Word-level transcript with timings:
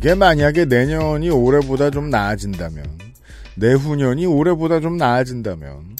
만약에 0.00 0.14
만약에 0.14 0.64
내년이 0.64 1.28
올해보다 1.30 1.90
좀 1.90 2.08
나아진다면 2.08 2.84
내후년이 3.56 4.24
올해보다 4.26 4.80
좀 4.80 4.96
나아진다면 4.96 5.96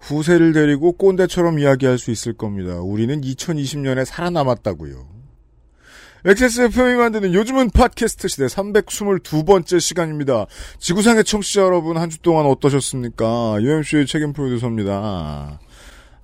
후세를 0.00 0.52
데리고 0.52 0.92
꼰대처럼 0.92 1.58
이야기할 1.60 1.98
수 1.98 2.10
있을 2.10 2.32
겁니다. 2.32 2.80
우리는 2.80 3.20
2020년에 3.20 4.04
살아남았다고요. 4.04 5.06
XSFM이 6.24 6.96
만드는 6.96 7.34
요즘은 7.34 7.70
팟캐스트 7.70 8.26
시대 8.26 8.46
322번째 8.46 9.78
시간입니다. 9.78 10.46
지구상의 10.80 11.22
청취자 11.22 11.62
여러분 11.62 11.96
한 11.98 12.10
주 12.10 12.18
동안 12.18 12.46
어떠셨습니까? 12.46 13.58
UMC의 13.60 14.06
책임 14.06 14.32
프로듀서입니다. 14.32 15.60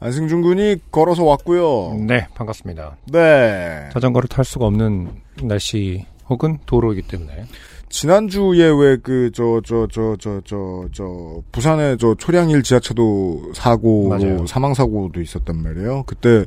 안승준 0.00 0.42
군이 0.42 0.78
걸어서 0.91 1.22
왔고요. 1.22 1.94
네, 2.04 2.27
반갑습니다. 2.34 2.97
네. 3.12 3.88
자전거를 3.92 4.28
탈 4.28 4.44
수가 4.44 4.66
없는 4.66 5.10
날씨 5.44 6.04
혹은 6.33 6.58
도로이기 6.66 7.02
때문에 7.02 7.44
지난주에 7.88 8.64
왜 8.70 8.97
그 8.97 9.30
저 9.33 9.61
저 9.62 9.86
저 9.86 10.16
저 10.16 10.41
저 10.44 10.88
저 10.94 11.42
부산의 11.52 11.98
저 11.98 12.14
초량일 12.19 12.62
지하차도 12.62 13.52
사고 13.55 14.08
맞아요. 14.08 14.47
사망 14.47 14.72
사고도 14.75 15.20
있었단 15.20 15.62
말이에요. 15.62 16.05
그때 16.06 16.44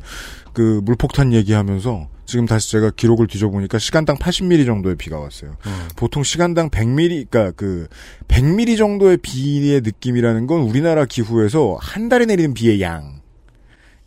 그 0.53 0.81
물폭탄 0.83 1.33
얘기하면서 1.33 2.07
지금 2.25 2.47
다시 2.47 2.71
제가 2.71 2.89
기록을 2.95 3.27
뒤져보니까 3.27 3.77
시간당 3.77 4.15
80mm 4.17 4.65
정도의 4.65 4.95
비가 4.95 5.19
왔어요. 5.19 5.51
음. 5.67 5.87
보통 5.95 6.23
시간당 6.23 6.71
100mm, 6.71 7.27
그러니까 7.29 7.51
그 7.55 7.87
100mm 8.27 8.77
정도의 8.79 9.17
비의 9.17 9.81
느낌이라는 9.81 10.47
건 10.47 10.61
우리나라 10.61 11.05
기후에서 11.05 11.77
한 11.79 12.09
달에 12.09 12.25
내리는 12.25 12.55
비의 12.55 12.81
양 12.81 13.21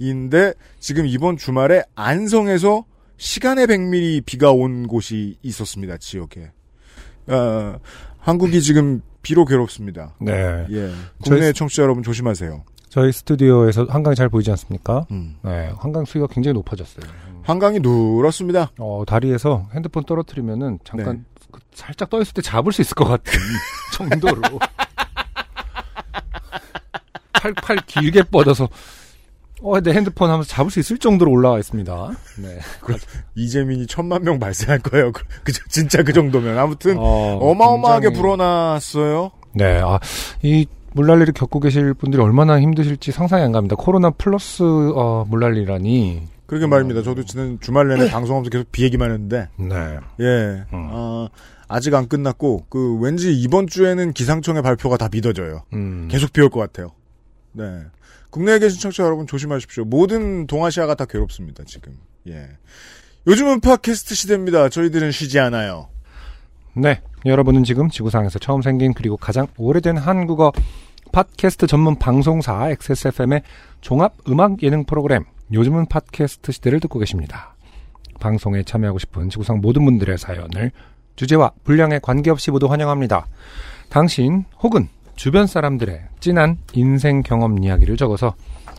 인데 0.01 0.55
지금 0.81 1.07
이번 1.07 1.37
주말에 1.37 1.85
안성에서 1.95 2.85
시간에 3.23 3.67
100mm 3.67 4.25
비가 4.25 4.53
온 4.53 4.87
곳이 4.87 5.37
있었습니다. 5.43 5.97
지역에. 5.99 6.51
어, 7.27 7.79
한국이 8.19 8.63
지금 8.63 9.03
비로 9.23 9.45
괴롭습니다. 9.45 10.15
네. 10.21 10.67
예. 10.71 10.91
국내 11.23 11.41
저희- 11.41 11.53
청취자 11.53 11.83
여러분 11.83 12.03
조심하세요. 12.03 12.65
저희 12.89 13.13
스튜디오에서 13.13 13.85
한강이 13.91 14.17
잘 14.17 14.31
보이지 14.31 14.51
않습니까? 14.53 15.07
음. 15.11 15.37
네, 15.43 15.71
한강 15.79 16.07
수위가 16.07 16.27
굉장히 16.29 16.55
높아졌어요. 16.55 17.05
음. 17.29 17.43
한강이 17.45 17.81
누렇습니다. 17.81 18.71
어, 18.79 19.05
다리에서 19.07 19.69
핸드폰 19.75 20.05
떨어뜨리면은 20.05 20.79
잠깐 20.85 21.19
네. 21.19 21.23
그 21.53 21.61
살짝 21.75 22.09
떠 22.09 22.21
있을 22.23 22.33
때 22.33 22.41
잡을 22.41 22.73
수 22.73 22.81
있을 22.81 22.95
것 22.95 23.05
같은 23.05 23.33
정도로 23.93 24.41
팔, 27.35 27.53
팔 27.55 27.77
길게 27.87 28.23
뻗어서 28.25 28.69
어, 29.63 29.81
내 29.81 29.93
핸드폰 29.93 30.31
하면서 30.31 30.49
잡을 30.49 30.71
수 30.71 30.79
있을 30.81 30.99
정도로 30.99 31.31
올라와 31.31 31.59
있습니다. 31.59 32.11
네. 32.43 32.59
이재민이 33.35 33.87
천만 33.87 34.23
명 34.23 34.39
발생할 34.39 34.79
거예요. 34.81 35.11
그, 35.13 35.23
그- 35.45 35.53
진짜 35.69 36.03
그 36.03 36.13
정도면. 36.13 36.59
아무튼 36.59 36.97
어, 36.99 37.39
어마어마하게 37.41 38.07
굉장히- 38.09 38.21
불어났어요. 38.23 39.31
네, 39.55 39.81
아, 39.83 39.99
이 40.43 40.67
물난리를 40.93 41.33
겪고 41.35 41.61
계실 41.61 41.95
분들이 41.95 42.23
얼마나 42.23 42.61
힘드실지 42.61 43.13
상상이 43.13 43.43
안 43.43 43.53
갑니다. 43.53 43.77
코로나 43.77 44.11
플러스 44.11 44.63
어, 44.63 45.25
물난리라니. 45.29 46.23
그러게 46.47 46.67
말입니다. 46.67 47.03
저도 47.03 47.25
지난 47.25 47.59
주말 47.61 47.89
내내 47.89 48.09
방송하면서 48.11 48.49
계속 48.51 48.73
비 48.73 48.83
얘기만 48.85 49.11
했는데, 49.11 49.49
네. 49.57 49.75
예, 50.21 50.65
음. 50.73 50.89
어, 50.93 51.29
아직 51.69 51.93
안 51.95 52.09
끝났고, 52.09 52.65
그 52.71 52.97
왠지 53.01 53.35
이번 53.39 53.67
주에는 53.67 54.15
기상청의 54.15 54.63
발표가 54.63 54.97
다 54.97 55.09
믿어져요. 55.13 55.65
음. 55.75 56.09
계속 56.11 56.33
비 56.33 56.41
올 56.41 56.49
것 56.49 56.61
같아요. 56.61 56.93
네. 57.53 57.65
국내에 58.31 58.59
계신 58.59 58.81
청취자 58.81 59.05
여러분 59.05 59.27
조심하십시오. 59.27 59.85
모든 59.85 60.47
동아시아가 60.47 60.95
다 60.95 61.05
괴롭습니다, 61.05 61.65
지금. 61.65 61.99
예. 62.29 62.49
요즘은 63.27 63.61
팟캐스트 63.61 64.15
시대입니다. 64.15 64.69
저희들은 64.69 65.13
쉬지 65.13 65.39
않아요. 65.39 65.89
네. 66.75 67.01
여러분은 67.27 67.65
지금 67.65 67.89
지구상에서 67.91 68.39
처음 68.39 68.63
생긴 68.63 68.95
그리고 68.95 69.17
가장 69.17 69.49
오래된 69.57 69.97
한국어 69.97 70.53
팟캐스트 71.13 71.67
전문 71.67 71.97
방송사 71.97 72.71
XSFM의 72.71 73.43
종합 73.81 74.15
음악 74.29 74.63
예능 74.63 74.85
프로그램 74.85 75.25
요즘은 75.53 75.87
팟캐스트 75.87 76.53
시대를 76.53 76.81
듣고 76.81 76.99
계십니다. 76.99 77.57
방송에 78.21 78.63
참여하고 78.63 78.99
싶은 78.99 79.31
지구상 79.31 79.61
모든 79.61 79.85
분들의 79.85 80.19
사연을 80.19 80.71
주제와 81.17 81.53
분량에 81.65 81.99
관계없이 82.01 82.51
모두 82.51 82.67
환영합니다. 82.67 83.27
당신 83.89 84.45
혹은 84.61 84.89
주변 85.19 85.49
사람들의 85.49 86.01
진한 86.21 86.59
인생 86.75 87.25
경험 87.25 87.63
이야기를 87.63 87.97
적어서 87.97 88.37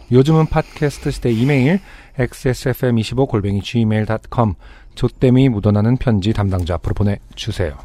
요즘은 0.10 0.46
팟캐스트 0.46 1.12
시대 1.12 1.32
이메일 1.32 1.82
xsfm25골뱅이 2.18 3.62
gmail.com 3.62 4.54
조땜이 4.96 5.50
묻어나는 5.50 5.98
편지 5.98 6.32
담당자 6.32 6.76
앞으로 6.76 6.94
보내주세요. 6.94 7.78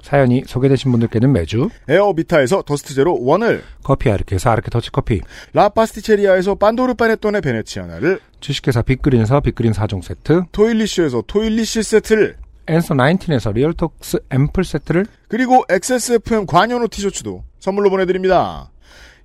사연이 0.00 0.42
소개되신 0.46 0.92
분들께는 0.92 1.30
매주 1.30 1.68
에어비타에서 1.86 2.62
더스트 2.62 2.94
제로 2.94 3.22
원을, 3.22 3.62
커피 3.82 4.10
아르케에서 4.10 4.48
아르케 4.48 4.70
더치커피, 4.70 5.20
라파스티체리아에서 5.52 6.54
빤도르 6.54 6.94
파네토네 6.94 7.42
베네치아나를, 7.42 8.18
주식회사 8.40 8.80
빅그린에서 8.80 9.40
빅그린 9.40 9.72
4종 9.72 10.02
세트, 10.02 10.44
토일리쉬에서 10.52 11.24
토일리쉬 11.26 11.82
세트를, 11.82 12.36
앤서 12.66 12.94
19에서 12.94 13.52
리얼톡스 13.52 14.18
앰플 14.30 14.64
세트를 14.64 15.06
그리고 15.28 15.64
XSFM 15.68 16.46
관여노 16.46 16.88
티셔츠도 16.88 17.44
선물로 17.60 17.90
보내드립니다. 17.90 18.70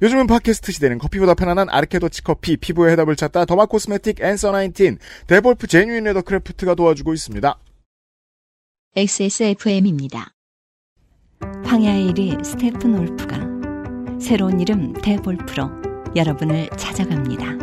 요즘은 0.02 0.28
팟캐스트 0.28 0.72
시대는 0.72 0.98
커피보다 0.98 1.34
편안한 1.34 1.70
아르케더치 1.70 2.24
커피, 2.24 2.56
피부의 2.56 2.94
해답을 2.94 3.16
찾다 3.16 3.46
derma 3.46 3.66
cosmetic 3.66 4.22
앤서 4.22 4.54
19, 4.54 4.98
데볼프 5.28 5.68
genuine 5.68 6.06
leather 6.06 6.22
craft가 6.22 6.76
도와주고 6.76 7.14
있습니다. 7.14 7.58
XSFM입니다. 8.96 10.32
황야의 11.66 12.14
이리 12.14 12.44
스테픈 12.44 12.98
울프가 12.98 13.40
새로운 14.20 14.60
이름 14.60 14.94
데볼프로 14.94 15.70
여러분을 16.16 16.70
찾아갑니다. 16.78 17.58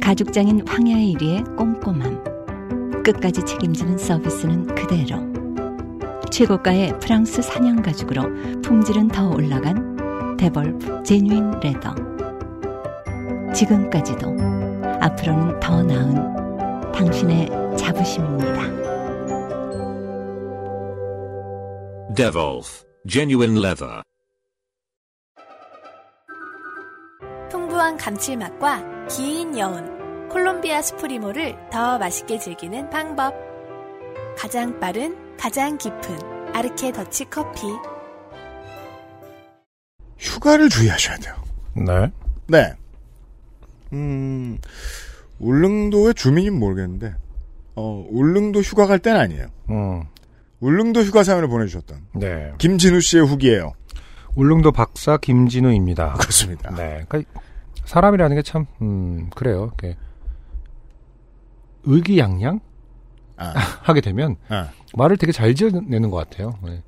가죽장인 0.00 0.66
황야의 0.66 1.14
1위의 1.14 1.56
꼼꼼함, 1.56 2.35
끝까지 3.06 3.44
책임지는 3.44 3.98
서비스는 3.98 4.74
그대로. 4.74 5.20
최고가의 6.32 6.98
프랑스 6.98 7.40
사냥 7.40 7.80
가죽으로 7.80 8.22
품질은 8.62 9.08
더 9.08 9.30
올라간 9.30 10.36
데볼프 10.36 11.04
제뉴인 11.04 11.60
레더. 11.60 11.94
지금까지도 13.54 14.36
앞으로는 15.00 15.60
더 15.60 15.84
나은 15.84 16.92
당신의 16.92 17.48
자부심입니다. 17.76 18.86
Devolf 22.12 22.84
Genuine 23.08 23.56
Leather. 23.56 24.02
풍부한 27.50 27.96
감칠맛과 27.98 29.06
긴 29.06 29.56
여운, 29.56 29.95
콜롬비아 30.30 30.82
스프리모를 30.82 31.56
더 31.70 31.98
맛있게 31.98 32.38
즐기는 32.38 32.88
방법. 32.90 33.34
가장 34.36 34.78
빠른, 34.80 35.16
가장 35.38 35.78
깊은 35.78 36.54
아르케 36.54 36.92
더치 36.92 37.24
커피. 37.26 37.66
휴가를 40.18 40.68
주의하셔야 40.68 41.16
돼요. 41.18 41.34
네. 41.74 42.10
네. 42.48 42.72
음, 43.92 44.58
울릉도의 45.38 46.14
주민인 46.14 46.58
모르겠는데, 46.58 47.14
어, 47.76 48.06
울릉도 48.10 48.60
휴가 48.60 48.86
갈 48.86 48.98
땐 48.98 49.16
아니에요. 49.16 49.46
음, 49.70 50.02
울릉도 50.60 51.02
휴가 51.02 51.22
사연을 51.22 51.48
보내주셨던 51.48 52.06
네. 52.14 52.52
김진우 52.58 53.00
씨의 53.00 53.26
후기예요. 53.26 53.72
울릉도 54.34 54.72
박사 54.72 55.16
김진우입니다. 55.18 56.14
그렇습니다. 56.14 56.74
네. 56.74 57.04
그러니까 57.08 57.30
사람이라는 57.84 58.36
게 58.36 58.42
참, 58.42 58.66
음, 58.82 59.30
그래요. 59.34 59.64
이렇게 59.80 59.96
의기양양 61.86 62.60
아, 63.36 63.52
하게 63.82 64.00
되면 64.00 64.36
아. 64.48 64.68
말을 64.94 65.16
되게 65.16 65.32
잘 65.32 65.54
지어내는 65.54 66.10
것 66.10 66.16
같아요. 66.16 66.58
네. 66.64 66.82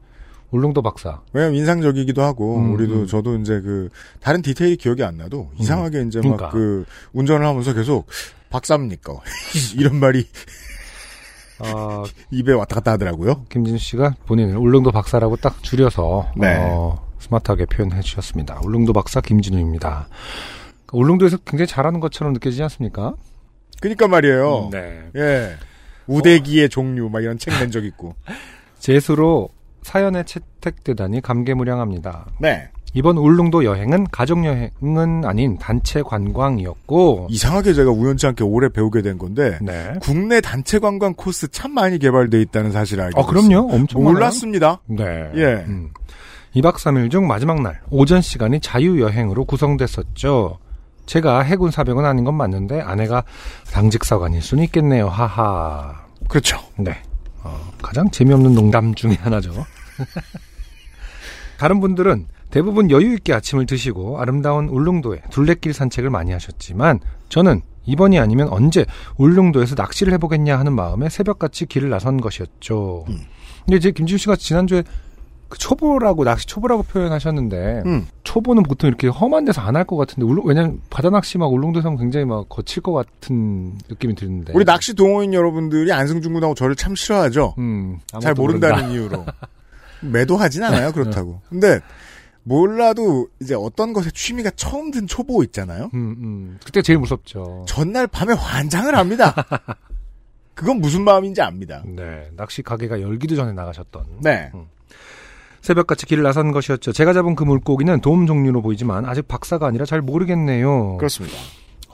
울릉도 0.50 0.80
박사. 0.82 1.20
왜냐면 1.32 1.56
인상적이기도 1.56 2.22
하고 2.22 2.56
음, 2.56 2.72
우리도 2.74 2.94
음. 2.94 3.06
저도 3.06 3.36
이제 3.36 3.60
그 3.60 3.90
다른 4.20 4.40
디테일이 4.40 4.76
기억이 4.76 5.04
안 5.04 5.18
나도 5.18 5.50
이상하게 5.58 6.04
이제 6.06 6.20
그러니까. 6.20 6.46
막그 6.46 6.86
운전을 7.12 7.46
하면서 7.46 7.74
계속 7.74 8.06
박사입니까 8.48 9.12
이런 9.76 9.96
말이 9.96 10.26
어, 11.58 12.04
입에 12.32 12.52
왔다 12.52 12.76
갔다 12.76 12.92
하더라고요. 12.92 13.44
김진수 13.50 13.84
씨가 13.84 14.14
본인을 14.26 14.56
울릉도 14.56 14.90
박사라고 14.90 15.36
딱 15.36 15.62
줄여서 15.62 16.32
네. 16.36 16.56
어, 16.58 17.06
스마트하게 17.18 17.66
표현해 17.66 18.00
주셨습니다. 18.00 18.60
울릉도 18.64 18.92
박사 18.94 19.20
김진우입니다. 19.20 20.08
울릉도에서 20.92 21.38
굉장히 21.38 21.66
잘하는 21.66 22.00
것처럼 22.00 22.32
느껴지지 22.32 22.62
않습니까? 22.62 23.14
그니까 23.80 24.08
말이에요. 24.08 24.68
네. 24.72 25.02
예. 25.16 25.52
우대기의 26.06 26.68
종류, 26.68 27.08
막 27.08 27.22
이런 27.22 27.38
책 27.38 27.52
낸 27.58 27.70
적 27.70 27.84
있고. 27.84 28.14
제수로 28.78 29.48
사연에 29.82 30.22
채택되다니 30.24 31.20
감개무량합니다. 31.20 32.26
네. 32.40 32.68
이번 32.94 33.18
울릉도 33.18 33.64
여행은 33.64 34.06
가족 34.10 34.44
여행은 34.46 35.24
아닌 35.26 35.58
단체 35.58 36.02
관광이었고, 36.02 37.26
이상하게 37.30 37.74
제가 37.74 37.90
우연치 37.90 38.26
않게 38.28 38.42
오래 38.44 38.68
배우게 38.70 39.02
된 39.02 39.18
건데, 39.18 39.58
네. 39.60 39.92
국내 40.00 40.40
단체 40.40 40.78
관광 40.78 41.12
코스 41.14 41.48
참 41.48 41.72
많이 41.72 41.98
개발돼 41.98 42.40
있다는 42.40 42.72
사실을 42.72 43.04
알게 43.04 43.20
아 43.20 43.26
그럼요, 43.26 43.68
엄청. 43.72 44.02
몰랐습니다. 44.02 44.80
네. 44.86 45.04
예. 45.34 45.44
음. 45.66 45.90
2박 46.56 46.76
3일 46.76 47.10
중 47.10 47.26
마지막 47.26 47.60
날 47.60 47.80
오전 47.90 48.22
시간이 48.22 48.60
자유 48.60 49.00
여행으로 49.02 49.44
구성됐었죠. 49.44 50.58
제가 51.08 51.40
해군 51.40 51.70
사병은 51.70 52.04
아닌 52.04 52.24
건 52.24 52.34
맞는데 52.34 52.82
아내가 52.82 53.24
당직사관일 53.72 54.42
수는 54.42 54.62
있겠네요. 54.64 55.08
하하. 55.08 56.04
그렇죠. 56.28 56.58
네. 56.76 57.02
어, 57.42 57.58
가장 57.80 58.10
재미없는 58.10 58.54
농담 58.54 58.94
중에 58.94 59.14
하나죠. 59.14 59.52
다른 61.58 61.80
분들은 61.80 62.26
대부분 62.50 62.90
여유 62.90 63.14
있게 63.14 63.32
아침을 63.32 63.64
드시고 63.64 64.20
아름다운 64.20 64.68
울릉도에 64.68 65.22
둘레길 65.30 65.72
산책을 65.72 66.10
많이 66.10 66.32
하셨지만 66.32 67.00
저는 67.30 67.62
이번이 67.86 68.18
아니면 68.18 68.48
언제 68.50 68.84
울릉도에서 69.16 69.76
낚시를 69.78 70.12
해보겠냐 70.12 70.58
하는 70.58 70.74
마음에 70.74 71.08
새벽같이 71.08 71.64
길을 71.64 71.88
나선 71.88 72.20
것이었죠. 72.20 73.06
음. 73.08 73.20
근데 73.64 73.78
이제 73.78 73.92
김지우 73.92 74.18
씨가 74.18 74.36
지난주에 74.36 74.82
그 75.48 75.58
초보라고 75.58 76.24
낚시 76.24 76.46
초보라고 76.46 76.82
표현하셨는데 76.82 77.82
음. 77.86 78.06
초보는 78.22 78.62
보통 78.64 78.88
이렇게 78.88 79.08
험한 79.08 79.44
데서 79.46 79.60
안 79.62 79.76
할 79.76 79.84
것 79.86 79.96
같은데 79.96 80.24
울릉 80.26 80.42
왜냐면 80.46 80.80
바다 80.90 81.08
낚시 81.10 81.38
막 81.38 81.46
울릉도에서 81.52 81.96
굉장히 81.96 82.26
막 82.26 82.48
거칠 82.48 82.82
것 82.82 82.92
같은 82.92 83.78
느낌이 83.88 84.14
드는데 84.14 84.52
우리 84.54 84.64
낚시 84.64 84.94
동호인 84.94 85.32
여러분들이 85.32 85.90
안승준 85.92 86.32
군하고 86.34 86.54
저를 86.54 86.76
참 86.76 86.94
싫어하죠. 86.94 87.54
음, 87.58 87.98
잘 88.20 88.34
모른다는 88.34 88.76
모른다. 88.76 88.92
이유로. 88.94 89.24
매도하진 90.00 90.62
않아요, 90.62 90.92
그렇다고. 90.92 91.40
근데, 91.50 91.80
몰라도 92.44 93.28
이제 93.42 93.54
어떤 93.54 93.92
것에 93.92 94.10
취미가 94.12 94.50
처음 94.56 94.90
든 94.90 95.06
초보 95.06 95.42
있잖아요? 95.44 95.90
음, 95.94 96.16
음. 96.18 96.58
그때 96.64 96.82
제일 96.82 96.98
무섭죠. 96.98 97.64
전날 97.66 98.06
밤에 98.06 98.32
환장을 98.34 98.94
합니다. 98.94 99.34
그건 100.54 100.78
무슨 100.80 101.02
마음인지 101.02 101.40
압니다. 101.42 101.82
네, 101.84 102.30
낚시 102.36 102.62
가게가 102.62 103.00
열기도 103.00 103.36
전에 103.36 103.52
나가셨던. 103.52 104.04
네. 104.22 104.50
새벽같이 105.68 106.06
길을 106.06 106.22
나선 106.22 106.50
것이었죠. 106.50 106.92
제가 106.92 107.12
잡은 107.12 107.34
그 107.34 107.44
물고기는 107.44 108.00
돔 108.00 108.26
종류로 108.26 108.62
보이지만 108.62 109.04
아직 109.04 109.28
박사가 109.28 109.66
아니라 109.66 109.84
잘 109.84 110.00
모르겠네요. 110.00 110.96
그렇습니다. 110.96 111.36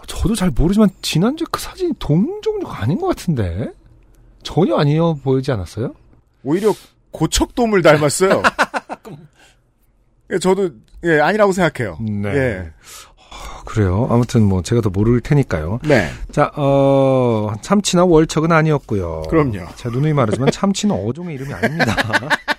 저도 0.07 0.37
잘 0.37 0.51
모르지만 0.51 0.91
지난주에 1.03 1.47
그 1.51 1.61
사진이 1.61 1.95
돔 1.99 2.41
종류가 2.41 2.83
아닌 2.83 3.01
것 3.01 3.09
같은데 3.09 3.73
전혀 4.45 4.77
아니어 4.77 5.19
보이지 5.25 5.51
않았어요? 5.51 5.93
오히려 6.45 6.73
고척돔을 7.11 7.83
닮았어요. 7.83 8.43
예, 10.31 10.39
저도, 10.39 10.71
예, 11.03 11.19
아니라고 11.21 11.51
생각해요. 11.53 11.99
네. 12.01 12.29
예. 12.29 12.71
아, 13.19 13.63
그래요. 13.65 14.07
아무튼 14.09 14.43
뭐 14.43 14.63
제가 14.63 14.83
더 14.83 14.91
모를 14.91 15.21
테니까요. 15.21 15.81
네. 15.83 16.11
자, 16.31 16.53
어, 16.55 17.53
참치나 17.61 18.05
월척은 18.05 18.53
아니었고요. 18.53 19.23
그럼요. 19.29 19.67
자, 19.75 19.89
누누이 19.89 20.13
말하지만 20.13 20.51
참치는 20.53 20.95
어종의 20.95 21.35
이름이 21.35 21.53
아닙니다. 21.53 21.97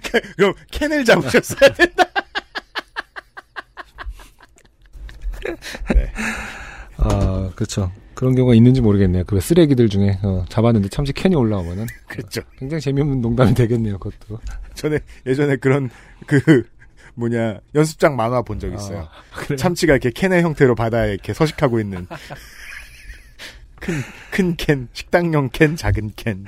그럼 0.36 0.54
캔을 0.70 1.04
잡으셨어야 1.04 1.72
된다. 1.72 2.04
아, 6.96 7.50
그렇죠. 7.54 7.92
그런 8.14 8.34
경우가 8.34 8.54
있는지 8.54 8.80
모르겠네요. 8.80 9.24
그 9.24 9.40
쓰레기들 9.40 9.88
중에 9.88 10.18
어, 10.22 10.44
잡았는데 10.48 10.88
참치 10.88 11.12
캔이 11.12 11.34
올라오면은 11.34 11.86
그렇죠. 12.06 12.42
굉장히 12.58 12.80
재미없는 12.80 13.20
농담이 13.20 13.54
되겠네요. 13.54 13.98
그것도. 13.98 14.38
전에 14.74 15.00
예전에 15.26 15.56
그런 15.56 15.90
그 16.26 16.62
뭐냐 17.14 17.60
연습장 17.74 18.16
만화 18.16 18.42
본 18.42 18.58
적 18.60 18.72
있어요. 18.72 19.08
아, 19.32 19.36
그래요? 19.40 19.56
참치가 19.56 19.92
이렇게 19.94 20.10
캔의 20.10 20.42
형태로 20.42 20.74
바다에 20.74 21.12
이렇게 21.12 21.32
서식하고 21.34 21.80
있는 21.80 22.06
큰 23.80 24.02
큰 24.30 24.56
캔, 24.56 24.88
식당용 24.92 25.50
캔, 25.52 25.76
작은 25.76 26.12
캔. 26.16 26.44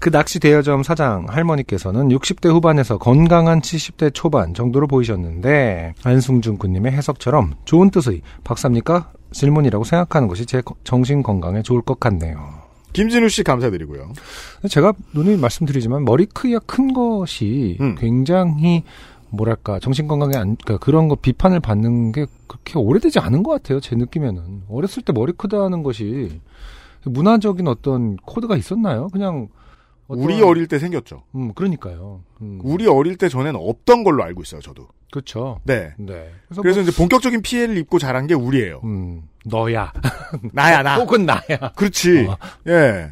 그 0.00 0.10
낚시 0.12 0.38
대여점 0.38 0.84
사장 0.84 1.26
할머니께서는 1.28 2.08
60대 2.10 2.48
후반에서 2.50 2.98
건강한 2.98 3.60
70대 3.60 4.14
초반 4.14 4.54
정도로 4.54 4.86
보이셨는데 4.86 5.94
안승준 6.04 6.56
군님의 6.58 6.92
해석처럼 6.92 7.54
좋은 7.64 7.90
뜻의 7.90 8.22
박사입니까? 8.44 9.10
질문이라고 9.32 9.84
생각하는 9.84 10.28
것이 10.28 10.46
제 10.46 10.60
거- 10.60 10.76
정신 10.84 11.22
건강에 11.22 11.62
좋을 11.62 11.82
것 11.82 11.98
같네요. 11.98 12.38
김진우 12.92 13.28
씨 13.28 13.42
감사드리고요. 13.42 14.12
제가 14.70 14.92
누누이 15.14 15.36
말씀드리지만 15.36 16.04
머리 16.04 16.26
크기가 16.26 16.60
큰 16.60 16.92
것이 16.94 17.76
음. 17.80 17.96
굉장히 17.98 18.84
뭐랄까 19.30 19.78
정신 19.80 20.06
건강에 20.08 20.36
안 20.36 20.56
그러니까 20.56 20.78
그런 20.82 21.08
거 21.08 21.16
비판을 21.16 21.60
받는 21.60 22.12
게 22.12 22.24
그렇게 22.46 22.78
오래되지 22.78 23.18
않은 23.18 23.42
것 23.42 23.50
같아요. 23.50 23.80
제 23.80 23.94
느낌에는 23.96 24.62
어렸을 24.70 25.02
때 25.02 25.12
머리 25.12 25.32
크다는 25.32 25.82
것이 25.82 26.40
문화적인 27.04 27.66
어떤 27.68 28.16
코드가 28.16 28.56
있었나요? 28.56 29.08
그냥 29.08 29.48
어떤- 30.08 30.24
우리 30.24 30.42
어릴 30.42 30.66
때 30.66 30.78
생겼죠. 30.78 31.22
음 31.34 31.52
그러니까요. 31.54 32.20
음, 32.40 32.58
우리 32.62 32.86
어릴 32.86 33.16
때 33.16 33.28
전에는 33.28 33.58
없던 33.62 34.02
걸로 34.04 34.24
알고 34.24 34.42
있어요, 34.42 34.60
저도. 34.60 34.88
그렇죠. 35.12 35.60
네. 35.64 35.92
네. 35.98 36.30
그래서, 36.48 36.62
그래서 36.62 36.80
뭐, 36.80 36.88
이제 36.88 36.96
본격적인 36.96 37.40
피해를 37.42 37.76
입고 37.78 37.98
자란 37.98 38.26
게 38.26 38.34
우리예요. 38.34 38.80
음 38.84 39.22
너야 39.44 39.92
나야 40.52 40.82
나. 40.82 40.96
혹은 40.96 41.24
나야. 41.26 41.40
그렇지. 41.76 42.26
어. 42.28 42.36
예. 42.68 43.10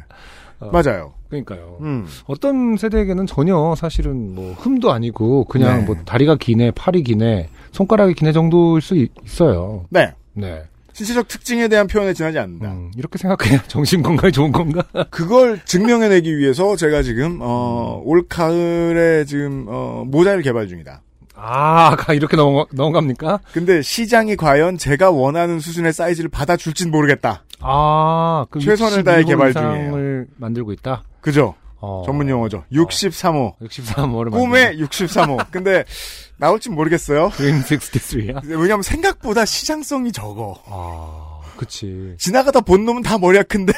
어. 0.59 0.69
맞아요. 0.71 1.13
그러니까요. 1.29 1.77
음. 1.81 2.07
어떤 2.25 2.77
세대에게는 2.77 3.25
전혀 3.27 3.75
사실은 3.75 4.33
뭐 4.33 4.53
흠도 4.53 4.91
아니고 4.91 5.43
그냥 5.45 5.81
네. 5.81 5.85
뭐 5.85 5.95
다리가 6.05 6.35
기네, 6.37 6.71
팔이 6.71 7.03
기네, 7.03 7.49
손가락이 7.73 8.13
기네 8.13 8.31
정도일 8.31 8.81
수 8.81 8.95
있, 8.95 9.11
어요 9.41 9.85
네. 9.89 10.13
네. 10.33 10.63
신체적 10.97 11.27
특징에 11.27 11.67
대한 11.67 11.85
표현에 11.85 12.11
지나지 12.13 12.39
않는다. 12.39 12.71
음, 12.71 12.91
이렇게 12.97 13.19
생각해야 13.19 13.61
정신 13.69 14.01
건강에 14.01 14.31
좋은 14.31 14.51
건가? 14.51 14.83
그걸 15.11 15.61
증명해내기 15.63 16.35
위해서 16.39 16.75
제가 16.75 17.03
지금 17.03 17.37
어, 17.39 18.01
올 18.03 18.27
가을에 18.27 19.23
지금 19.25 19.65
어, 19.67 20.03
모자를 20.07 20.41
개발 20.41 20.67
중이다. 20.67 21.01
아, 21.35 21.95
가 21.95 22.15
이렇게 22.15 22.35
넘어 22.35 22.65
넘어갑니까? 22.71 23.41
근데 23.53 23.83
시장이 23.83 24.35
과연 24.37 24.79
제가 24.79 25.11
원하는 25.11 25.59
수준의 25.59 25.93
사이즈를 25.93 26.31
받아줄진 26.31 26.89
모르겠다. 26.89 27.43
아, 27.59 28.47
그 28.49 28.59
최선을 28.59 29.03
다해 29.03 29.21
61호 29.21 29.27
개발 29.27 29.49
이상을 29.51 30.27
만들고 30.35 30.73
있다. 30.73 31.03
그죠? 31.21 31.53
어. 31.79 32.01
전문 32.07 32.27
용어죠. 32.27 32.63
63호. 32.71 33.55
63호를 33.61 34.31
꿈의 34.31 34.79
63호. 34.79 35.45
근데 35.51 35.83
나올진 36.37 36.75
모르겠어요. 36.75 37.29
그린 37.31 37.61
63야. 37.63 38.41
왜냐면 38.45 38.81
생각보다 38.83 39.45
시장성이 39.45 40.11
적어. 40.11 40.61
아, 40.67 41.41
그치. 41.57 42.15
지나가다 42.19 42.61
본 42.61 42.85
놈은 42.85 43.01
다 43.01 43.17
머리가 43.17 43.43
큰데 43.43 43.73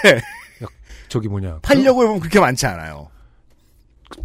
저기 1.08 1.28
뭐냐. 1.28 1.60
팔려고 1.62 2.04
해보면 2.04 2.20
그렇게 2.20 2.40
많지 2.40 2.66
않아요. 2.68 3.10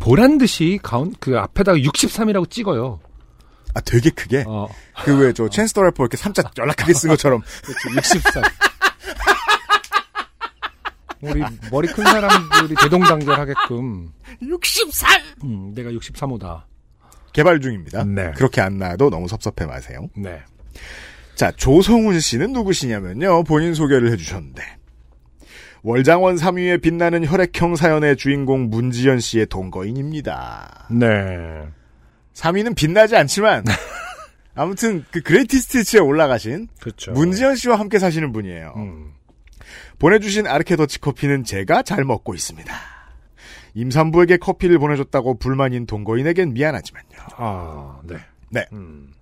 보란 0.00 0.38
듯이 0.38 0.78
가운 0.82 1.14
그 1.20 1.38
앞에다가 1.38 1.78
63이라고 1.78 2.50
찍어요. 2.50 3.00
아 3.74 3.80
되게 3.80 4.10
크게 4.10 4.44
어, 4.46 4.68
그왜저더 5.04 5.82
래퍼 5.82 6.04
이렇게 6.04 6.16
삼자 6.16 6.42
연락하게 6.56 6.94
쓴 6.94 7.10
것처럼 7.10 7.42
그치, 7.64 7.96
63. 7.96 8.42
우리 11.22 11.42
머리 11.70 11.88
큰 11.88 12.04
사람들이 12.04 12.74
대동단결하게끔 12.80 14.12
63 14.42 15.22
음, 15.44 15.72
내가 15.74 15.90
63호다. 15.90 16.62
개발 17.34 17.60
중입니다. 17.60 18.04
네. 18.04 18.32
그렇게 18.36 18.62
안 18.62 18.78
나와도 18.78 19.10
너무 19.10 19.28
섭섭해 19.28 19.66
마세요. 19.66 20.08
네. 20.16 20.40
자, 21.34 21.50
조성훈 21.50 22.20
씨는 22.20 22.52
누구시냐면요. 22.52 23.42
본인 23.44 23.74
소개를 23.74 24.10
해주셨는데. 24.12 24.62
월장원 25.82 26.36
3위에 26.36 26.80
빛나는 26.80 27.26
혈액형 27.26 27.76
사연의 27.76 28.16
주인공 28.16 28.70
문지연 28.70 29.20
씨의 29.20 29.46
동거인입니다. 29.46 30.88
네. 30.92 31.06
3위는 32.32 32.74
빛나지 32.76 33.16
않지만, 33.16 33.64
아무튼 34.54 35.04
그 35.10 35.20
그레이티스티치에 35.20 36.00
올라가신 36.00 36.68
그렇죠. 36.80 37.12
문지연 37.12 37.56
씨와 37.56 37.78
함께 37.78 37.98
사시는 37.98 38.32
분이에요. 38.32 38.72
음. 38.76 39.12
보내주신 39.98 40.46
아르케 40.46 40.76
더치 40.76 41.00
커피는 41.00 41.44
제가 41.44 41.82
잘 41.82 42.04
먹고 42.04 42.34
있습니다. 42.34 42.93
임산부에게 43.74 44.36
커피를 44.38 44.78
보내줬다고 44.78 45.38
불만인 45.38 45.86
동거인에겐 45.86 46.54
미안하지만요. 46.54 47.08
아, 47.36 48.00
네. 48.04 48.16
네. 48.50 48.64
음. 48.72 49.12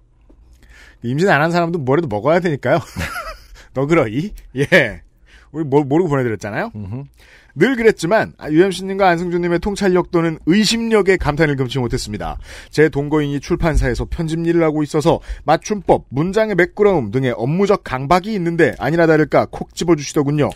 임신 1.03 1.29
안 1.31 1.41
한 1.43 1.51
사람도 1.51 1.81
뭐라도 1.81 2.07
먹어야 2.09 2.39
되니까요. 2.41 2.79
너그러이. 3.75 4.33
예. 4.57 5.03
우리 5.51 5.65
모, 5.65 5.83
모르고 5.83 6.09
보내드렸잖아요. 6.09 6.71
음흠. 6.75 7.05
늘 7.55 7.77
그랬지만 7.77 8.33
아, 8.39 8.49
유엠씨님과 8.49 9.07
안승준님의 9.11 9.59
통찰력 9.59 10.11
또는 10.11 10.39
의심력에 10.47 11.19
감탄을 11.19 11.57
금치 11.57 11.79
못했습니다. 11.79 12.39
제 12.71 12.89
동거인이 12.89 13.41
출판사에서 13.41 14.07
편집 14.07 14.47
일을 14.47 14.63
하고 14.63 14.83
있어서 14.83 15.21
맞춤법, 15.45 16.07
문장의 16.09 16.55
매끄러움 16.55 17.11
등의 17.11 17.33
업무적 17.37 17.85
강박이 17.85 18.33
있는데 18.35 18.75
아니나 18.79 19.07
다를까 19.07 19.49
콕 19.51 19.75
집어주시더군요. 19.75 20.49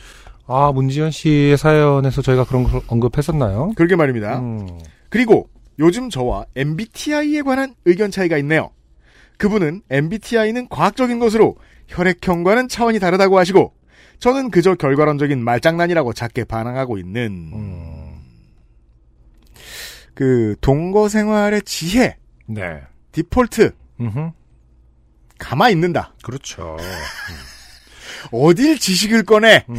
아, 0.47 0.71
문지연 0.73 1.11
씨의 1.11 1.57
사연에서 1.57 2.23
저희가 2.23 2.45
그런 2.45 2.65
걸 2.65 2.81
언급했었나요? 2.87 3.73
그러게 3.77 3.97
말입니다. 3.97 4.39
음. 4.39 4.79
그리고 5.09 5.49
요즘 5.79 6.09
저와 6.09 6.47
MBTI에 6.55 7.43
관한 7.43 7.75
의견 7.85 8.11
차이가 8.11 8.39
있네요. 8.39 8.71
그분은 9.39 9.83
MBTI는 9.91 10.69
과학적인 10.69 11.19
것으로 11.19 11.57
혈액형과는 11.89 12.69
차원이 12.69 12.99
다르다고 12.99 13.39
하시고 13.39 13.75
저는 14.19 14.51
그저 14.51 14.75
결과론적인 14.75 15.43
말장난이라고 15.43 16.13
작게 16.13 16.45
반항하고 16.45 16.97
있는 16.99 17.51
음. 17.53 18.21
그 20.15 20.57
동거 20.63 21.09
생활의 21.09 21.63
지혜, 21.63 22.17
네. 22.47 22.81
디폴트 23.13 23.73
음흠. 24.01 24.31
가마 25.39 25.69
있는다. 25.69 26.15
그렇죠. 26.23 26.79
어딜 28.33 28.79
지식을 28.79 29.25
꺼내? 29.25 29.67
음. 29.69 29.77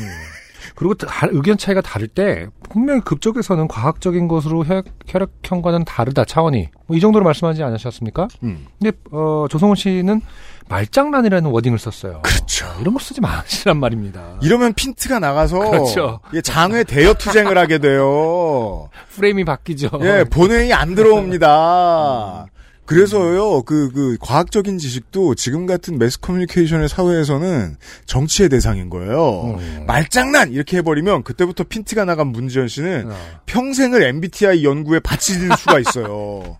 그리고 0.78 0.94
다- 0.94 1.28
의견 1.32 1.58
차이가 1.58 1.82
다를 1.82 2.08
때 2.08 2.46
분명히 2.70 3.02
그쪽에서는 3.02 3.68
과학적인 3.68 4.28
것으로 4.28 4.64
혈, 4.64 4.84
혈액형과는 5.08 5.86
다르다 5.86 6.24
차원이 6.24 6.70
뭐 6.86 6.96
이 6.96 7.00
정도로 7.00 7.26
말씀하지 7.26 7.64
않으셨습니까? 7.64 8.28
음. 8.44 8.68
근데 8.80 8.96
어, 9.12 9.48
조성훈 9.50 9.76
씨는 9.76 10.22
말장난이라는 10.70 11.50
워딩을 11.50 11.80
썼어요. 11.80 12.22
그렇죠. 12.24 12.66
이런 12.82 12.94
거 12.94 13.00
쓰지 13.00 13.22
마시란 13.22 13.80
말입니다. 13.80 14.38
이러면 14.44 14.74
핀트가 14.74 15.18
나가서 15.20 15.58
그렇죠. 15.60 16.20
예, 16.34 16.42
장외 16.42 16.84
대여 16.84 17.14
투쟁을 17.16 17.58
하게 17.58 17.80
돼요. 17.80 18.90
프레임이 19.16 19.46
바뀌죠. 19.46 19.90
예, 20.02 20.26
본회의 20.30 20.74
안 20.74 20.94
들어옵니다. 20.94 22.48
그래서요, 22.88 23.64
그, 23.64 23.92
그, 23.92 24.18
과학적인 24.22 24.78
지식도 24.78 25.36
지금 25.36 25.66
같은 25.66 26.00
매스 26.00 26.20
커뮤니케이션의 26.22 26.88
사회에서는 26.88 27.76
정치의 28.06 28.48
대상인 28.48 28.90
거예요. 28.90 29.58
음. 29.60 29.84
말장난! 29.86 30.54
이렇게 30.54 30.78
해버리면 30.78 31.24
그때부터 31.24 31.66
핀트가 31.66 32.06
나간 32.06 32.28
문지연 32.28 32.70
씨는 32.70 33.12
어. 33.12 33.16
평생을 33.46 34.04
MBTI 34.04 34.64
연구에 34.64 35.02
바칠 35.02 35.36
수가 35.58 35.80
있어요. 35.80 36.58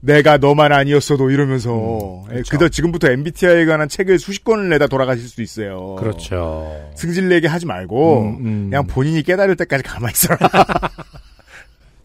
내가 0.00 0.36
너만 0.36 0.72
아니었어도 0.72 1.30
이러면서. 1.30 2.24
예, 2.28 2.34
그렇죠. 2.34 2.50
그다 2.50 2.68
지금부터 2.68 3.10
MBTI에 3.10 3.64
관한 3.64 3.88
책을 3.88 4.18
수십 4.18 4.44
권을 4.44 4.68
내다 4.68 4.88
돌아가실 4.88 5.26
수 5.26 5.42
있어요. 5.42 5.96
그렇죠. 5.96 6.90
승질내게 6.96 7.48
하지 7.48 7.64
말고, 7.66 8.20
음, 8.20 8.46
음. 8.46 8.66
그냥 8.70 8.86
본인이 8.86 9.22
깨달을 9.22 9.56
때까지 9.56 9.82
가만히 9.82 10.12
있어라. 10.12 10.38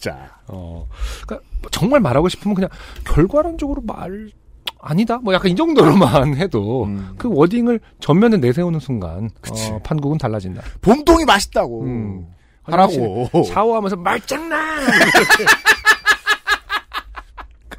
자. 0.04 0.38
어, 0.48 0.86
그러니까 1.26 1.48
정말 1.72 2.02
말하고 2.02 2.28
싶으면 2.28 2.56
그냥 2.56 2.70
결과론적으로 3.06 3.82
말 3.84 4.30
아니다. 4.82 5.18
뭐 5.20 5.34
약간 5.34 5.50
이 5.50 5.56
정도로만 5.56 6.36
해도 6.44 6.84
음. 6.84 7.16
그 7.18 7.30
워딩을 7.32 7.80
전면에 8.02 8.36
내세우는 8.38 8.82
순간. 8.82 9.30
어, 9.50 9.80
판국은 9.82 10.18
달라진다. 10.18 10.62
봄동이 10.82 11.24
맛있다고. 11.24 11.84
음. 11.84 12.28
하라고. 12.64 13.30
샤워하면서 13.48 13.96
말장난. 13.96 14.88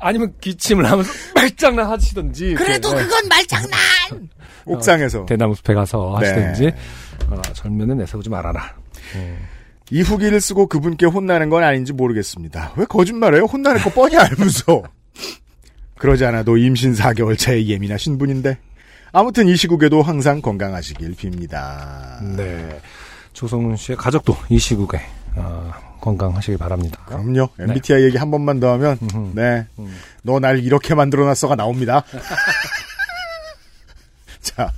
아니면 0.01 0.35
기침을 0.41 0.91
하면서 0.91 1.11
말장난 1.35 1.89
하시든지. 1.91 2.55
그래도 2.55 2.93
네. 2.93 3.03
그건 3.03 3.29
말장난! 3.29 3.71
옥상에서. 4.67 5.25
대나무 5.27 5.55
숲에 5.55 5.73
가서 5.75 6.19
네. 6.21 6.29
하시든지 6.29 6.73
어, 7.31 7.41
전면에 7.55 7.95
내세우지 7.95 8.29
말아라. 8.31 8.75
음. 9.15 9.39
이 9.91 10.03
후기를 10.03 10.41
쓰고 10.41 10.67
그분께 10.67 11.07
혼나는 11.07 11.51
건 11.51 11.63
아닌지 11.63 11.93
모르겠습니다. 11.93 12.73
왜 12.77 12.85
거짓말해요? 12.87 13.45
혼나는 13.45 13.81
거 13.83 13.91
뻔히 13.91 14.17
알면서. 14.17 14.83
그러지 15.99 16.25
않아도 16.25 16.57
임신 16.57 16.95
4개월 16.95 17.39
차에 17.39 17.67
예민하신 17.67 18.19
분인데. 18.19 18.59
아무튼 19.13 19.47
이 19.47 19.57
시국에도 19.57 20.03
항상 20.03 20.43
건강하시길 20.43 21.15
빕니다. 21.15 22.23
네. 22.37 22.81
조성훈 23.33 23.77
씨의 23.77 23.97
가족도 23.97 24.37
이 24.49 24.59
시국에 24.59 25.01
어, 25.37 25.73
건강하시길 26.01 26.59
바랍니다. 26.59 27.01
그럼요. 27.07 27.49
MBTI 27.59 28.05
얘기 28.05 28.17
한 28.17 28.31
번만 28.31 28.61
더 28.61 28.73
하면, 28.73 28.99
음흠. 29.03 29.33
네. 29.35 29.67
음. 29.79 29.97
너날 30.23 30.65
이렇게 30.65 30.95
만들어놨어가 30.95 31.57
나옵니다. 31.57 32.05
자. 34.41 34.73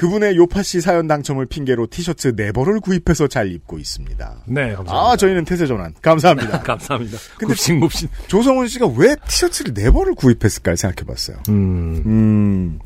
그분의 0.00 0.34
요파 0.38 0.62
씨 0.62 0.80
사연 0.80 1.06
당첨을 1.06 1.44
핑계로 1.44 1.88
티셔츠 1.88 2.34
네 2.34 2.52
벌을 2.52 2.80
구입해서 2.80 3.26
잘 3.26 3.52
입고 3.52 3.78
있습니다. 3.78 4.44
네, 4.46 4.74
감사합니다. 4.74 4.94
아, 4.94 5.14
저희는 5.14 5.44
태세 5.44 5.66
전환. 5.66 5.92
감사합니다. 6.00 6.60
감사합니다. 6.64 7.18
근데 7.36 7.52
굽신 7.52 7.80
굽신. 7.80 8.08
조성훈 8.26 8.66
씨가 8.66 8.86
왜 8.96 9.14
티셔츠를 9.28 9.74
네 9.74 9.90
벌을 9.90 10.14
구입했을까 10.14 10.74
생각해 10.74 11.06
봤어요. 11.06 11.36
음, 11.50 12.02
음, 12.06 12.78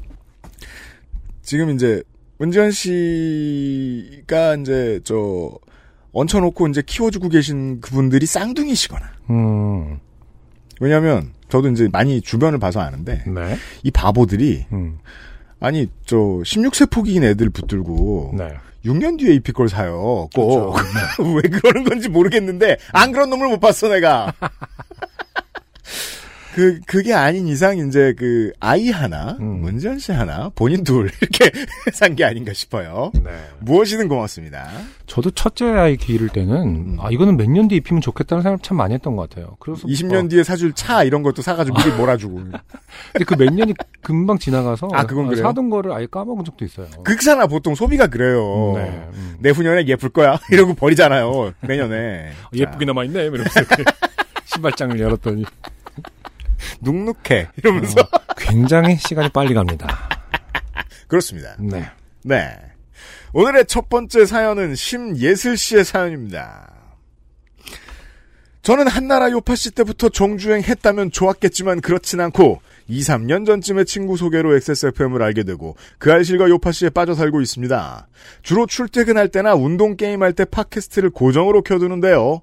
지금 1.42 1.70
이제 1.70 2.02
문지현 2.38 2.72
씨가 2.72 4.56
이제 4.56 4.98
저 5.04 5.56
얹혀놓고 6.14 6.66
이제 6.66 6.82
키워주고 6.84 7.28
계신 7.28 7.80
그분들이 7.80 8.26
쌍둥이시거나 8.26 9.06
음, 9.30 10.00
왜냐하면 10.80 11.32
저도 11.48 11.68
이제 11.68 11.88
많이 11.92 12.20
주변을 12.20 12.58
봐서 12.58 12.80
아는데 12.80 13.22
네, 13.28 13.56
이 13.84 13.92
바보들이 13.92 14.66
음, 14.72 14.98
아니 15.60 15.88
저 16.06 16.16
16세 16.16 16.90
포기인 16.90 17.24
애들 17.24 17.50
붙들고 17.50 18.34
네. 18.36 18.54
6년 18.84 19.18
뒤에 19.18 19.34
입힐 19.34 19.54
걸 19.54 19.68
사요. 19.68 20.28
꼭. 20.34 20.74
그렇죠. 20.74 20.74
왜 21.36 21.42
그러는 21.42 21.84
건지 21.84 22.08
모르겠는데 22.08 22.76
안 22.92 23.12
그런 23.12 23.30
놈을 23.30 23.48
못 23.48 23.60
봤어 23.60 23.88
내가. 23.88 24.32
그 26.54 26.78
그게 26.86 27.12
아닌 27.12 27.48
이상 27.48 27.76
이제 27.78 28.14
그 28.16 28.52
아이 28.60 28.90
하나, 28.90 29.36
음. 29.40 29.60
문지연 29.62 29.98
씨 29.98 30.12
하나, 30.12 30.50
본인 30.54 30.84
둘 30.84 31.10
이렇게 31.20 31.50
산 31.92 32.14
게 32.14 32.24
아닌가 32.24 32.52
싶어요. 32.52 33.10
네. 33.14 33.30
무엇이든 33.60 34.06
고맙습니다. 34.08 34.68
저도 35.06 35.32
첫째 35.32 35.64
아이 35.66 35.96
기를 35.96 36.28
때는 36.28 36.54
음. 36.56 36.96
아 37.00 37.10
이거는 37.10 37.36
몇 37.36 37.46
년 37.48 37.66
뒤에 37.68 37.78
입히면 37.78 38.00
좋겠다는 38.00 38.42
생각 38.42 38.62
참 38.62 38.76
많이 38.76 38.94
했던 38.94 39.16
것 39.16 39.28
같아요. 39.28 39.56
그래서 39.58 39.86
20년 39.88 40.26
어, 40.26 40.28
뒤에 40.28 40.44
사줄 40.44 40.72
차 40.74 41.02
이런 41.02 41.22
것도 41.22 41.42
사가지고 41.42 41.76
미리 41.78 41.90
몰아주고. 41.96 42.36
근데 43.12 43.24
그 43.26 43.34
몇 43.36 43.52
년이 43.52 43.74
금방 44.02 44.38
지나가서 44.38 44.88
아, 44.92 45.04
그건 45.06 45.26
그래요? 45.28 45.42
사둔 45.42 45.70
거를 45.70 45.92
아예 45.92 46.06
까먹은 46.06 46.44
적도 46.44 46.64
있어요. 46.64 46.86
그렇잖아 47.04 47.46
보통 47.48 47.74
소비가 47.74 48.06
그래요. 48.06 48.72
네, 48.76 49.08
음. 49.14 49.36
내후년에 49.40 49.86
예쁠 49.88 50.10
거야 50.10 50.38
이러고 50.52 50.74
버리잖아요. 50.74 51.52
내년에 51.62 52.30
예쁘게 52.54 52.84
남아 52.84 53.04
있네. 53.04 53.22
이러면서 53.24 53.60
신발장을 54.46 55.00
열었더니 55.00 55.44
자, 55.44 55.50
눅눅해 56.80 57.48
이러면서 57.56 58.00
어, 58.00 58.34
굉장히 58.36 58.96
시간이 58.96 59.28
빨리 59.30 59.54
갑니다. 59.54 60.08
그렇습니다. 61.08 61.56
네. 61.58 61.90
네. 62.22 62.56
오늘의 63.32 63.66
첫 63.66 63.88
번째 63.88 64.26
사연은 64.26 64.74
심예슬 64.74 65.56
씨의 65.56 65.84
사연입니다. 65.84 66.72
저는 68.62 68.88
한나라 68.88 69.30
요파 69.30 69.56
씨 69.56 69.70
때부터 69.72 70.08
정주행 70.08 70.62
했다면 70.62 71.10
좋았겠지만 71.10 71.82
그렇진 71.82 72.20
않고 72.20 72.62
2, 72.88 73.00
3년 73.00 73.46
전쯤에 73.46 73.84
친구 73.84 74.16
소개로 74.16 74.54
XSFM을 74.54 75.22
알게 75.22 75.44
되고 75.44 75.76
그 75.98 76.12
알실과 76.12 76.48
요파 76.48 76.72
씨에 76.72 76.90
빠져 76.90 77.14
살고 77.14 77.40
있습니다. 77.40 78.08
주로 78.42 78.66
출퇴근할 78.66 79.28
때나 79.28 79.54
운동 79.54 79.96
게임할 79.96 80.32
때 80.32 80.44
팟캐스트를 80.44 81.10
고정으로 81.10 81.62
켜두는데요. 81.62 82.42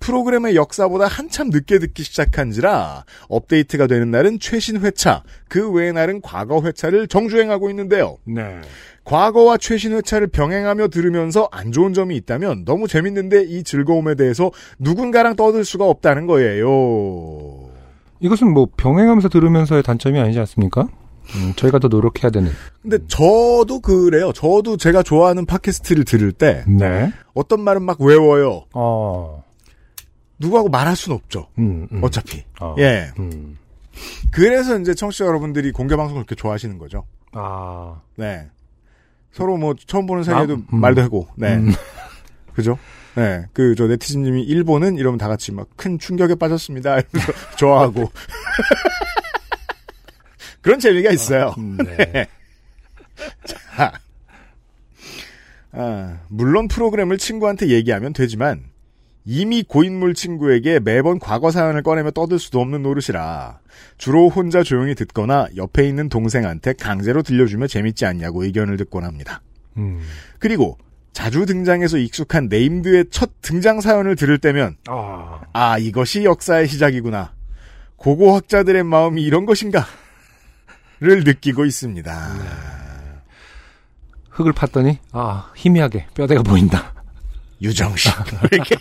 프로그램의 0.00 0.56
역사보다 0.56 1.06
한참 1.06 1.50
늦게 1.50 1.78
듣기 1.78 2.02
시작한지라 2.02 3.04
업데이트가 3.28 3.86
되는 3.86 4.10
날은 4.10 4.40
최신 4.40 4.80
회차, 4.80 5.22
그 5.48 5.70
외의 5.70 5.92
날은 5.92 6.22
과거 6.22 6.62
회차를 6.62 7.06
정주행하고 7.06 7.70
있는데요. 7.70 8.16
네. 8.24 8.60
과거와 9.04 9.58
최신 9.58 9.92
회차를 9.92 10.28
병행하며 10.28 10.88
들으면서 10.88 11.48
안 11.52 11.72
좋은 11.72 11.92
점이 11.92 12.16
있다면 12.16 12.64
너무 12.64 12.88
재밌는데 12.88 13.44
이 13.44 13.62
즐거움에 13.62 14.14
대해서 14.14 14.50
누군가랑 14.78 15.36
떠들 15.36 15.64
수가 15.64 15.84
없다는 15.86 16.26
거예요. 16.26 17.69
이것은 18.20 18.52
뭐 18.52 18.68
병행하면서 18.76 19.28
들으면서의 19.28 19.82
단점이 19.82 20.18
아니지 20.18 20.38
않습니까? 20.40 20.88
음, 21.36 21.52
저희가 21.56 21.78
더 21.78 21.88
노력해야 21.88 22.30
되는. 22.30 22.50
근데 22.82 22.98
저도 23.06 23.80
그래요. 23.80 24.32
저도 24.32 24.76
제가 24.76 25.02
좋아하는 25.02 25.46
팟캐스트를 25.46 26.04
들을 26.04 26.32
때 26.32 26.64
네. 26.66 27.12
어떤 27.34 27.60
말은 27.60 27.82
막 27.82 28.00
외워요. 28.00 28.64
어. 28.74 29.42
누구하고 30.38 30.68
말할 30.68 30.96
순 30.96 31.12
없죠. 31.12 31.48
음, 31.58 31.86
음. 31.92 32.00
어차피. 32.02 32.42
어. 32.60 32.74
예. 32.78 33.10
음. 33.18 33.58
그래서 34.32 34.78
이제 34.78 34.94
청취자 34.94 35.26
여러분들이 35.26 35.72
공개 35.72 35.96
방송을 35.96 36.24
그렇게 36.24 36.34
좋아하시는 36.40 36.78
거죠. 36.78 37.04
아. 37.32 38.00
네. 38.16 38.48
서로 39.32 39.56
뭐 39.56 39.74
처음 39.86 40.06
보는 40.06 40.24
사이에도 40.24 40.54
아, 40.54 40.56
음. 40.56 40.80
말도 40.80 41.02
하고. 41.02 41.28
네. 41.36 41.54
음. 41.56 41.72
그죠? 42.54 42.78
네. 43.16 43.44
그, 43.52 43.74
저, 43.74 43.86
네티즌님이 43.86 44.42
일본은 44.42 44.96
이러면 44.96 45.18
다 45.18 45.28
같이 45.28 45.52
막 45.52 45.68
큰 45.76 45.98
충격에 45.98 46.34
빠졌습니다. 46.34 47.00
이러면서 47.00 47.32
좋아하고. 47.56 48.10
그런 50.60 50.78
재미가 50.78 51.10
있어요. 51.10 51.54
음, 51.58 51.76
네. 51.78 52.26
자. 53.44 53.92
아, 55.72 56.18
물론 56.28 56.68
프로그램을 56.68 57.18
친구한테 57.18 57.68
얘기하면 57.68 58.12
되지만 58.12 58.64
이미 59.24 59.62
고인물 59.62 60.14
친구에게 60.14 60.80
매번 60.80 61.18
과거 61.18 61.50
사연을 61.50 61.82
꺼내며 61.82 62.10
떠들 62.10 62.38
수도 62.38 62.60
없는 62.60 62.82
노릇이라 62.82 63.60
주로 63.96 64.28
혼자 64.28 64.62
조용히 64.62 64.94
듣거나 64.94 65.46
옆에 65.56 65.86
있는 65.86 66.08
동생한테 66.08 66.72
강제로 66.72 67.22
들려주며 67.22 67.68
재밌지 67.68 68.06
않냐고 68.06 68.44
의견을 68.44 68.76
듣곤 68.78 69.04
합니다. 69.04 69.42
음. 69.76 70.00
그리고 70.38 70.78
자주 71.12 71.46
등장해서 71.46 71.98
익숙한 71.98 72.48
네임드의 72.48 73.06
첫 73.10 73.30
등장 73.42 73.80
사연을 73.80 74.16
들을 74.16 74.38
때면 74.38 74.76
아, 74.88 75.40
아 75.52 75.78
이것이 75.78 76.24
역사의 76.24 76.68
시작이구나. 76.68 77.32
고고학자들의 77.96 78.84
마음이 78.84 79.22
이런 79.22 79.44
것인가? 79.44 79.86
를 81.00 81.24
느끼고 81.24 81.64
있습니다. 81.64 82.34
흙을 84.28 84.52
팠더니 84.52 84.98
아 85.12 85.50
희미하게 85.56 86.06
뼈대가 86.14 86.42
보인다. 86.42 86.92
유정식 87.62 88.12
이렇게 88.52 88.76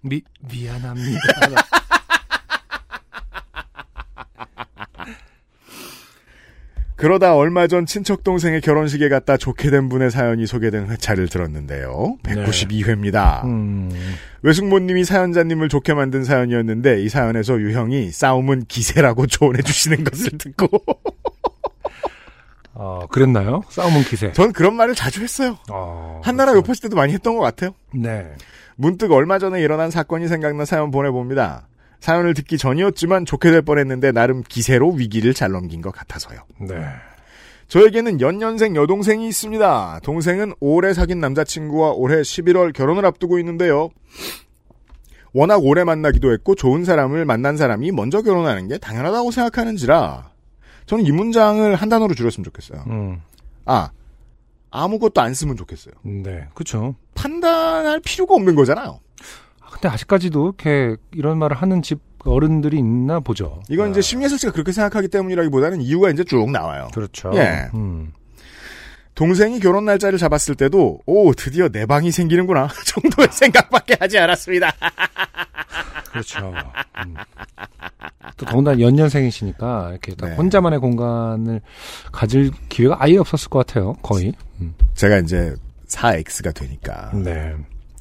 미 0.00 0.22
미안합니다. 0.40 1.20
그러다 7.00 7.34
얼마 7.34 7.66
전 7.66 7.86
친척 7.86 8.24
동생의 8.24 8.60
결혼식에 8.60 9.08
갔다 9.08 9.38
좋게 9.38 9.70
된 9.70 9.88
분의 9.88 10.10
사연이 10.10 10.46
소개된 10.46 10.90
회차를 10.90 11.28
들었는데요. 11.28 12.18
192회입니다. 12.22 13.42
음, 13.44 13.90
외숙모님이 14.42 15.04
사연자님을 15.04 15.70
좋게 15.70 15.94
만든 15.94 16.24
사연이었는데 16.24 17.02
이 17.02 17.08
사연에서 17.08 17.58
유형이 17.58 18.10
싸움은 18.10 18.66
기세라고 18.68 19.26
조언해 19.28 19.62
주시는 19.62 20.04
것을 20.04 20.36
듣고 20.36 20.68
어 22.74 23.06
그랬나요? 23.10 23.62
싸움은 23.70 24.02
기세. 24.02 24.32
전 24.32 24.52
그런 24.52 24.74
말을 24.74 24.94
자주 24.94 25.22
했어요. 25.22 25.56
어, 25.70 26.20
한나라 26.22 26.52
그렇죠. 26.52 26.66
요파시 26.66 26.82
때도 26.82 26.96
많이 26.96 27.14
했던 27.14 27.34
것 27.34 27.42
같아요. 27.42 27.70
네. 27.94 28.26
문득 28.76 29.10
얼마 29.12 29.38
전에 29.38 29.62
일어난 29.62 29.90
사건이 29.90 30.28
생각나 30.28 30.66
사연 30.66 30.90
보내봅니다. 30.90 31.66
사연을 32.00 32.34
듣기 32.34 32.58
전이었지만 32.58 33.26
좋게 33.26 33.50
될 33.50 33.62
뻔했는데 33.62 34.12
나름 34.12 34.42
기세로 34.42 34.92
위기를 34.92 35.34
잘 35.34 35.52
넘긴 35.52 35.80
것 35.82 35.90
같아서요. 35.92 36.40
네. 36.58 36.76
저에게는 37.68 38.20
연년생 38.20 38.74
여동생이 38.74 39.28
있습니다. 39.28 40.00
동생은 40.02 40.54
올해 40.58 40.92
사귄 40.92 41.20
남자친구와 41.20 41.92
올해 41.92 42.20
11월 42.20 42.72
결혼을 42.72 43.06
앞두고 43.06 43.38
있는데요. 43.38 43.90
워낙 45.32 45.62
오래 45.62 45.84
만나기도 45.84 46.32
했고 46.32 46.56
좋은 46.56 46.84
사람을 46.84 47.24
만난 47.24 47.56
사람이 47.56 47.92
먼저 47.92 48.22
결혼하는 48.22 48.66
게 48.66 48.78
당연하다고 48.78 49.30
생각하는지라 49.30 50.30
저는 50.86 51.06
이 51.06 51.12
문장을 51.12 51.72
한 51.76 51.88
단어로 51.88 52.14
줄였으면 52.14 52.42
좋겠어요. 52.44 52.82
음, 52.88 53.20
아, 53.64 53.90
아무것도 54.70 55.20
안 55.20 55.34
쓰면 55.34 55.56
좋겠어요. 55.56 55.94
네. 56.02 56.48
그렇죠. 56.54 56.96
판단할 57.14 58.00
필요가 58.00 58.34
없는 58.34 58.56
거잖아요. 58.56 58.98
근데 59.80 59.94
아직까지도 59.94 60.46
이렇게 60.46 60.96
이런 61.12 61.38
말을 61.38 61.56
하는 61.56 61.80
집 61.80 62.00
어른들이 62.24 62.78
있나 62.78 63.20
보죠. 63.20 63.62
이건 63.70 63.90
이제 63.90 63.98
아, 63.98 64.02
심예슬 64.02 64.38
씨가 64.38 64.52
그렇게 64.52 64.72
생각하기 64.72 65.08
때문이라기보다는 65.08 65.80
이유가 65.80 66.10
이제 66.10 66.22
쭉 66.22 66.50
나와요. 66.50 66.88
그렇죠. 66.92 67.30
예. 67.34 67.70
음, 67.72 68.12
동생이 69.14 69.58
결혼 69.58 69.86
날짜를 69.86 70.18
잡았을 70.18 70.54
때도 70.54 71.00
오 71.06 71.32
드디어 71.32 71.68
내 71.70 71.86
방이 71.86 72.10
생기는구나 72.10 72.68
정도의 72.84 73.28
생각밖에 73.32 73.96
하지 73.98 74.18
않았습니다. 74.18 74.70
그렇죠. 76.12 76.52
음. 77.06 77.14
또 78.36 78.46
더군다나 78.46 78.80
연년생이시니까 78.80 79.90
이렇게 79.92 80.14
딱 80.14 80.28
네. 80.28 80.34
혼자만의 80.36 80.78
공간을 80.80 81.62
가질 82.12 82.50
기회가 82.68 82.96
아예 82.98 83.16
없었을 83.16 83.48
것 83.48 83.66
같아요. 83.66 83.94
거의. 84.02 84.34
음. 84.60 84.74
제가 84.94 85.18
이제 85.18 85.54
4X가 85.88 86.54
되니까 86.54 87.12
네. 87.14 87.54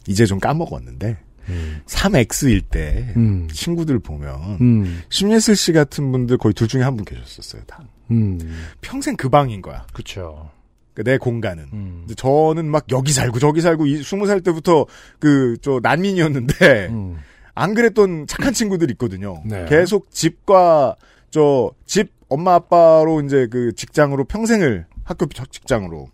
이제 0.08 0.26
좀 0.26 0.40
까먹었는데 0.40 1.18
음. 1.50 1.82
3X일 1.86 2.64
때 2.70 3.14
음. 3.18 3.48
친구들 3.52 4.00
보면 4.00 4.58
음. 4.62 5.02
심예슬 5.10 5.56
씨 5.56 5.72
같은 5.74 6.12
분들 6.12 6.38
거의 6.38 6.54
둘 6.54 6.68
중에 6.68 6.82
한 6.84 6.96
분 6.96 7.06
계셨었어요. 7.06 7.64
다 7.68 7.84
음. 8.12 8.40
평생 8.82 9.16
그 9.16 9.30
방인 9.30 9.62
거야. 9.62 9.86
그렇죠. 9.94 10.50
그내 10.94 11.18
공간은. 11.18 11.66
음. 11.72 12.08
저는 12.18 12.66
막 12.70 12.86
여기 12.92 13.14
살고 13.14 13.40
저기 13.40 13.62
살고 13.62 13.86
이 13.86 14.02
20살 14.02 14.44
때부터 14.44 14.86
그 15.20 15.56
저 15.62 15.80
난민이었는데 15.82 16.88
음. 16.92 17.18
안 17.56 17.74
그랬던 17.74 18.28
착한 18.28 18.54
친구들 18.54 18.90
있거든요. 18.92 19.42
네. 19.46 19.66
계속 19.70 20.12
집과 20.12 20.96
저 21.32 21.72
집 21.86 22.12
엄마 22.30 22.54
아빠로 22.56 23.22
이제 23.22 23.48
그 23.50 23.74
직장으로 23.74 24.26
평생을 24.26 24.86
학교 25.04 25.26
직장으로 25.28 26.10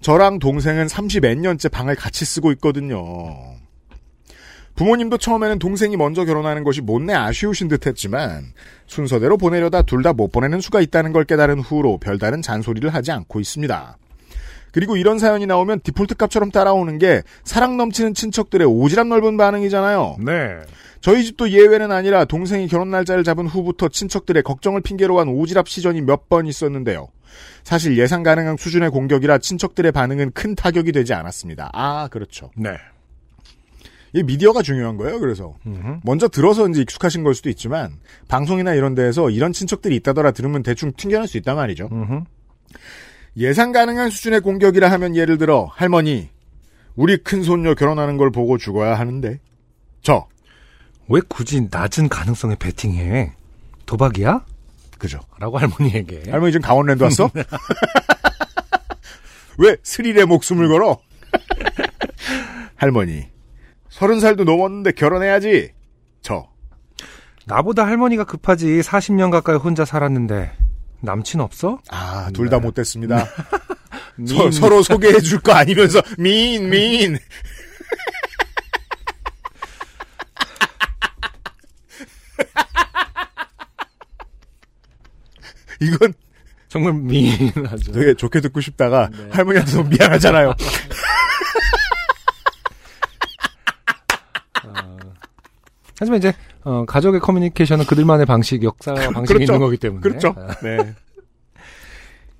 저랑 0.00 0.38
동생은 0.38 0.86
30몇 0.86 1.38
년째 1.38 1.68
방을 1.68 1.94
같이 1.94 2.24
쓰고 2.24 2.50
있거든요. 2.52 2.98
부모님도 4.80 5.18
처음에는 5.18 5.58
동생이 5.58 5.98
먼저 5.98 6.24
결혼하는 6.24 6.64
것이 6.64 6.80
못내 6.80 7.12
아쉬우신 7.12 7.68
듯 7.68 7.86
했지만 7.86 8.46
순서대로 8.86 9.36
보내려다 9.36 9.82
둘 9.82 10.02
다 10.02 10.14
못 10.14 10.32
보내는 10.32 10.62
수가 10.62 10.80
있다는 10.80 11.12
걸 11.12 11.24
깨달은 11.24 11.60
후로 11.60 11.98
별다른 11.98 12.40
잔소리를 12.40 12.88
하지 12.88 13.12
않고 13.12 13.40
있습니다. 13.40 13.98
그리고 14.72 14.96
이런 14.96 15.18
사연이 15.18 15.44
나오면 15.44 15.80
디폴트 15.80 16.14
값처럼 16.14 16.50
따라오는 16.50 16.96
게 16.98 17.22
사랑 17.44 17.76
넘치는 17.76 18.14
친척들의 18.14 18.66
오지랖 18.66 19.08
넓은 19.08 19.36
반응이잖아요. 19.36 20.16
네. 20.24 20.60
저희 21.02 21.24
집도 21.24 21.50
예외는 21.50 21.92
아니라 21.92 22.24
동생이 22.24 22.66
결혼 22.66 22.90
날짜를 22.90 23.22
잡은 23.22 23.46
후부터 23.48 23.88
친척들의 23.88 24.42
걱정을 24.42 24.80
핑계로 24.80 25.20
한 25.20 25.28
오지랖 25.28 25.66
시전이 25.66 26.00
몇 26.00 26.30
번 26.30 26.46
있었는데요. 26.46 27.08
사실 27.64 27.98
예상 27.98 28.22
가능한 28.22 28.56
수준의 28.56 28.88
공격이라 28.90 29.38
친척들의 29.38 29.92
반응은 29.92 30.30
큰 30.32 30.54
타격이 30.54 30.92
되지 30.92 31.12
않았습니다. 31.12 31.68
아, 31.74 32.08
그렇죠. 32.10 32.50
네. 32.56 32.70
이 34.12 34.22
미디어가 34.22 34.62
중요한 34.62 34.96
거예요, 34.96 35.20
그래서. 35.20 35.56
음. 35.66 36.00
먼저 36.04 36.28
들어서 36.28 36.68
이제 36.68 36.80
익숙하신 36.80 37.22
걸 37.22 37.34
수도 37.34 37.48
있지만, 37.48 37.92
방송이나 38.28 38.74
이런 38.74 38.94
데에서 38.94 39.30
이런 39.30 39.52
친척들이 39.52 39.94
있다더라 39.96 40.32
들으면 40.32 40.62
대충 40.62 40.92
튕겨낼 40.96 41.28
수 41.28 41.36
있단 41.36 41.56
말이죠. 41.56 41.88
음. 41.92 42.24
예상 43.36 43.72
가능한 43.72 44.10
수준의 44.10 44.40
공격이라 44.40 44.90
하면 44.90 45.14
예를 45.14 45.38
들어, 45.38 45.70
할머니, 45.72 46.28
우리 46.96 47.16
큰 47.16 47.42
손녀 47.42 47.74
결혼하는 47.74 48.16
걸 48.16 48.30
보고 48.30 48.58
죽어야 48.58 48.98
하는데. 48.98 49.38
저, 50.02 50.26
왜 51.08 51.20
굳이 51.28 51.68
낮은 51.70 52.08
가능성에 52.08 52.56
베팅해? 52.56 53.32
도박이야? 53.86 54.44
그죠. 54.98 55.20
라고 55.38 55.58
할머니에게. 55.58 56.30
할머니 56.30 56.52
지금 56.52 56.66
강원랜드 56.66 57.02
왔어? 57.04 57.30
왜 59.58 59.76
스릴에 59.82 60.24
목숨을 60.24 60.68
걸어? 60.68 60.98
할머니, 62.76 63.26
서른 64.00 64.18
살도 64.18 64.44
넘었는데 64.44 64.92
결혼해야지. 64.92 65.72
저, 66.22 66.48
나보다 67.44 67.84
할머니가 67.86 68.24
급하지 68.24 68.80
40년 68.80 69.30
가까이 69.30 69.56
혼자 69.56 69.84
살았는데 69.84 70.52
남친 71.02 71.40
없어? 71.40 71.80
아, 71.90 72.30
둘다 72.32 72.56
네. 72.60 72.62
못됐습니다. 72.62 73.26
민- 74.16 74.26
서, 74.26 74.50
서로 74.52 74.82
소개해 74.82 75.20
줄 75.20 75.40
거 75.42 75.52
아니면서, 75.52 76.00
민, 76.16 76.70
민. 76.70 77.18
이건 85.80 86.12
정말 86.68 86.92
미인하죠. 86.94 87.92
되게 87.92 88.14
좋게 88.14 88.40
듣고 88.40 88.60
싶다가 88.60 89.08
네. 89.10 89.28
할머니한테 89.30 89.72
너무 89.72 89.88
미안하잖아요. 89.88 90.54
하지만 96.00 96.18
이제 96.18 96.32
어, 96.64 96.84
가족의 96.86 97.20
커뮤니케이션은 97.20 97.84
그들만의 97.84 98.24
방식, 98.24 98.64
역사 98.64 98.94
방식이 99.12 99.34
그렇죠. 99.34 99.42
있는 99.52 99.58
거기 99.58 99.76
때문에 99.76 100.00
그렇죠. 100.00 100.34
아, 100.36 100.46
네. 100.62 100.94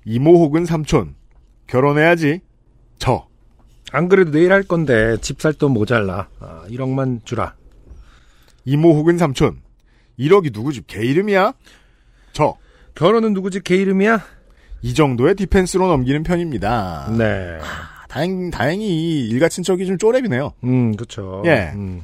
이모 0.03 0.43
혹은 0.43 0.65
삼촌. 0.65 1.13
결혼해야지. 1.67 2.41
저. 2.97 3.27
안 3.91 4.09
그래도 4.09 4.31
내일 4.31 4.51
할 4.51 4.63
건데 4.63 5.15
집 5.21 5.39
살 5.41 5.53
돈 5.53 5.71
모자라. 5.73 6.27
아, 6.39 6.63
1억만 6.69 7.23
주라. 7.23 7.55
이모 8.65 8.93
혹은 8.95 9.17
삼촌. 9.19 9.61
1억이 10.17 10.51
누구 10.53 10.73
집 10.73 10.87
개 10.87 11.05
이름이야? 11.05 11.53
저. 12.33 12.55
결혼은 12.95 13.33
누구 13.33 13.51
집 13.51 13.63
개 13.63 13.75
이름이야? 13.77 14.21
이 14.81 14.93
정도의 14.95 15.35
디펜스로 15.35 15.87
넘기는 15.87 16.23
편입니다. 16.23 17.13
네. 17.15 17.59
다행, 18.09 18.49
다행히 18.49 19.27
일가 19.27 19.47
친척이 19.49 19.85
좀 19.85 19.97
쪼렙이네요. 19.99 20.51
음, 20.63 20.95
그렇죠. 20.95 21.43
예. 21.45 21.71
음. 21.75 22.01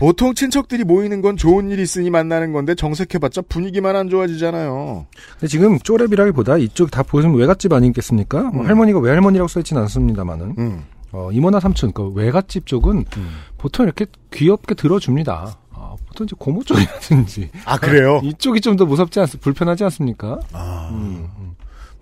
보통 0.00 0.32
친척들이 0.34 0.82
모이는 0.84 1.20
건 1.20 1.36
좋은 1.36 1.70
일 1.70 1.78
있으니 1.78 2.08
만나는 2.08 2.52
건데 2.54 2.74
정색해봤자 2.74 3.42
분위기만 3.50 3.96
안 3.96 4.08
좋아지잖아요. 4.08 5.06
근데 5.32 5.46
지금 5.46 5.78
쪼렙이라기보다 5.78 6.56
이쪽 6.56 6.90
다 6.90 7.02
보시면 7.02 7.36
외갓집 7.36 7.70
아니겠습니까? 7.70 8.44
뭐 8.44 8.62
음. 8.62 8.66
할머니가 8.66 8.98
외할머니라고 8.98 9.46
써있진 9.46 9.76
않습니다만은 9.76 10.54
음. 10.56 10.84
어, 11.12 11.28
이모나 11.32 11.60
삼촌, 11.60 11.92
그 11.92 12.08
외갓집 12.14 12.64
쪽은 12.66 13.04
음. 13.14 13.30
보통 13.58 13.84
이렇게 13.84 14.06
귀엽게 14.32 14.74
들어줍니다. 14.74 15.54
아, 15.72 15.96
보통 16.08 16.24
이제 16.24 16.34
고모 16.38 16.64
쪽이라든지 16.64 17.50
아 17.66 17.76
그래요? 17.76 18.20
이쪽이 18.24 18.62
좀 18.62 18.76
더 18.78 18.86
무섭지 18.86 19.20
않습, 19.20 19.42
불편하지 19.42 19.84
않습니까? 19.84 20.38
아, 20.54 20.88
음, 20.92 21.28
음. 21.38 21.54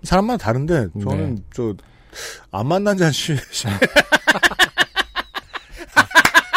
사람마다 0.03 0.45
다른데 0.45 0.87
저는 1.03 1.35
네. 1.35 1.41
저 1.53 1.75
안 2.51 2.65
만난 2.67 2.97
지한 2.97 3.11
시, 3.11 3.35
시- 3.51 3.67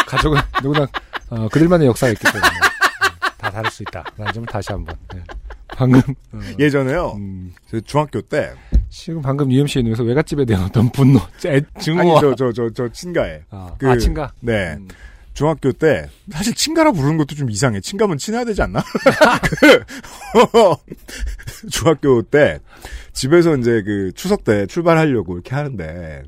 가족은 0.06 0.40
누구나 0.62 0.86
어, 1.34 1.48
그들만의 1.48 1.86
역사가 1.88 2.12
있기 2.12 2.24
때문에 2.24 2.42
음, 2.46 3.30
다 3.38 3.50
다를 3.50 3.70
수 3.70 3.82
있다. 3.82 4.04
라는 4.16 4.32
점 4.32 4.44
다시 4.44 4.70
한번. 4.72 4.94
네. 5.14 5.20
방금 5.68 6.00
어, 6.32 6.38
예전에요. 6.58 7.12
음, 7.16 7.52
저 7.70 7.80
중학교 7.80 8.20
때 8.20 8.52
지금 8.90 9.22
방금 9.22 9.50
UMC에 9.50 9.82
누워서 9.82 10.02
외갓집에 10.02 10.44
대한 10.44 10.64
어떤 10.64 10.90
분노, 10.92 11.18
애, 11.46 11.62
증오와 11.80 12.20
아니 12.20 12.20
저 12.20 12.34
저 12.34 12.52
저 12.52 12.70
저 12.74 12.88
친가에 12.92 13.42
아, 13.50 13.74
그- 13.78 13.88
아, 13.90 13.96
친가. 13.96 14.32
네 14.40 14.74
음. 14.78 14.88
중학교 15.32 15.72
때 15.72 16.10
사실 16.30 16.54
친가라 16.54 16.92
부르는 16.92 17.16
것도 17.16 17.34
좀 17.34 17.48
이상해. 17.50 17.80
친가면 17.80 18.18
친해야 18.18 18.44
되지 18.44 18.60
않나? 18.60 18.82
그 19.60 19.82
중학교 21.70 22.20
때 22.22 22.58
집에서 23.14 23.56
이제 23.56 23.82
그 23.82 24.12
추석 24.14 24.44
때 24.44 24.66
출발하려고 24.66 25.32
이렇게 25.34 25.54
하는데 25.54 26.22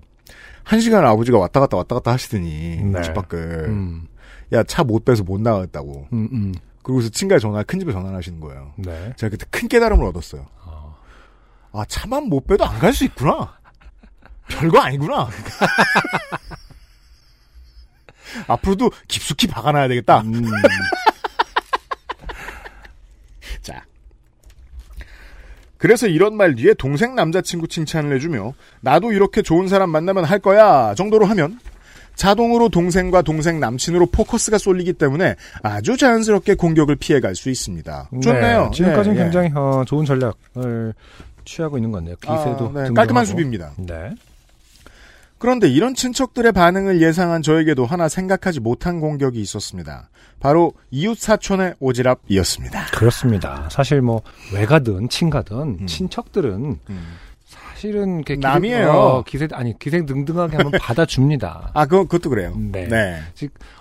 한 0.63 0.81
시간 0.81 1.05
아버지가 1.05 1.37
왔다 1.39 1.61
갔다 1.61 1.77
왔다 1.77 1.97
갔다 1.97 2.13
하시더니 2.13 2.77
네. 2.83 3.03
집 3.03 3.13
밖을 3.13 3.67
음, 3.69 4.07
야 4.55 4.63
차 4.65 4.83
못 4.85 5.05
빼서 5.05 5.23
못 5.25 5.41
나갔다고. 5.41 6.09
음, 6.13 6.29
음. 6.33 6.55
그러고서 6.83 7.09
친가에 7.09 7.39
전화 7.39 7.63
큰 7.63 7.79
집에 7.81 7.93
전화를 7.93 8.17
하시는 8.17 8.39
거예요. 8.41 8.73
네. 8.77 9.13
제가 9.17 9.31
그때 9.31 9.47
큰 9.51 9.69
깨달음을 9.69 10.05
얻었어요. 10.07 10.47
어, 10.65 10.97
아 11.73 11.85
차만 11.87 12.25
못 12.29 12.47
빼도 12.47 12.65
안 12.65 12.79
갈 12.79 12.93
수 12.93 13.05
있구나. 13.05 13.57
별거 14.49 14.79
아니구나. 14.81 15.29
앞으로도 18.49 18.91
깊숙이 19.09 19.47
박아놔야 19.47 19.89
되겠다. 19.89 20.21
음, 20.23 20.43
자. 23.63 23.85
그래서 25.79 26.07
이런 26.07 26.37
말 26.37 26.55
뒤에 26.55 26.75
동생 26.75 27.15
남자친구 27.15 27.69
칭찬을 27.69 28.15
해주며 28.17 28.55
나도 28.81 29.13
이렇게 29.13 29.43
좋은 29.43 29.69
사람 29.69 29.91
만나면 29.91 30.25
할 30.25 30.39
거야 30.39 30.95
정도로 30.95 31.27
하면 31.27 31.59
자동으로 32.15 32.69
동생과 32.69 33.23
동생 33.23 33.61
남친으로 33.61 34.07
포커스가 34.07 34.59
쏠리기 34.59 34.95
때문에 34.95 35.37
아주 35.63 35.97
자연스럽게 35.97 36.55
공격을 36.55 36.97
피해갈 36.97 37.35
수 37.35 37.51
있습니다. 37.51 38.11
좋네요. 38.23 38.65
네, 38.65 38.71
지금까지는 38.73 39.17
예, 39.17 39.21
예. 39.21 39.25
굉장히 39.25 39.51
어, 39.55 39.85
좋은 39.87 40.05
전략을 40.05 40.95
취하고 41.45 41.77
있는 41.79 41.93
건데요. 41.93 42.17
기세도 42.17 42.33
아, 42.37 42.45
네, 42.45 42.57
등등하고. 42.57 42.95
깔끔한 42.95 43.25
수비입니다. 43.25 43.73
네. 43.79 44.15
그런데 45.39 45.69
이런 45.69 45.95
친척들의 45.95 46.53
반응을 46.53 47.03
예상한 47.03 47.43
저에게도 47.43 47.85
하나 47.85 48.09
생각하지 48.09 48.61
못한 48.61 48.99
공격이 49.01 49.41
있었습니다. 49.43 50.09
바로 50.41 50.73
이웃 50.91 51.19
사촌의 51.19 51.75
오지랖이었습니다. 51.83 52.97
그렇습니다. 52.97 53.69
사실 53.71 54.01
뭐 54.01 54.23
외가든 54.55 55.11
친가든 55.11 55.57
음. 55.81 55.87
친척들은 55.87 56.79
사 56.87 56.95
실은 57.85 58.17
이렇게 58.17 58.37
기세- 58.37 58.41
남이에요. 58.49 58.91
어, 58.91 59.23
기세 59.25 59.47
아니 59.53 59.79
기세등등하게 59.79 60.57
하면 60.57 60.73
받아줍니다. 60.81 61.71
아, 61.75 61.87
그, 61.87 62.05
그것도 62.07 62.31
그래요. 62.31 62.55
네. 62.57 62.89
네. 62.89 63.19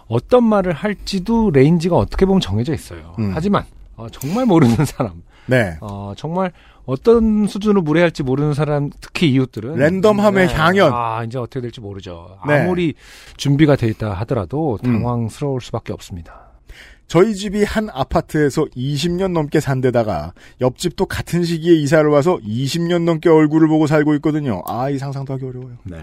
어떤 0.07 0.43
말을 0.43 0.73
할지도 0.73 1.51
range가 1.51 1.95
어떻게 1.95 2.25
보면 2.25 2.41
정해져 2.41 2.73
있어요. 2.73 3.15
음. 3.19 3.31
하지만 3.33 3.63
어, 3.95 4.07
정말 4.09 4.45
모르는 4.45 4.83
사람, 4.85 5.23
네. 5.45 5.77
어, 5.79 6.13
정말 6.17 6.51
어떤 6.85 7.47
수준으로 7.47 7.81
무례할지 7.81 8.23
모르는 8.23 8.53
사람, 8.53 8.89
특히 8.99 9.31
이웃들은 9.31 9.75
랜덤함의 9.77 10.49
향연. 10.49 10.91
아 10.93 11.23
이제 11.23 11.37
어떻게 11.37 11.61
될지 11.61 11.79
모르죠. 11.79 12.37
네. 12.45 12.59
아무리 12.59 12.95
준비가 13.37 13.77
돼 13.77 13.87
있다 13.87 14.11
하더라도 14.15 14.77
음. 14.85 14.91
당황스러울 15.01 15.61
수밖에 15.61 15.93
없습니다. 15.93 16.42
저희 17.07 17.35
집이 17.35 17.63
한 17.63 17.89
아파트에서 17.91 18.63
20년 18.75 19.31
넘게 19.33 19.59
산 19.59 19.81
데다가 19.81 20.33
옆집도 20.61 21.05
같은 21.05 21.43
시기에 21.43 21.75
이사를 21.75 22.09
와서 22.09 22.39
20년 22.43 23.03
넘게 23.03 23.29
얼굴을 23.29 23.67
보고 23.67 23.85
살고 23.87 24.15
있거든요. 24.15 24.63
아, 24.65 24.89
이 24.89 24.97
상상도 24.97 25.33
하기 25.33 25.45
어려워요. 25.45 25.77
네. 25.83 25.97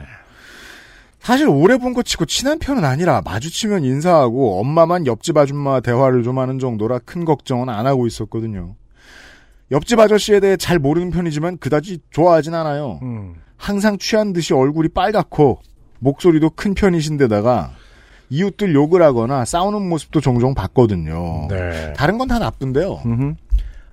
사실 1.19 1.49
오래 1.49 1.77
본 1.77 1.93
거 1.93 2.03
치고 2.03 2.25
친한 2.27 2.59
편은 2.59 2.85
아니라 2.85 3.21
마주치면 3.25 3.85
인사하고 3.85 4.61
엄마만 4.61 5.07
옆집 5.07 5.37
아줌마와 5.37 5.81
대화를 5.81 6.23
좀 6.23 6.39
하는 6.39 6.59
정도라 6.59 7.01
큰 7.01 7.25
걱정은 7.25 7.69
안 7.69 7.87
하고 7.87 8.07
있었거든요. 8.07 8.77
옆집 9.71 9.99
아저씨에 9.99 10.41
대해 10.41 10.57
잘 10.57 10.79
모르는 10.79 11.11
편이지만 11.11 11.59
그다지 11.59 11.99
좋아하진 12.11 12.55
않아요. 12.55 12.99
음. 13.03 13.35
항상 13.57 13.99
취한 13.99 14.33
듯이 14.33 14.55
얼굴이 14.55 14.89
빨갛고 14.89 15.61
목소리도 15.99 16.51
큰 16.51 16.73
편이신데다가 16.75 17.73
이웃들 18.31 18.75
욕을 18.75 19.03
하거나 19.03 19.45
싸우는 19.45 19.89
모습도 19.89 20.21
종종 20.21 20.55
봤거든요. 20.55 21.49
네. 21.51 21.93
다른 21.95 22.17
건 22.17 22.29
다 22.29 22.39
나쁜데요. 22.39 23.03
음흠. 23.05 23.35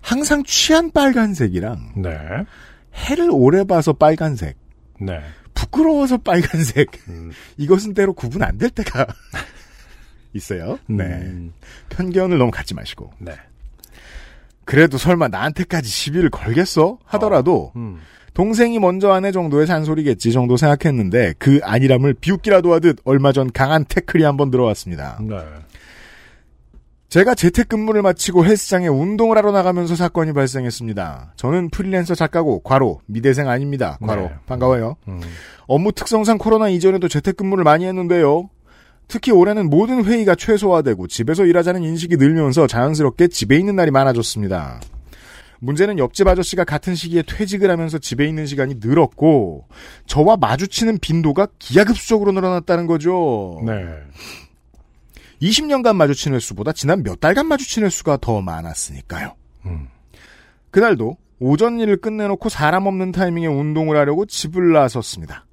항상 0.01 0.43
취한 0.45 0.91
빨간색이랑 0.91 1.93
네. 1.97 2.09
해를 2.93 3.29
오래 3.31 3.63
봐서 3.63 3.93
빨간색, 3.93 4.55
네. 5.01 5.19
부끄러워서 5.53 6.17
빨간색 6.17 6.91
음. 7.09 7.31
이것은 7.57 7.93
때로 7.95 8.13
구분 8.13 8.43
안 8.43 8.57
될 8.57 8.69
때가 8.69 9.07
있어요. 10.33 10.77
네. 10.87 11.03
음. 11.03 11.51
편견을 11.89 12.37
너무 12.37 12.51
갖지 12.51 12.73
마시고. 12.75 13.11
네. 13.19 13.33
그래도 14.65 14.97
설마 14.97 15.29
나한테까지 15.29 15.89
시비를 15.89 16.29
걸겠어? 16.29 16.99
하더라도 17.05 17.71
음. 17.75 17.99
동생이 18.37 18.77
먼저 18.77 19.11
하네 19.11 19.31
정도의 19.31 19.65
잔소리겠지 19.65 20.31
정도 20.31 20.57
생각했는데 20.57 21.33
그 21.39 21.59
안일함을 21.63 22.13
비웃기라도 22.13 22.71
하듯 22.71 22.97
얼마 23.03 23.31
전 23.31 23.51
강한 23.51 23.83
태클이 23.83 24.23
한번 24.23 24.51
들어왔습니다. 24.51 25.17
네. 25.27 25.37
제가 27.09 27.33
재택근무를 27.33 28.03
마치고 28.03 28.45
헬스장에 28.45 28.89
운동을 28.89 29.37
하러 29.37 29.51
나가면서 29.51 29.95
사건이 29.95 30.33
발생했습니다. 30.33 31.33
저는 31.35 31.71
프리랜서 31.71 32.13
작가고 32.13 32.59
과로 32.59 33.01
미대생 33.07 33.49
아닙니다. 33.49 33.97
과로 34.05 34.21
네. 34.21 34.31
반가워요. 34.45 34.97
음. 35.07 35.19
업무 35.65 35.91
특성상 35.91 36.37
코로나 36.37 36.69
이전에도 36.69 37.07
재택근무를 37.07 37.63
많이 37.63 37.87
했는데요. 37.87 38.51
특히 39.07 39.31
올해는 39.31 39.67
모든 39.67 40.05
회의가 40.05 40.35
최소화되고 40.35 41.07
집에서 41.07 41.43
일하자는 41.43 41.81
인식이 41.81 42.17
늘면서 42.17 42.67
자연스럽게 42.67 43.29
집에 43.29 43.57
있는 43.57 43.75
날이 43.75 43.89
많아졌습니다. 43.89 44.79
문제는 45.59 45.99
옆집 45.99 46.27
아저씨가 46.27 46.63
같은 46.63 46.95
시기에 46.95 47.23
퇴직을 47.23 47.69
하면서 47.69 47.97
집에 47.97 48.27
있는 48.27 48.45
시간이 48.45 48.75
늘었고 48.79 49.67
저와 50.05 50.37
마주치는 50.37 50.99
빈도가 50.99 51.47
기하급수적으로 51.59 52.31
늘어났다는 52.31 52.87
거죠. 52.87 53.61
네. 53.65 53.85
20년간 55.41 55.95
마주친 55.95 56.33
횟수보다 56.33 56.73
지난 56.73 57.03
몇 57.03 57.19
달간 57.19 57.47
마주친 57.47 57.83
횟수가 57.83 58.17
더 58.21 58.41
많았으니까요. 58.41 59.35
음. 59.65 59.87
그날도 60.71 61.17
오전 61.39 61.79
일을 61.79 61.97
끝내놓고 61.97 62.49
사람 62.49 62.87
없는 62.87 63.11
타이밍에 63.11 63.47
운동을 63.47 63.97
하려고 63.97 64.25
집을 64.25 64.73
나섰습니다. 64.73 65.45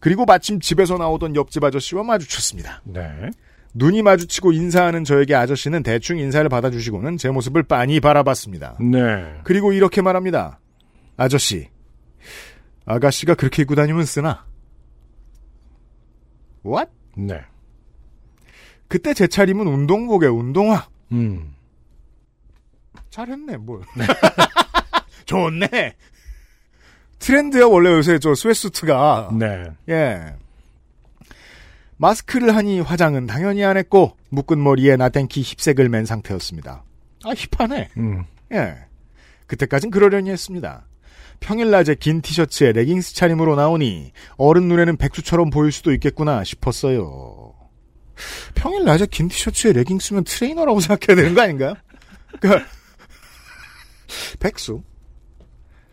그리고 0.00 0.24
마침 0.24 0.60
집에서 0.60 0.96
나오던 0.96 1.36
옆집 1.36 1.62
아저씨와 1.62 2.02
마주쳤습니다. 2.02 2.82
네. 2.84 3.30
눈이 3.74 4.02
마주치고 4.02 4.52
인사하는 4.52 5.04
저에게 5.04 5.34
아저씨는 5.34 5.82
대충 5.82 6.18
인사를 6.18 6.48
받아주시고는 6.48 7.16
제 7.16 7.30
모습을 7.30 7.62
빤히 7.62 8.00
바라봤습니다. 8.00 8.78
네. 8.80 9.40
그리고 9.44 9.72
이렇게 9.72 10.02
말합니다. 10.02 10.58
아저씨, 11.16 11.68
아가씨가 12.84 13.34
그렇게 13.34 13.62
입고 13.62 13.74
다니면 13.74 14.04
쓰나? 14.04 14.44
What? 16.64 16.90
네. 17.16 17.40
그때 18.88 19.14
제 19.14 19.28
차림은 19.28 19.66
운동복에 19.66 20.26
운동화. 20.26 20.88
음. 21.12 21.54
잘했네, 23.10 23.56
뭘. 23.58 23.82
좋네. 25.26 25.94
트렌드야, 27.20 27.66
원래 27.66 27.90
요새 27.92 28.18
저 28.18 28.34
스웨트수트가. 28.34 29.30
네. 29.38 29.70
예. 29.88 30.34
마스크를 32.00 32.56
하니 32.56 32.80
화장은 32.80 33.26
당연히 33.26 33.62
안 33.62 33.76
했고, 33.76 34.16
묶은 34.30 34.62
머리에 34.62 34.96
나땡키 34.96 35.42
힙색을 35.42 35.90
맨 35.90 36.06
상태였습니다. 36.06 36.82
아, 37.24 37.34
힙하네. 37.34 37.90
음. 37.98 38.24
예. 38.52 38.74
그때까진 39.46 39.90
그러려니 39.90 40.30
했습니다. 40.30 40.86
평일 41.40 41.70
낮에 41.70 41.94
긴 41.94 42.22
티셔츠에 42.22 42.72
레깅스 42.72 43.14
차림으로 43.14 43.54
나오니 43.54 44.12
어른 44.38 44.68
눈에는 44.68 44.96
백수처럼 44.96 45.50
보일 45.50 45.72
수도 45.72 45.92
있겠구나 45.92 46.42
싶었어요. 46.42 47.54
평일 48.54 48.84
낮에 48.84 49.06
긴 49.06 49.28
티셔츠에 49.28 49.72
레깅스면 49.72 50.24
트레이너라고 50.24 50.80
생각해야 50.80 51.16
되는 51.16 51.34
거 51.34 51.42
아닌가요? 51.42 51.74
그 52.40 52.48
백수. 54.40 54.82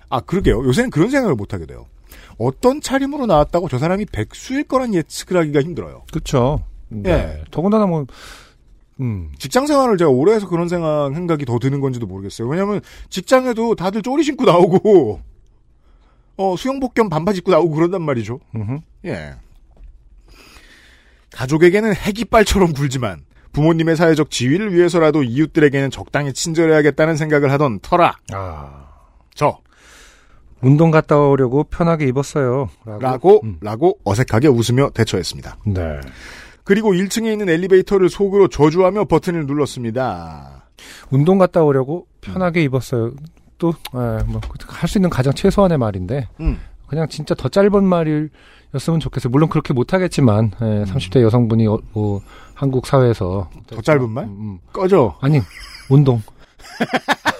아 0.10 0.22
그러게요. 0.22 0.65
요새는 0.65 0.89
그런 0.89 1.10
생각을 1.10 1.36
못 1.36 1.54
하게 1.54 1.65
돼요. 1.65 1.88
어떤 2.38 2.82
차림으로 2.82 3.26
나왔다고 3.26 3.67
저 3.67 3.78
사람이 3.78 4.06
백수일 4.06 4.63
거란 4.65 4.93
예측을 4.93 5.38
하기가 5.38 5.62
힘들어요. 5.62 6.04
그쵸. 6.12 6.63
네. 6.89 7.10
예. 7.10 7.43
더군다나 7.52 7.86
뭐, 7.86 8.06
음. 9.00 9.32
직장 9.38 9.67
생활을 9.67 9.97
제가 9.97 10.10
오래 10.10 10.34
해서 10.34 10.47
그런 10.47 10.67
생각, 10.67 11.12
생각이 11.13 11.45
더 11.45 11.60
드는 11.60 11.82
건지도 11.82 12.06
모르겠어요. 12.06 12.47
왜냐면 12.47 12.82
직장에도 13.10 13.76
다들 13.76 14.02
쪼리 14.02 14.23
신고 14.23 14.45
나오고, 14.45 15.21
어, 16.38 16.56
수영복 16.56 16.93
겸 16.93 17.10
반바지 17.10 17.39
입고 17.39 17.52
나오고 17.52 17.73
그런단 17.73 18.02
말이죠. 18.04 18.39
음흠. 18.56 18.80
예. 19.06 19.36
가족에게는 21.32 21.93
해기빨처럼 21.93 22.73
굴지만 22.73 23.26
부모님의 23.52 23.95
사회적 23.95 24.30
지위를 24.30 24.73
위해서라도 24.73 25.23
이웃들에게는 25.23 25.91
적당히 25.91 26.34
친절해야겠다는 26.34 27.15
생각을 27.15 27.52
하던 27.52 27.80
터라. 27.82 28.15
아. 28.34 28.88
저. 29.34 29.60
운동 30.62 30.91
갔다 30.91 31.17
오려고 31.20 31.63
편하게 31.65 32.08
입었어요. 32.08 32.70
라고 32.86 33.41
음. 33.43 33.58
라고 33.62 33.98
어색하게 34.04 34.48
웃으며 34.48 34.89
대처했습니다. 34.93 35.58
네. 35.65 36.00
그리고 36.63 36.91
1층에 36.93 37.32
있는 37.32 37.48
엘리베이터를 37.50 38.10
속으로 38.10 38.48
저주하며 38.50 39.06
버튼을 39.06 39.46
눌렀습니다. 39.46 40.65
운동 41.12 41.38
갔다 41.38 41.63
오려고 41.63 42.08
편하게 42.22 42.63
입었어요. 42.63 43.13
또, 43.58 43.74
뭐, 43.91 44.41
할 44.67 44.88
수 44.89 44.98
있는 45.00 45.10
가장 45.10 45.34
최소한의 45.34 45.78
말인데, 45.80 46.28
음. 46.41 46.60
그냥 46.88 47.08
진짜 47.10 47.34
더 47.34 47.50
짧은 47.50 47.84
말이었으면 47.84 49.00
좋겠어요. 49.00 49.32
물론 49.32 49.50
그렇게 49.50 49.74
못하겠지만, 49.74 50.52
예, 50.62 50.84
30대 50.84 51.22
여성분이, 51.22 51.65
어, 51.67 51.80
뭐, 51.93 52.22
한국 52.54 52.86
사회에서. 52.86 53.50
더 53.67 53.82
짧은 53.82 54.10
말? 54.10 54.26
음, 54.26 54.30
음. 54.30 54.60
꺼져. 54.72 55.17
아니, 55.22 55.39
운동. 55.89 56.22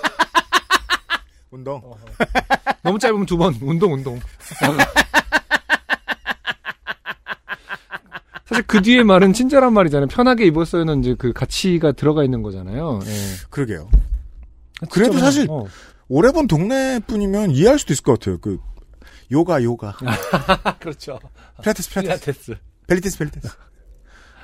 운동. 1.52 1.82
너무 2.84 3.00
짧으면 3.00 3.26
두 3.26 3.38
번, 3.38 3.56
운동, 3.62 3.94
운동. 3.94 4.20
사실 8.46 8.64
그 8.66 8.82
뒤에 8.82 9.04
말은 9.04 9.34
친절한 9.34 9.74
말이잖아요. 9.74 10.08
편하게 10.08 10.46
입었어요는 10.46 11.02
이제 11.02 11.16
그 11.18 11.34
가치가 11.34 11.92
들어가 11.92 12.24
있는 12.24 12.42
거잖아요. 12.42 13.00
예. 13.06 13.12
그러게요. 13.50 13.90
그래도 14.90 15.12
진짜 15.14 15.26
사실 15.26 15.48
어. 15.50 15.66
오래 16.08 16.32
본 16.32 16.48
동네 16.48 17.00
분이면 17.06 17.52
이해할 17.52 17.78
수도 17.80 17.94
있을 17.94 18.04
것 18.04 18.20
같아요. 18.20 18.38
그 18.40 18.58
요가 19.32 19.62
요가. 19.64 19.98
그렇죠. 20.80 21.20
필라테스 21.62 21.90
필라테스. 21.90 22.20
필라테스. 22.22 22.56
벨리테스 22.88 23.18
벨리테스. 23.18 23.50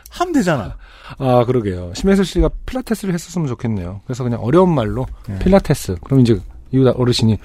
하면 0.10 0.34
되잖아. 0.34 0.78
아, 1.18 1.46
그러게요. 1.46 1.94
심혜슬 1.96 2.26
씨가 2.26 2.50
필라테스를 2.66 3.14
했었으면 3.14 3.48
좋겠네요. 3.48 4.02
그래서 4.06 4.24
그냥 4.24 4.42
어려운 4.44 4.74
말로 4.74 5.06
네. 5.28 5.40
필라테스. 5.40 5.96
그럼 6.04 6.20
이제 6.20 6.40
이후 6.74 6.90
어르신이 6.90 7.38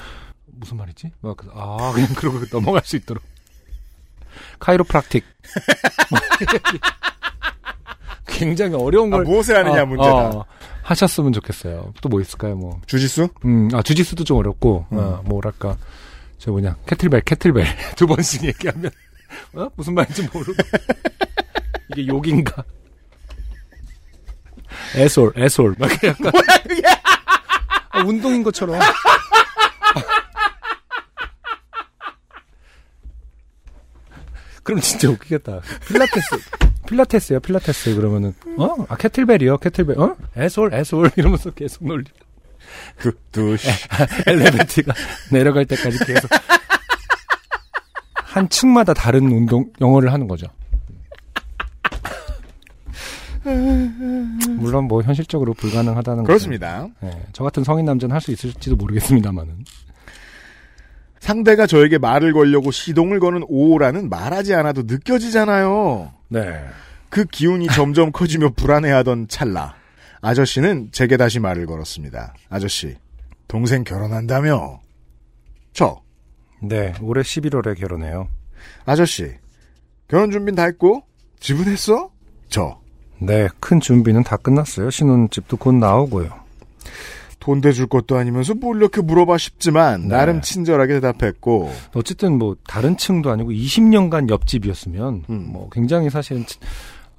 무슨 0.47 0.77
말이지? 0.79 1.13
막 1.21 1.37
그래서 1.37 1.55
아, 1.57 1.93
그냥 1.93 2.09
그러고 2.15 2.41
넘어갈 2.51 2.83
수 2.85 2.97
있도록. 2.97 3.23
chiropractic. 4.59 5.25
굉장히 8.27 8.75
어려운 8.75 9.13
아, 9.13 9.17
걸 9.17 9.25
무엇을 9.27 9.57
하느냐 9.57 9.83
어, 9.83 9.87
문제다. 9.87 10.29
어, 10.31 10.45
하셨으면 10.83 11.33
좋겠어요. 11.33 11.93
또 12.01 12.09
뭐 12.09 12.21
있을까요? 12.21 12.57
뭐. 12.57 12.81
주짓수? 12.87 13.29
음, 13.45 13.69
아, 13.75 13.83
주짓수도 13.83 14.25
좀 14.25 14.39
어렵고, 14.39 14.87
음. 14.93 14.99
어, 14.99 15.23
뭐랄까. 15.25 15.77
저 16.39 16.51
뭐냐, 16.53 16.77
캐틀벨, 16.87 17.23
캐틀벨. 17.23 17.67
두 17.97 18.07
번씩 18.07 18.45
얘기하면, 18.45 18.91
어? 19.55 19.69
무슨 19.77 19.95
말인지 19.95 20.23
모르고. 20.33 20.53
이게 21.91 22.07
욕인가? 22.07 22.63
애솔, 24.97 25.33
애솔. 25.37 25.75
막 25.79 25.91
약간. 26.05 26.33
아, 27.91 28.01
운동인 28.01 28.43
것처럼. 28.43 28.79
그럼 34.63 34.81
진짜 34.81 35.09
웃기겠다. 35.09 35.61
필라테스. 35.87 36.37
필라테스요, 36.87 37.41
필라테스. 37.41 37.95
그러면은, 37.95 38.35
어? 38.59 38.85
아, 38.89 38.97
캐틀벨이요, 38.97 39.59
캐틀벨. 39.59 39.99
어? 39.99 40.17
애솔, 40.37 40.75
애솔. 40.75 41.11
이러면서 41.17 41.51
계속 41.51 41.87
놀리. 41.87 42.05
두, 42.99 43.13
두시. 43.33 43.69
엘리베이터가 44.27 44.93
내려갈 45.33 45.65
때까지 45.65 46.05
계속 46.05 46.31
한 48.15 48.49
층마다 48.51 48.93
다른 48.93 49.25
운동 49.33 49.73
영어를 49.81 50.13
하는 50.13 50.29
거죠. 50.29 50.47
물론 54.59 54.85
뭐 54.85 55.03
현실적으로 55.03 55.55
불가능하다는 55.55 56.25
그렇습니다. 56.25 56.89
예, 57.03 57.11
저 57.33 57.45
같은 57.45 57.65
성인 57.65 57.85
남자는 57.87 58.15
할 58.15 58.21
수 58.21 58.31
있을지도 58.33 58.77
모르겠습니다만은. 58.77 59.65
상대가 61.21 61.67
저에게 61.67 61.99
말을 61.99 62.33
걸려고 62.33 62.71
시동을 62.71 63.21
거는 63.21 63.45
오라는 63.49 64.09
말하지 64.09 64.55
않아도 64.55 64.83
느껴지잖아요. 64.87 66.13
네. 66.29 66.65
그 67.11 67.25
기운이 67.25 67.67
점점 67.69 68.13
커지며 68.13 68.51
불안해하던 68.51 69.29
찰나. 69.29 69.75
아저씨는 70.21 70.91
제게 70.93 71.17
다시 71.17 71.39
말을 71.39 71.67
걸었습니다. 71.67 72.35
아저씨, 72.49 72.97
동생 73.47 73.85
결혼한다며? 73.85 74.81
저, 75.73 76.01
네. 76.63 76.95
올해 77.01 77.23
11월에 77.23 77.79
결혼해요. 77.79 78.29
아저씨, 78.85 79.33
결혼 80.09 80.31
준비는 80.31 80.57
다 80.57 80.65
했고, 80.65 81.03
집은 81.41 81.65
했어? 81.67 82.11
저, 82.49 82.81
네. 83.21 83.49
큰 83.61 83.81
준비는 83.81 84.25
다 84.25 84.37
끝났어요. 84.37 84.91
신혼집도 84.91 85.57
곧 85.57 85.75
나오고요. 85.75 86.29
돈 87.41 87.61
대줄 87.61 87.87
것도 87.87 88.17
아니면서 88.17 88.55
뭘 88.55 88.77
이렇게 88.77 89.01
물어봐 89.01 89.39
싶지만, 89.39 90.03
네. 90.03 90.09
나름 90.09 90.43
친절하게 90.43 90.95
대답했고, 90.95 91.71
어쨌든 91.95 92.37
뭐 92.39 92.57
다른 92.67 92.97
층도 92.97 93.31
아니고 93.31 93.51
20년간 93.51 94.29
옆집이었으면 94.29 95.25
음. 95.31 95.49
뭐 95.51 95.69
굉장히 95.71 96.11
사실은 96.11 96.45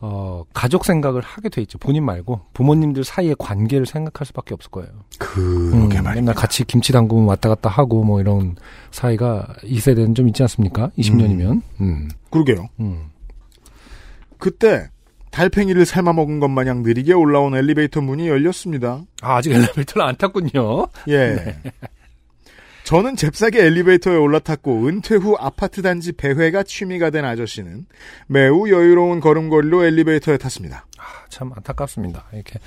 어 0.01 0.45
가족 0.53 0.85
생각을 0.85 1.21
하게 1.21 1.49
돼 1.49 1.61
있죠. 1.63 1.77
본인 1.77 2.05
말고 2.05 2.39
부모님들 2.53 3.03
사이의 3.03 3.35
관계를 3.37 3.85
생각할 3.85 4.25
수밖에 4.25 4.53
없을 4.53 4.71
거예요. 4.71 4.89
그러게 5.17 5.75
음, 5.75 5.79
말입니다. 5.87 6.13
맨날 6.13 6.35
같이 6.35 6.63
김치 6.63 6.93
담그면 6.93 7.25
왔다 7.25 7.49
갔다 7.49 7.69
하고 7.69 8.03
뭐 8.03 8.21
이런 8.21 8.55
사이가 8.91 9.55
이 9.63 9.79
세대는 9.79 10.15
좀 10.15 10.29
있지 10.29 10.41
않습니까? 10.43 10.91
20년이면. 10.97 11.61
음. 11.81 12.09
그러게요. 12.29 12.69
음. 12.79 13.09
그때, 14.37 14.89
달팽이를 15.39 15.85
삶아 15.85 16.11
먹은 16.11 16.41
것 16.41 16.49
마냥 16.49 16.83
느리게 16.83 17.13
올라온 17.13 17.55
엘리베이터 17.55 18.01
문이 18.01 18.27
열렸습니다. 18.27 19.03
아, 19.21 19.37
아직 19.37 19.53
엘리베이터를 19.53 20.05
안 20.05 20.17
탔군요. 20.17 20.87
예. 21.07 21.55
저는 22.83 23.15
잽싸게 23.15 23.63
엘리베이터에 23.63 24.17
올라탔고 24.17 24.87
은퇴 24.87 25.15
후 25.15 25.37
아파트 25.39 25.81
단지 25.81 26.11
배회가 26.11 26.63
취미가 26.63 27.11
된 27.11 27.23
아저씨는 27.23 27.85
매우 28.27 28.67
여유로운 28.67 29.21
걸음걸이로 29.21 29.85
엘리베이터에 29.85 30.35
탔습니다. 30.37 30.85
아, 30.97 31.03
참 31.29 31.53
안타깝습니다. 31.55 32.25
이렇게 32.33 32.59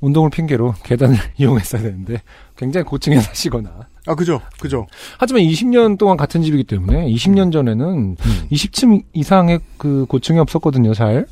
운동을 0.00 0.30
핑계로 0.30 0.74
계단을 0.82 1.16
이용했어야 1.38 1.80
되는데 1.80 2.22
굉장히 2.56 2.86
고층에 2.86 3.20
사시거나 3.20 3.86
아 4.08 4.14
그죠, 4.16 4.40
그죠. 4.58 4.88
하지만 5.18 5.42
20년 5.42 5.96
동안 5.96 6.16
같은 6.16 6.42
집이기 6.42 6.64
때문에 6.64 7.06
20년 7.08 7.52
전에는 7.52 8.16
20층 8.50 9.04
이상의 9.12 9.60
그 9.78 10.06
고층이 10.08 10.40
없었거든요, 10.40 10.92
잘. 10.92 11.26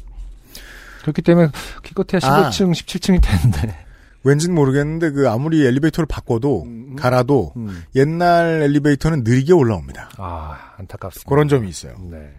그렇기 1.05 1.23
때문에 1.23 1.49
기껏해야 1.83 2.21
아. 2.25 2.51
15층, 2.51 2.73
17층일 2.73 3.21
텐데. 3.23 3.77
왠진 4.25 4.55
모르겠는데 4.55 5.11
그 5.11 5.29
아무리 5.29 5.67
엘리베이터를 5.67 6.07
바꿔도 6.07 6.63
음. 6.65 6.97
갈아도 6.97 7.53
음. 7.57 7.85
옛날 7.95 8.63
엘리베이터는 8.63 9.23
느리게 9.23 9.53
올라옵니다. 9.53 10.11
아, 10.17 10.73
안타깝습니다. 10.79 11.29
그런 11.29 11.47
점이 11.49 11.69
있어요. 11.69 11.95
네. 12.11 12.31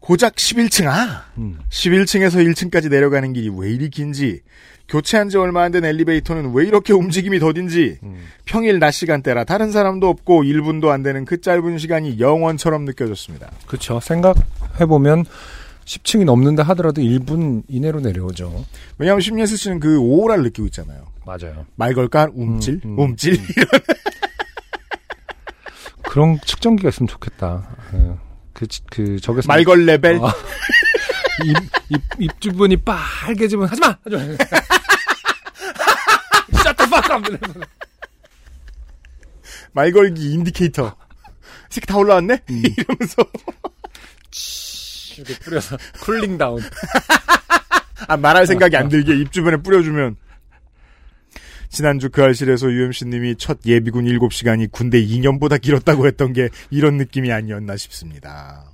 고작 0.00 0.34
11층 0.34 0.88
아 0.88 1.24
음. 1.38 1.58
11층에서 1.70 2.44
1층까지 2.46 2.90
내려가는 2.90 3.32
길이 3.32 3.50
왜 3.54 3.70
이리 3.70 3.88
긴지 3.90 4.40
교체한 4.88 5.28
지 5.28 5.36
얼마 5.38 5.62
안 5.62 5.72
된 5.72 5.84
엘리베이터는 5.84 6.52
왜 6.52 6.66
이렇게 6.66 6.92
움직임이 6.92 7.38
더딘지 7.38 7.98
음. 8.02 8.24
평일 8.44 8.78
낮 8.78 8.90
시간대라 8.90 9.44
다른 9.44 9.70
사람도 9.72 10.06
없고 10.08 10.42
1분도 10.42 10.88
안 10.88 11.02
되는 11.02 11.24
그 11.24 11.40
짧은 11.40 11.78
시간이 11.78 12.18
영원처럼 12.18 12.84
느껴졌습니다. 12.84 13.50
그렇죠. 13.66 14.00
생각해 14.00 14.86
보면 14.88 15.24
10층이 15.90 16.24
넘는다 16.24 16.62
하더라도 16.62 17.02
1분 17.02 17.64
이내로 17.66 17.98
내려오죠. 18.00 18.64
왜냐하면 18.98 19.22
심예슬 19.22 19.58
씨는 19.58 19.80
그 19.80 19.98
오라를 19.98 20.44
느끼고 20.44 20.66
있잖아요. 20.66 21.06
맞아요. 21.26 21.66
말 21.74 21.94
걸까? 21.94 22.28
움찔? 22.32 22.80
음, 22.84 22.90
음, 22.90 22.98
움찔? 22.98 23.40
그런 26.02 26.38
측정기가 26.44 26.90
있으면 26.90 27.08
좋겠다. 27.08 27.76
예. 27.94 28.14
그, 28.52 28.66
그, 28.90 29.18
저기서. 29.18 29.48
말걸 29.48 29.86
레벨? 29.86 30.20
아. 30.22 30.30
입, 31.44 31.56
입, 31.88 32.00
입 32.20 32.40
주변이 32.40 32.76
빨개지면 32.76 33.66
하지 33.68 33.80
마! 33.80 33.98
하지 34.04 34.16
마! 34.16 34.22
Shut 36.60 36.76
the 36.76 36.86
fuck 36.86 37.10
up! 37.10 37.24
말 39.72 39.90
걸기 39.90 40.34
indicator. 40.34 40.94
새끼 41.68 41.86
다 41.86 41.96
올라왔네? 41.96 42.42
이러면서. 42.48 43.24
이렇게 45.20 45.38
뿌려서 45.38 45.76
cooling 46.00 46.38
down. 46.38 46.60
아, 48.08 48.16
말할 48.16 48.46
생각이 48.46 48.76
안 48.76 48.88
들게 48.88 49.14
입 49.16 49.32
주변에 49.32 49.58
뿌려주면. 49.58 50.16
지난주 51.68 52.10
그 52.10 52.22
알실에서 52.22 52.68
UMC님이 52.68 53.36
첫 53.36 53.58
예비군 53.64 54.06
7시간이 54.06 54.72
군대 54.72 55.00
2년보다 55.00 55.60
길었다고 55.60 56.06
했던 56.06 56.32
게 56.32 56.48
이런 56.70 56.96
느낌이 56.96 57.30
아니었나 57.30 57.76
싶습니다. 57.76 58.64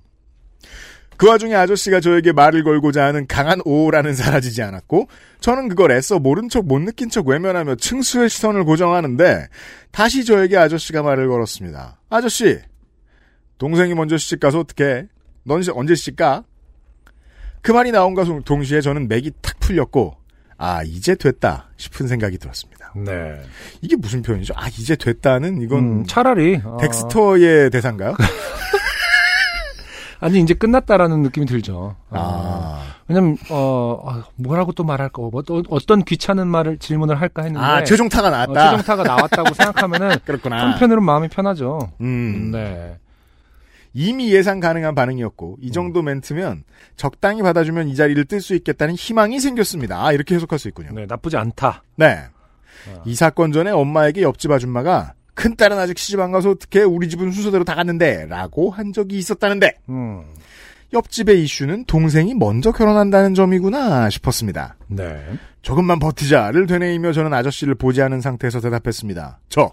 그 1.19 1.29
와중에 1.29 1.55
아저씨가 1.55 2.01
저에게 2.01 2.33
말을 2.33 2.63
걸고자 2.63 3.05
하는 3.05 3.27
강한 3.27 3.61
aura는 3.65 4.15
사라지지 4.15 4.63
않았고, 4.63 5.09
저는 5.41 5.69
그걸 5.69 5.93
애써 5.93 6.19
모른 6.19 6.49
척 6.49 6.67
못 6.67 6.79
느낀 6.81 7.09
척 7.09 7.27
외면하며 7.27 7.77
층수에 7.77 8.29
시선을 8.31 8.65
고정하는데, 8.65 9.49
다시 9.93 10.25
저에게 10.25 10.57
아저씨가 10.57 11.03
말을 11.03 11.29
걸었습니다. 11.29 12.01
아저씨, 12.11 12.59
동생이 13.59 13.95
먼저 13.95 14.19
시집 14.19 14.41
가서 14.41 14.61
어떡해? 14.61 15.07
넌 15.47 15.63
시- 15.63 15.71
언제 15.71 15.95
가? 16.17 16.43
그 17.63 17.71
말이 17.73 17.93
나온과 17.93 18.25
동- 18.25 18.43
동시에 18.43 18.81
저는 18.81 19.09
맥이 19.09 19.31
탁 19.41 19.59
풀렸고, 19.61 20.17
아 20.59 20.83
이제 20.85 21.15
됐다 21.15 21.69
싶은 21.77 22.09
생각이 22.09 22.39
들었습니다. 22.39 22.93
네. 22.97 23.41
이게 23.83 23.95
무슨 23.97 24.23
표현이죠? 24.23 24.55
아 24.57 24.69
이제 24.69 24.97
됐다는 24.97 25.61
이건 25.63 25.79
음, 26.01 26.05
차라리 26.07 26.61
어, 26.65 26.79
덱스터의 26.81 27.71
대사인가요? 27.71 28.15
아니 30.19 30.41
이제 30.41 30.55
끝났다라는 30.55 31.23
느낌이 31.23 31.45
들죠. 31.45 31.95
어, 32.09 32.11
아, 32.11 32.83
왜냐면 33.07 33.37
어 33.51 34.01
아, 34.07 34.25
뭐라고 34.37 34.73
또 34.73 34.83
말할까 34.83 35.21
뭐, 35.31 35.43
또 35.43 35.63
어떤 35.69 36.03
귀찮은 36.05 36.49
말을 36.49 36.79
질문을 36.79 37.21
할까 37.21 37.43
했는데 37.43 37.65
아 37.65 37.85
최종타가 37.85 38.29
어, 38.29 38.31
나왔다. 38.31 38.71
최종타가 38.71 39.03
나왔다고 39.03 39.53
생각하면은 39.55 40.17
그렇구나. 40.25 40.71
한편으로는 40.73 41.05
마음이 41.05 41.29
편하죠. 41.29 41.93
음, 42.01 42.51
네. 42.51 42.97
이미 43.99 44.31
예상 44.31 44.61
가능한 44.61 44.95
반응이었고 44.95 45.57
이 45.63 45.73
정도 45.73 46.03
멘트면 46.03 46.65
적당히 46.97 47.41
받아주면 47.41 47.89
이 47.89 47.95
자리를 47.95 48.23
뜰 48.27 48.43
수 48.43 48.55
있겠다는 48.55 48.95
희망이 48.95 49.41
생겼습니다. 49.41 50.05
아, 50.05 50.13
이렇게 50.13 50.35
해석할 50.35 50.59
수 50.59 50.69
있군요. 50.69 50.91
네, 50.93 51.07
나쁘지 51.07 51.39
않다. 51.39 51.83
네. 51.97 52.07
아. 52.07 53.03
이 53.07 53.15
사건 53.15 53.53
전에 53.53 53.71
엄마에게 53.71 54.21
옆집 54.21 54.51
아줌마가 54.51 55.15
큰 55.33 55.57
딸은 55.57 55.79
아직 55.79 55.97
시집 55.99 56.21
안 56.21 56.31
가서 56.31 56.51
어떻게 56.51 56.83
우리 56.83 57.09
집은 57.09 57.33
순서대로 57.33 57.65
다 57.65 57.75
갔는데 57.75 58.27
라고 58.27 58.71
한 58.71 58.93
적이 58.93 59.17
있었다는데 59.17 59.73
음. 59.89 60.25
옆집의 60.93 61.43
이슈는 61.43 61.87
동생이 61.87 62.35
먼저 62.35 62.73
결혼한다는 62.73 63.35
점이구나 63.35 64.11
싶었습니다. 64.11 64.77
네. 64.89 65.25
조금만 65.63 65.99
버티자를 65.99 66.67
되뇌이며 66.67 67.13
저는 67.13 67.33
아저씨를 67.33 67.75
보지 67.75 68.03
않은 68.03 68.21
상태에서 68.21 68.61
대답했습니다. 68.61 69.41
저 69.49 69.71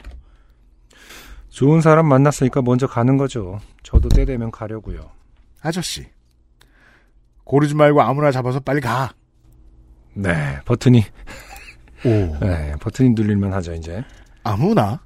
좋은 1.54 1.82
사람 1.82 2.08
만났으니까 2.08 2.64
먼저 2.64 2.88
가는 2.88 3.16
거죠. 3.16 3.60
저도 3.84 4.10
때 4.10 4.26
되면 4.26 4.50
가려고요. 4.50 5.12
아저씨 5.62 6.08
고르지 7.44 7.76
말고 7.76 8.02
아무나 8.02 8.32
잡아서 8.32 8.60
빨리 8.60 8.82
가. 8.82 9.14
네, 10.16 10.60
버튼이 10.66 11.04
오 12.06 12.10
네, 12.10 12.74
버튼이 12.80 13.12
눌릴만 13.12 13.54
하죠, 13.54 13.76
이제. 13.76 14.04
아무나 14.44 15.00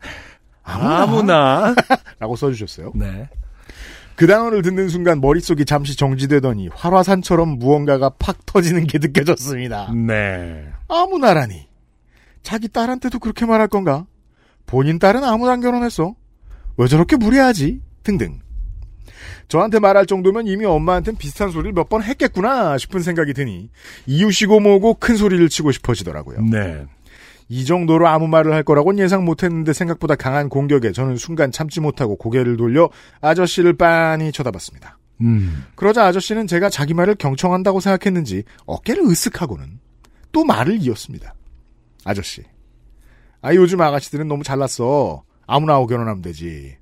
아무나, 0.63 1.01
아무나. 1.01 1.75
라고 2.17 2.37
써주셨어요. 2.37 2.93
네. 2.95 3.27
그 4.15 4.25
단어를 4.25 4.61
듣는 4.61 4.87
순간 4.87 5.19
머릿속이 5.19 5.65
잠시 5.65 5.97
정지되더니 5.97 6.69
활화산처럼 6.69 7.59
무언가가 7.59 8.09
팍 8.17 8.45
터지는 8.45 8.87
게 8.87 8.99
느껴졌습니다. 8.99 9.91
네. 9.93 10.71
아무나라니. 10.87 11.67
자기 12.41 12.69
딸한테도 12.69 13.19
그렇게 13.19 13.45
말할 13.45 13.67
건가? 13.67 14.05
본인 14.65 14.97
딸은 14.97 15.25
아무나 15.25 15.57
결혼했어. 15.57 16.15
왜 16.77 16.87
저렇게 16.87 17.15
무례하지? 17.15 17.81
등등. 18.03 18.39
저한테 19.47 19.79
말할 19.79 20.05
정도면 20.05 20.47
이미 20.47 20.65
엄마한테는 20.65 21.17
비슷한 21.17 21.51
소리를 21.51 21.71
몇 21.73 21.87
번 21.89 22.03
했겠구나 22.03 22.77
싶은 22.77 23.01
생각이 23.01 23.33
드니 23.33 23.69
이유시고 24.05 24.59
뭐고 24.59 24.95
큰 24.95 25.15
소리를 25.15 25.47
치고 25.49 25.71
싶어지더라고요. 25.71 26.41
네. 26.41 26.85
이 27.49 27.63
정도로 27.63 28.07
아무 28.09 28.27
말을 28.27 28.53
할 28.53 28.63
거라고는 28.63 29.01
예상 29.01 29.23
못했는데 29.23 29.71
생각보다 29.71 30.15
강한 30.15 30.49
공격에 30.49 30.91
저는 30.91 31.15
순간 31.15 31.51
참지 31.53 31.79
못하고 31.79 32.17
고개를 32.17 32.57
돌려 32.57 32.89
아저씨를 33.21 33.73
빤히 33.73 34.33
쳐다봤습니다. 34.33 34.97
음. 35.21 35.63
그러자 35.75 36.05
아저씨는 36.05 36.45
제가 36.47 36.69
자기 36.69 36.93
말을 36.93 37.15
경청한다고 37.15 37.79
생각했는지 37.79 38.43
어깨를 38.65 39.03
으쓱하고는 39.03 39.63
또 40.33 40.43
말을 40.43 40.77
이었습니다. 40.81 41.33
아저씨. 42.03 42.43
아, 43.41 43.55
요즘 43.55 43.79
아가씨들은 43.79 44.27
너무 44.27 44.43
잘났어. 44.43 45.23
아무나 45.47 45.73
하고 45.73 45.87
결혼하면 45.87 46.21
되지. 46.21 46.77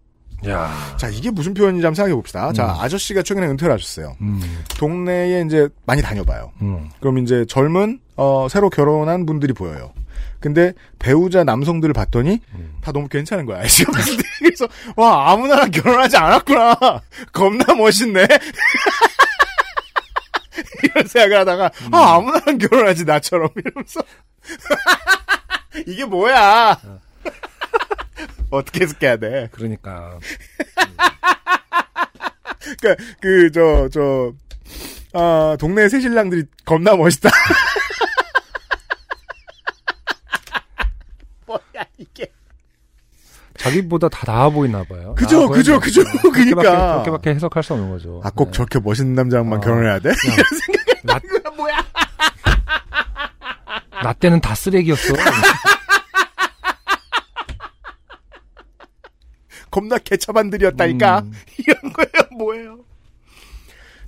야. 0.48 0.96
자, 0.98 1.08
이게 1.10 1.32
무슨 1.32 1.54
표현인지 1.54 1.86
한번 1.86 1.96
생각해 1.96 2.14
봅시다. 2.14 2.52
자, 2.54 2.66
음. 2.66 2.70
아저씨가 2.82 3.22
최근에 3.24 3.48
은퇴를 3.48 3.74
하셨어요. 3.74 4.16
음. 4.22 4.42
동네에 4.78 5.42
이제 5.46 5.70
많이 5.86 6.02
다녀봐요. 6.02 6.52
음. 6.62 6.90
그럼 7.00 7.20
이제 7.20 7.46
젊은, 7.48 8.00
어, 8.16 8.48
새로 8.50 8.70
결혼한 8.70 9.26
분들이 9.26 9.54
보여요. 9.54 9.94
근데 10.40 10.74
배우자 11.00 11.44
남성들을 11.44 11.94
봤더니 11.94 12.40
음. 12.54 12.78
다 12.82 12.92
너무 12.92 13.08
괜찮은 13.08 13.46
거야. 13.46 13.62
때. 13.62 13.68
그래서, 14.40 14.68
와, 14.96 15.32
아무나랑 15.32 15.72
결혼하지 15.72 16.18
않았구나. 16.18 16.76
겁나 17.34 17.74
멋있네. 17.74 18.28
이런 20.84 21.08
생각을 21.08 21.40
하다가, 21.40 21.72
아, 21.92 22.16
아무나랑 22.16 22.58
결혼하지, 22.60 23.06
나처럼. 23.06 23.50
이러면서. 23.56 24.02
이게 25.88 26.06
뭐야. 26.06 26.80
어떻게 28.50 28.82
해석해야 28.82 29.18
돼. 29.18 29.50
그러니까. 29.52 30.18
그니까, 32.60 32.96
그, 33.22 33.52
저, 33.52 33.88
저, 33.92 34.34
아, 35.14 35.56
동네 35.60 35.88
새신랑들이 35.88 36.46
겁나 36.66 36.96
멋있다. 36.96 37.30
뭐야, 41.46 41.60
이게. 41.98 42.26
자기보다 43.58 44.10
다 44.10 44.32
나아 44.32 44.50
보이나 44.50 44.84
봐요. 44.84 45.16
그죠, 45.16 45.42
나아 45.46 45.50
그죠, 45.50 45.80
그죠. 45.80 46.04
봐요. 46.04 46.14
그렇게밖에, 46.32 46.54
그러니까. 46.54 46.92
그렇게밖에 46.94 47.30
해석할 47.32 47.64
수 47.64 47.74
없는 47.74 47.90
거죠. 47.90 48.22
아, 48.24 48.30
꼭 48.32 48.46
네. 48.46 48.52
저렇게 48.52 48.80
멋있는 48.80 49.14
남자랑만 49.14 49.60
어. 49.60 49.62
결혼해야 49.62 50.00
돼? 50.00 50.12
나, 51.04 51.20
뭐야? 51.56 51.86
나 54.04 54.14
때는 54.14 54.42
다 54.42 54.54
쓰레기였어. 54.56 55.14
겁나 59.76 59.98
개차반들이었다니까. 59.98 61.20
음. 61.20 61.34
이런 61.60 61.92
거예요, 61.92 62.10
뭐예요? 62.38 62.80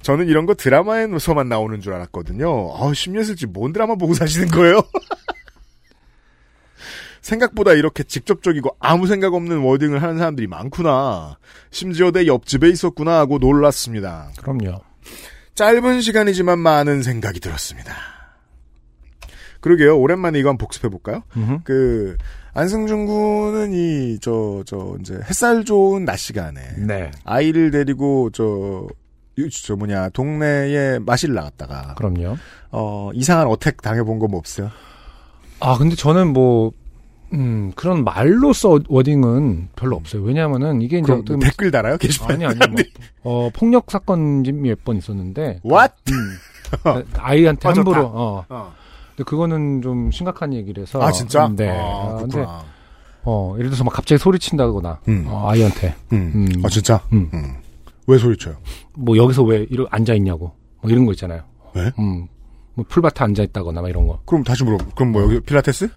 저는 0.01 0.29
이런 0.29 0.45
거 0.45 0.53
드라마에서만 0.53 1.49
나오는 1.49 1.81
줄 1.81 1.93
알았거든요. 1.93 2.73
아, 2.77 2.93
심리했을지 2.93 3.47
뭔 3.47 3.73
드라마 3.73 3.95
보고 3.95 4.13
사시는 4.13 4.47
거예요? 4.47 4.81
생각보다 7.21 7.73
이렇게 7.73 8.03
직접적이고 8.03 8.77
아무 8.79 9.07
생각 9.07 9.33
없는 9.33 9.59
워딩을 9.59 10.01
하는 10.01 10.17
사람들이 10.17 10.47
많구나. 10.47 11.37
심지어 11.71 12.11
내 12.11 12.27
옆집에 12.27 12.69
있었구나 12.69 13.17
하고 13.17 13.37
놀랐습니다. 13.37 14.31
그럼요. 14.41 14.79
짧은 15.55 15.99
시간이지만 15.99 16.59
많은 16.59 17.03
생각이 17.03 17.41
들었습니다. 17.41 17.93
그러게요. 19.59 19.99
오랜만에 19.99 20.39
이거 20.39 20.47
한번 20.47 20.65
복습해볼까요? 20.65 21.23
그, 21.65 22.15
안승준 22.61 23.05
군은 23.05 23.71
이, 23.73 24.17
저, 24.19 24.63
저, 24.65 24.95
이제, 24.99 25.19
햇살 25.29 25.63
좋은 25.63 26.05
낮 26.05 26.17
시간에, 26.17 26.59
네. 26.79 27.11
아이를 27.23 27.69
데리고, 27.69 28.31
저, 28.31 28.87
유- 29.37 29.49
저 29.51 29.75
뭐냐, 29.75 30.09
동네에 30.09 30.97
마실 30.99 31.33
나갔다가, 31.35 31.93
그럼요. 31.95 32.35
어, 32.71 33.11
이상한 33.13 33.45
어택 33.47 33.81
당해본 33.83 34.17
거 34.17 34.27
뭐 34.27 34.39
없어요? 34.39 34.71
아, 35.59 35.77
근데 35.77 35.95
저는 35.95 36.33
뭐, 36.33 36.71
음, 37.33 37.71
그런 37.75 38.03
말로써 38.03 38.79
워딩은 38.89 39.69
별로 39.75 39.95
없어요. 39.95 40.23
왜냐하면은 40.23 40.81
이게 40.81 40.97
이제 40.97 41.11
어떻게 41.11 41.33
뭐 41.33 41.39
댓글 41.43 41.69
달아요? 41.69 41.97
게시판. 41.97 42.31
아니 42.31 42.45
아니 42.45 42.57
뭐, 42.57 42.81
어 43.23 43.49
폭력 43.53 43.91
사건이 43.91 44.49
몇번 44.53 44.95
있었는데 44.95 45.59
What? 45.65 45.93
음, 46.09 47.03
아이한테. 47.17 47.67
함부로 47.67 48.05
어 48.05 48.45
어. 48.47 48.73
근데 49.17 49.27
그거는 49.27 49.81
좀 49.81 50.11
심각한 50.11 50.53
얘기라서 50.53 51.01
아, 51.01 51.11
진짜? 51.11 51.49
네 51.55 51.67
아, 51.69 51.73
아, 51.73 52.17
근데. 52.21 52.45
어 53.23 53.55
예를 53.57 53.71
들어서 53.71 53.83
막 53.83 53.91
갑자기 53.91 54.19
소리친다거나 54.19 54.99
음. 55.07 55.25
어, 55.27 55.49
아이한테 55.49 55.95
음. 56.13 56.31
음. 56.55 56.61
아, 56.63 56.69
진짜? 56.69 57.01
음. 57.11 57.27
음. 57.33 57.55
왜 58.05 58.17
소리쳐요? 58.19 58.55
뭐 58.93 59.17
여기서 59.17 59.41
왜 59.43 59.65
이러 59.69 59.85
앉아 59.89 60.13
있냐고 60.13 60.51
뭐 60.81 60.91
이런 60.91 61.05
거 61.05 61.11
있잖아요 61.13 61.41
왜? 61.73 61.91
음 61.99 62.27
뭐 62.77 62.85
풀밭에 62.87 63.23
앉아 63.23 63.41
있다거나 63.41 63.81
막 63.81 63.89
이런 63.89 64.05
거 64.05 64.19
그럼 64.27 64.43
다시 64.43 64.63
물어. 64.63 64.77
그럼 64.93 65.11
뭐 65.11 65.23
여기 65.23 65.39
필라테스? 65.39 65.89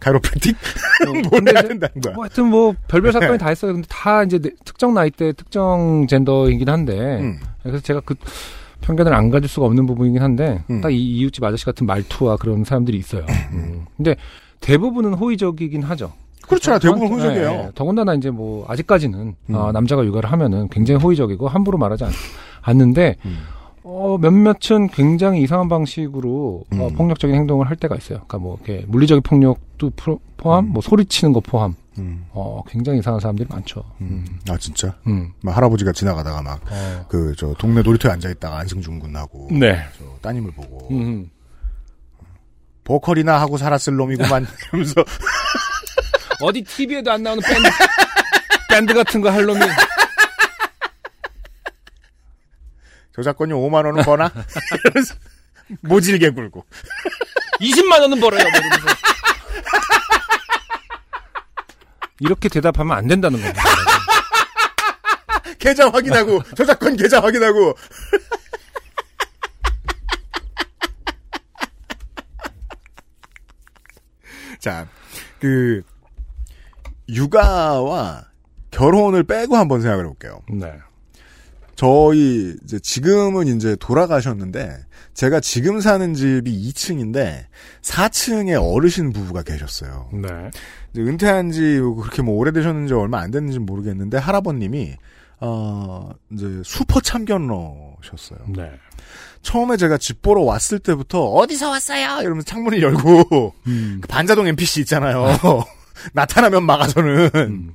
가이로프라틱? 0.00 0.56
뭘 1.30 1.42
해야 1.54 1.62
된다는 1.62 2.00
거야? 2.02 2.12
뭐 2.12 2.24
하여튼 2.24 2.46
뭐 2.48 2.74
별별 2.88 3.12
사건이 3.12 3.38
다 3.38 3.52
있어요 3.52 3.72
근데 3.72 3.86
다 3.88 4.24
이제 4.24 4.40
내- 4.40 4.50
특정 4.64 4.94
나이대 4.94 5.32
특정 5.34 6.08
젠더이긴 6.08 6.68
한데 6.68 7.20
음. 7.20 7.38
그래서 7.62 7.78
제가 7.78 8.00
그 8.00 8.16
편견을 8.86 9.12
안 9.12 9.30
가질 9.30 9.48
수가 9.48 9.66
없는 9.66 9.84
부분이긴 9.86 10.22
한데 10.22 10.62
음. 10.70 10.80
딱이 10.80 10.96
이웃집 10.96 11.42
아저씨 11.42 11.64
같은 11.64 11.86
말투와 11.86 12.36
그런 12.36 12.64
사람들이 12.64 12.96
있어요. 12.98 13.24
음. 13.52 13.84
근데 13.96 14.16
대부분은 14.60 15.14
호의적이긴 15.14 15.82
하죠. 15.82 16.12
그렇잖아. 16.42 16.78
대부분 16.78 17.08
저한테- 17.08 17.10
호의적이에요. 17.12 17.48
예, 17.50 17.64
예. 17.66 17.70
더군다나 17.74 18.14
이제 18.14 18.30
뭐 18.30 18.64
아직까지는 18.68 19.34
음. 19.50 19.54
어, 19.54 19.72
남자가 19.72 20.04
육아를 20.04 20.30
하면은 20.30 20.68
굉장히 20.68 21.00
호의적이고 21.02 21.48
함부로 21.48 21.76
말하지 21.78 22.04
않, 22.04 22.10
않는데 22.62 23.16
음. 23.24 23.38
어, 23.82 24.16
몇몇은 24.20 24.88
굉장히 24.92 25.42
이상한 25.42 25.68
방식으로 25.68 26.64
어, 26.72 26.86
음. 26.88 26.94
폭력적인 26.94 27.34
행동을 27.36 27.68
할 27.68 27.76
때가 27.76 27.96
있어요. 27.96 28.18
그러니까 28.26 28.38
뭐 28.38 28.58
이렇게 28.64 28.84
물리적인 28.86 29.22
폭력도 29.22 29.90
포함, 30.36 30.64
음. 30.66 30.72
뭐 30.72 30.80
소리치는 30.82 31.32
거 31.32 31.40
포함, 31.40 31.74
음. 31.98 32.26
어, 32.30 32.62
굉장히 32.68 32.98
이상한 32.98 33.20
사람들이 33.20 33.48
많죠. 33.50 33.84
음. 34.00 34.24
음. 34.28 34.38
아, 34.50 34.56
진짜? 34.58 34.96
음. 35.06 35.32
막 35.42 35.56
할아버지가 35.56 35.92
지나가다가 35.92 36.42
막, 36.42 36.60
어. 36.70 37.06
그, 37.08 37.34
저, 37.36 37.54
동네 37.58 37.82
놀이터에 37.82 38.12
앉아있다가 38.12 38.58
안승준 38.58 38.98
군하고, 38.98 39.48
네. 39.52 39.86
저, 39.98 40.04
따님을 40.22 40.52
보고, 40.52 40.88
음. 40.90 41.30
보컬이나 42.84 43.40
하고 43.40 43.56
살았을 43.56 43.96
놈이구만. 43.96 44.46
이러면서, 44.72 45.04
어디 46.42 46.62
TV에도 46.62 47.10
안 47.12 47.22
나오는 47.22 47.42
밴드, 47.42 47.68
밴드 48.68 48.94
같은 48.94 49.20
거 49.20 49.30
할 49.30 49.44
놈이. 49.46 49.60
저작권료 53.14 53.56
5만원은 53.58 54.04
버나? 54.04 54.30
이러면서, 54.84 55.14
모질게 55.80 56.30
굴고. 56.30 56.64
20만 57.60 58.00
원은 58.02 58.20
벌어요. 58.20 58.42
뭐 58.42 58.50
이러면서. 58.50 58.95
이렇게 62.20 62.48
대답하면 62.48 62.96
안 62.96 63.06
된다는 63.06 63.40
겁니다. 63.40 63.62
계좌 65.58 65.88
확인하고 65.88 66.42
저작권 66.54 66.96
계좌 66.96 67.20
확인하고 67.20 67.74
자, 74.58 74.88
그 75.38 75.82
육아와 77.08 78.26
결혼을 78.70 79.22
빼고 79.22 79.56
한번 79.56 79.80
생각을 79.80 80.04
해볼게요. 80.06 80.40
네. 80.50 80.72
저희 81.76 82.56
이제 82.64 82.78
지금은 82.78 83.46
이제 83.48 83.76
돌아가셨는데 83.76 84.78
제가 85.12 85.40
지금 85.40 85.80
사는 85.80 86.14
집이 86.14 86.70
2층인데 86.70 87.44
4층에 87.82 88.58
어르신 88.60 89.12
부부가 89.12 89.42
계셨어요. 89.42 90.08
네. 90.12 90.28
이제 90.92 91.02
은퇴한 91.02 91.52
지 91.52 91.78
그렇게 91.78 92.22
뭐 92.22 92.34
오래되셨는지 92.36 92.94
얼마 92.94 93.20
안 93.20 93.30
됐는지 93.30 93.58
모르겠는데 93.58 94.18
할아버님이 94.18 94.96
어 95.40 96.10
이제 96.32 96.62
슈퍼 96.64 97.00
참견러셨어요. 97.00 98.38
네. 98.56 98.72
처음에 99.42 99.76
제가 99.76 99.98
집 99.98 100.22
보러 100.22 100.42
왔을 100.42 100.78
때부터 100.78 101.24
어디서 101.24 101.70
왔어요? 101.70 102.22
이러면서 102.22 102.46
창문을 102.46 102.82
열고 102.82 103.54
음. 103.66 103.98
그 104.02 104.08
반자동 104.08 104.46
NPC 104.48 104.80
있잖아요. 104.80 105.38
나타나면 106.14 106.64
막아서는 106.64 107.30
음. 107.34 107.74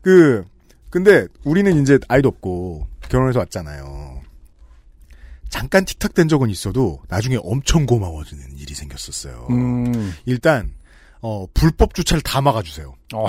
그 0.00 0.42
근데 0.88 1.26
우리는 1.44 1.80
이제 1.80 1.98
아이도 2.08 2.28
없고 2.28 2.89
결혼해서 3.10 3.40
왔잖아요. 3.40 4.20
잠깐 5.48 5.84
틱탁된 5.84 6.28
적은 6.28 6.48
있어도 6.50 7.00
나중에 7.08 7.36
엄청 7.42 7.84
고마워지는 7.84 8.56
일이 8.56 8.74
생겼었어요. 8.74 9.48
음. 9.50 10.12
일단 10.24 10.72
어 11.20 11.46
불법 11.52 11.94
주차를 11.94 12.22
다 12.22 12.40
막아주세요. 12.40 12.94
어. 13.14 13.26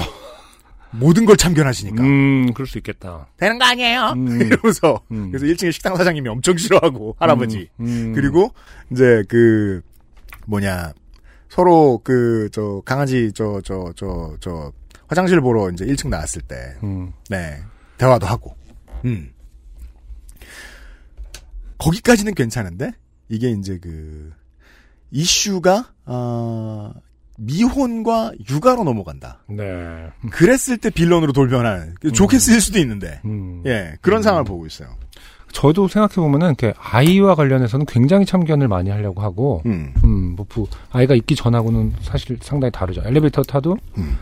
모든 0.94 1.26
걸 1.26 1.38
참견하시니까 1.38 2.04
음, 2.04 2.54
그럴 2.54 2.68
수 2.68 2.78
있겠다. 2.78 3.28
되는 3.38 3.58
거 3.58 3.66
아니에요? 3.66 4.12
음. 4.18 4.28
이러면서 4.42 5.02
음. 5.12 5.32
그래서 5.32 5.46
1층에 5.46 5.72
식당 5.72 5.96
사장님이 5.96 6.28
엄청 6.30 6.58
싫어하고 6.58 7.16
할아버지 7.18 7.70
음, 7.80 7.86
음. 7.86 8.14
그리고 8.14 8.54
이제 8.92 9.24
그 9.30 9.82
뭐냐 10.46 10.94
서로 11.50 12.00
그 12.04 12.50
저 12.52 12.82
강아지 12.86 13.32
저 13.34 13.62
저 13.64 13.94
저 13.96 14.36
저 14.42 14.72
화장실 15.08 15.42
보러 15.42 15.70
이제 15.72 15.86
1층 15.86 16.10
나왔을 16.10 16.42
때 16.44 16.76
음. 16.84 17.12
네. 17.30 17.58
대화도 17.98 18.28
하고. 18.28 18.56
음. 19.06 19.32
거기까지는 21.82 22.36
괜찮은데 22.36 22.92
이게 23.28 23.50
이제 23.50 23.80
그 23.82 24.32
이슈가 25.10 25.88
어 26.06 26.94
미혼과 27.38 28.34
육아로 28.50 28.84
넘어간다. 28.84 29.40
네. 29.50 29.64
그랬을 30.32 30.78
때 30.78 30.90
빌런으로 30.92 31.34
돌변하는 31.34 31.96
좋게 32.14 32.38
쓰일 32.38 32.62
수도 32.62 32.78
있는데 32.80 33.20
음. 33.26 33.64
예 33.66 33.96
그런 34.02 34.22
상황을 34.22 34.44
보고 34.44 34.66
있어요. 34.68 34.90
저도 35.52 35.88
생각해 35.88 36.16
보면은 36.16 36.48
이렇게 36.48 36.74
아이와 36.78 37.36
관련해서는 37.36 37.86
굉장히 37.86 38.26
참견을 38.26 38.70
많이 38.70 38.90
하려고 38.90 39.22
하고, 39.22 39.62
음. 39.66 39.94
음, 40.02 40.34
뭐 40.38 40.46
부, 40.48 40.66
아이가 40.92 41.14
있기 41.14 41.36
전하고는 41.36 41.94
사실 42.00 42.38
상당히 42.42 42.72
다르죠. 42.72 43.02
엘리베이터 43.04 43.42
타도, 43.42 43.78
음. 43.98 44.18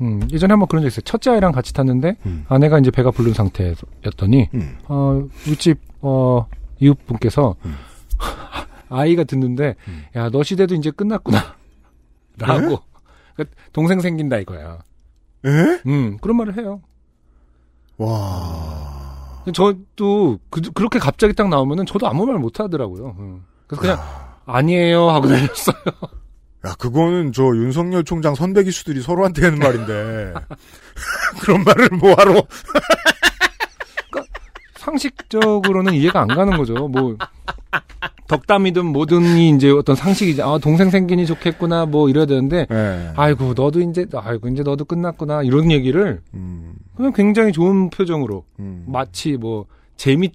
음, 0.00 0.26
예전에 0.32 0.52
한번 0.52 0.66
그런 0.68 0.82
적 0.82 0.88
있어요. 0.88 1.02
첫째 1.02 1.30
아이랑 1.30 1.52
같이 1.52 1.74
탔는데 1.74 2.16
음. 2.24 2.46
아내가 2.48 2.78
이제 2.78 2.90
배가 2.90 3.10
부른 3.10 3.34
상태였더니 3.34 4.48
음. 4.54 4.78
어, 4.84 5.22
윗집 5.46 5.78
어, 6.00 6.46
이웃분께서 6.82 7.56
음. 7.64 7.76
아이가 8.90 9.24
듣는데 9.24 9.76
음. 9.88 10.04
야너 10.14 10.42
시대도 10.42 10.74
이제 10.74 10.90
끝났구나 10.90 11.56
라고 12.38 12.80
그러니까 13.34 13.56
동생 13.72 14.00
생긴다 14.00 14.38
이거야. 14.38 14.78
에? 15.44 15.80
음 15.86 16.18
그런 16.20 16.36
말을 16.36 16.56
해요. 16.58 16.80
와. 17.98 19.42
저도 19.54 20.38
그, 20.50 20.60
그렇게 20.72 20.98
갑자기 20.98 21.32
딱 21.34 21.48
나오면은 21.48 21.84
저도 21.86 22.06
아무 22.06 22.26
말 22.26 22.36
못 22.38 22.60
하더라고요. 22.60 23.16
음. 23.18 23.44
그래서 23.66 23.80
그냥 23.82 23.98
아니에요 24.46 25.10
하고 25.10 25.28
다녔어요. 25.28 25.76
야, 26.64 26.74
그거는 26.78 27.32
저 27.32 27.42
윤석열 27.42 28.04
총장 28.04 28.36
선배 28.36 28.62
기수들이 28.62 29.02
서로한테 29.02 29.44
하는 29.46 29.58
말인데. 29.58 30.32
그런 31.42 31.64
말을 31.64 31.88
뭐하러. 31.98 32.34
상식적으로는 34.82 35.94
이해가 35.94 36.20
안 36.22 36.28
가는 36.28 36.56
거죠. 36.56 36.88
뭐 36.88 37.16
덕담이든 38.28 38.86
뭐든이 38.86 39.50
이제 39.50 39.70
어떤 39.70 39.94
상식이지. 39.94 40.42
아 40.42 40.58
동생 40.58 40.90
생기니 40.90 41.26
좋겠구나 41.26 41.86
뭐 41.86 42.08
이래야 42.08 42.26
되는데 42.26 42.66
네. 42.68 43.12
아이고 43.16 43.54
너도 43.54 43.80
이제 43.80 44.06
아이고 44.14 44.48
이제 44.48 44.62
너도 44.62 44.84
끝났구나 44.84 45.42
이런 45.42 45.70
얘기를 45.70 46.20
음, 46.34 46.74
그냥 46.96 47.12
굉장히 47.12 47.52
좋은 47.52 47.90
표정으로 47.90 48.44
음. 48.58 48.84
마치 48.86 49.32
뭐 49.36 49.66
재미 49.96 50.30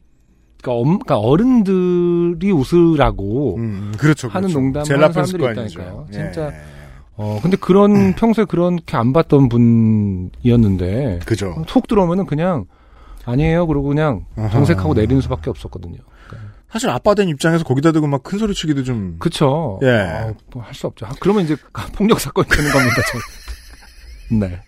그러니까, 0.61 0.81
엄, 0.81 0.99
그러니까 0.99 1.17
어른들이 1.19 2.51
웃으라고 2.51 3.55
음, 3.57 3.93
그렇죠. 3.97 4.27
하는 4.27 4.47
그렇죠. 4.49 4.59
농담을 4.59 4.85
제일 4.85 5.03
하는 5.03 5.07
나쁜 5.13 5.25
사람들이. 5.25 5.51
있다니까요. 5.51 6.07
예. 6.09 6.13
진짜. 6.13 6.51
어 7.19 7.39
근데 7.41 7.57
그런 7.57 8.13
평소에 8.13 8.45
그렇게 8.45 8.95
안 8.95 9.11
봤던 9.11 9.49
분이었는데 9.49 11.19
그죠. 11.25 11.63
톡 11.67 11.87
들어오면은 11.87 12.25
그냥 12.27 12.65
아니에요 13.27 13.67
그러고 13.67 13.89
그냥 13.89 14.25
아하. 14.35 14.49
정색하고 14.49 14.93
내리는 14.93 15.21
수밖에 15.21 15.49
없었거든요. 15.49 15.97
사실 16.69 16.89
아빠 16.89 17.13
된 17.15 17.29
입장에서 17.29 17.63
거기다 17.63 17.91
대고 17.93 18.07
막 18.07 18.23
큰 18.23 18.39
소리 18.39 18.53
치기도 18.53 18.83
좀. 18.83 19.17
그쵸. 19.19 19.79
예. 19.83 20.33
뭐할 20.53 20.73
수 20.73 20.85
없죠. 20.87 21.05
아, 21.05 21.11
그러면 21.21 21.45
이제 21.45 21.55
폭력 21.93 22.19
사건이 22.19 22.47
되는 22.49 22.69
겁니다. 22.71 22.95
저는. 24.29 24.39
네. 24.49 24.61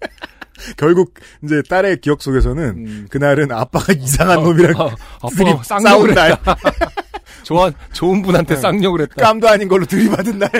결국 0.78 1.14
이제 1.44 1.60
딸의 1.68 2.00
기억 2.00 2.22
속에서는 2.22 2.64
음. 2.64 3.06
그날은 3.10 3.52
아빠가 3.52 3.92
이상한 3.92 4.42
놈이랑 4.42 4.74
아, 4.80 5.28
둘이 5.36 5.50
아빠가 5.50 5.62
쌍욕을 5.64 6.14
날, 6.14 6.32
했다. 6.32 6.56
좋아, 7.42 7.70
좋은 7.92 8.22
분한테 8.22 8.54
네. 8.54 8.60
쌍욕을 8.60 9.02
했다. 9.02 9.22
깜도 9.22 9.48
아닌 9.48 9.68
걸로 9.68 9.84
들이받은 9.84 10.38
날 10.38 10.50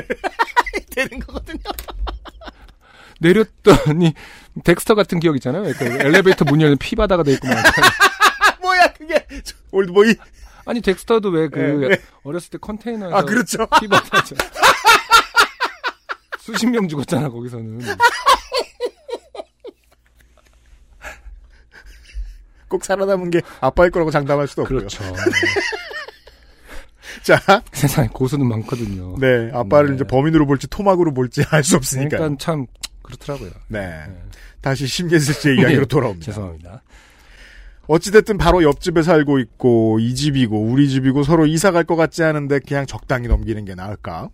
되는 0.91 1.19
거거든요. 1.21 1.61
내렸더니 3.21 4.13
덱스터 4.65 4.95
같은 4.95 5.21
기억 5.21 5.37
있잖아요. 5.37 5.73
그 5.79 5.85
엘리베이터 5.85 6.45
문 6.45 6.61
열면 6.61 6.79
피바다가 6.79 7.23
돼 7.23 7.33
있고 7.33 7.49
막. 7.49 7.57
아, 7.57 8.57
뭐야 8.61 8.93
그게 8.93 9.27
올드보이? 9.71 10.15
아니 10.67 10.81
덱스터도 10.81 11.31
왜그 11.31 11.59
네, 11.59 11.89
네. 11.89 11.97
어렸을 12.23 12.51
때 12.51 12.59
컨테이너에서 12.59 13.17
아 13.17 13.23
그렇죠. 13.23 13.67
피바다 13.81 14.25
수십 16.39 16.67
명 16.67 16.87
죽었잖아 16.89 17.29
거기서는. 17.31 17.81
꼭 22.69 22.85
살아남은 22.85 23.31
게 23.31 23.43
아빠일 23.61 23.91
거라고 23.91 24.11
장담할 24.11 24.49
수도 24.49 24.63
없고요. 24.63 24.79
그렇죠. 24.79 25.05
자, 27.23 27.63
세상에 27.73 28.09
고수는 28.09 28.47
많거든요. 28.49 29.17
네 29.19 29.51
아빠를 29.53 29.91
네. 29.91 29.95
이제 29.97 30.05
범인으로 30.05 30.47
볼지 30.47 30.67
토막으로 30.69 31.13
볼지 31.13 31.45
알 31.51 31.63
수 31.63 31.77
없으니까. 31.77 32.17
그러니까 32.17 32.43
참 32.43 32.67
그렇더라고요. 33.03 33.51
네. 33.69 34.03
다시 34.63 34.87
심예슬 34.87 35.35
씨의 35.35 35.57
네. 35.57 35.63
이야기로 35.63 35.87
돌아옵니다. 35.87 36.25
죄송합니다. 36.27 36.83
어찌됐든 37.89 38.39
바로 38.39 38.63
옆집에 38.63 39.03
살고 39.03 39.39
있고 39.41 39.99
이 39.99 40.15
집이고 40.15 40.59
우리 40.63 40.89
집이고 40.89 41.25
서로 41.25 41.47
이사 41.47 41.71
갈 41.73 41.85
것 41.85 41.97
같지 41.97 42.23
않은데 42.23 42.61
그냥 42.61 42.87
적당히 42.87 43.27
넘기는 43.29 43.63
게 43.65 43.75
나을까? 43.75 44.31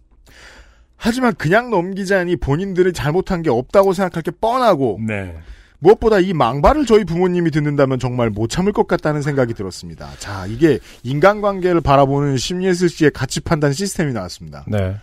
하지만 0.96 1.34
그냥 1.34 1.70
넘기자니 1.70 2.36
본인들이 2.36 2.92
잘못한 2.92 3.42
게 3.42 3.50
없다고 3.50 3.92
생각할 3.94 4.22
게 4.22 4.30
뻔하고 4.32 5.00
네. 5.06 5.34
무엇보다 5.78 6.18
이 6.18 6.32
망발을 6.32 6.86
저희 6.86 7.04
부모님이 7.04 7.52
듣는다면 7.52 8.00
정말 8.00 8.30
못 8.30 8.48
참을 8.48 8.72
것 8.72 8.86
같다는 8.88 9.22
생각이 9.22 9.54
들었습니다. 9.54 10.10
자, 10.18 10.44
이게 10.46 10.80
인간관계를 11.04 11.80
바라보는 11.80 12.36
심예슬 12.36 12.88
씨의 12.88 13.12
가치 13.12 13.40
판단 13.40 13.72
시스템이 13.72 14.12
나왔습니다. 14.12 14.64
네. 14.66 14.96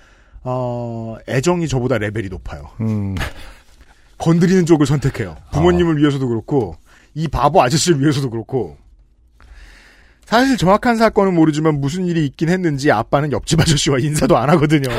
어, 0.44 1.16
애정이 1.30 1.68
저보다 1.70 1.98
레벨이 1.98 2.28
높아요. 2.28 2.70
음. 2.82 3.16
건드리는 4.18 4.66
쪽을 4.66 4.86
선택해요. 4.86 5.36
부모님을 5.52 5.98
위해서도 5.98 6.28
그렇고 6.28 6.76
이 7.14 7.28
바보 7.28 7.62
아저씨를 7.62 8.02
위해서도 8.02 8.30
그렇고 8.30 8.78
사실 10.26 10.58
정확한 10.58 10.98
사건은 10.98 11.36
모르지만 11.36 11.80
무슨 11.80 12.06
일이 12.06 12.26
있긴 12.26 12.50
했는지 12.50 12.92
아빠는 12.92 13.32
옆집 13.32 13.60
아저씨와 13.60 14.00
인사도 14.00 14.38
안 14.38 14.50
하거든요. 14.52 14.90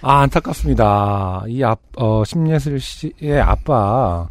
아, 0.00 0.20
안타깝습니다. 0.20 1.44
이 1.48 1.62
앞, 1.62 1.80
어, 1.96 2.24
심예슬 2.26 2.78
씨의 2.78 3.40
아빠, 3.40 4.28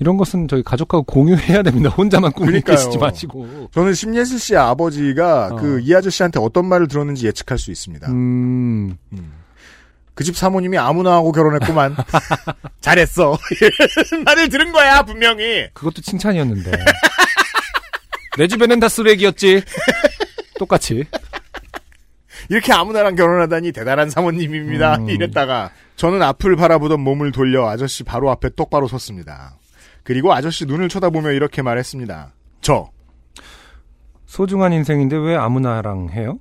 이런 0.00 0.16
것은 0.16 0.48
저희 0.48 0.64
가족하고 0.64 1.04
공유해야 1.04 1.62
됩니다. 1.62 1.90
혼자만. 1.90 2.32
꾸시지 2.32 2.98
마시고. 2.98 3.68
저는 3.70 3.94
심예슬 3.94 4.40
씨의 4.40 4.58
아버지가 4.58 5.50
어. 5.52 5.56
그이 5.56 5.94
아저씨한테 5.94 6.40
어떤 6.40 6.66
말을 6.66 6.88
들었는지 6.88 7.28
예측할 7.28 7.56
수 7.56 7.70
있습니다. 7.70 8.10
음, 8.10 8.98
그 10.14 10.24
집 10.24 10.36
사모님이 10.36 10.78
아무나 10.78 11.12
하고 11.14 11.32
결혼했구만. 11.32 11.96
잘했어. 12.80 13.36
말을 14.24 14.48
들은 14.48 14.70
거야 14.72 15.02
분명히. 15.02 15.68
그것도 15.72 16.02
칭찬이었는데. 16.02 16.70
내 18.36 18.46
주변엔 18.46 18.80
다 18.80 18.88
쓰레기였지. 18.88 19.62
똑같이. 20.58 21.04
이렇게 22.48 22.72
아무나랑 22.72 23.14
결혼하다니 23.16 23.72
대단한 23.72 24.10
사모님입니다. 24.10 24.96
음. 24.96 25.08
이랬다가 25.08 25.70
저는 25.96 26.22
앞을 26.22 26.56
바라보던 26.56 27.00
몸을 27.00 27.32
돌려 27.32 27.68
아저씨 27.68 28.02
바로 28.04 28.30
앞에 28.30 28.50
똑바로 28.50 28.88
섰습니다. 28.88 29.56
그리고 30.02 30.32
아저씨 30.32 30.66
눈을 30.66 30.88
쳐다보며 30.88 31.30
이렇게 31.32 31.62
말했습니다. 31.62 32.32
저 32.60 32.90
소중한 34.26 34.72
인생인데 34.72 35.16
왜 35.16 35.36
아무나랑 35.36 36.10
해요? 36.10 36.38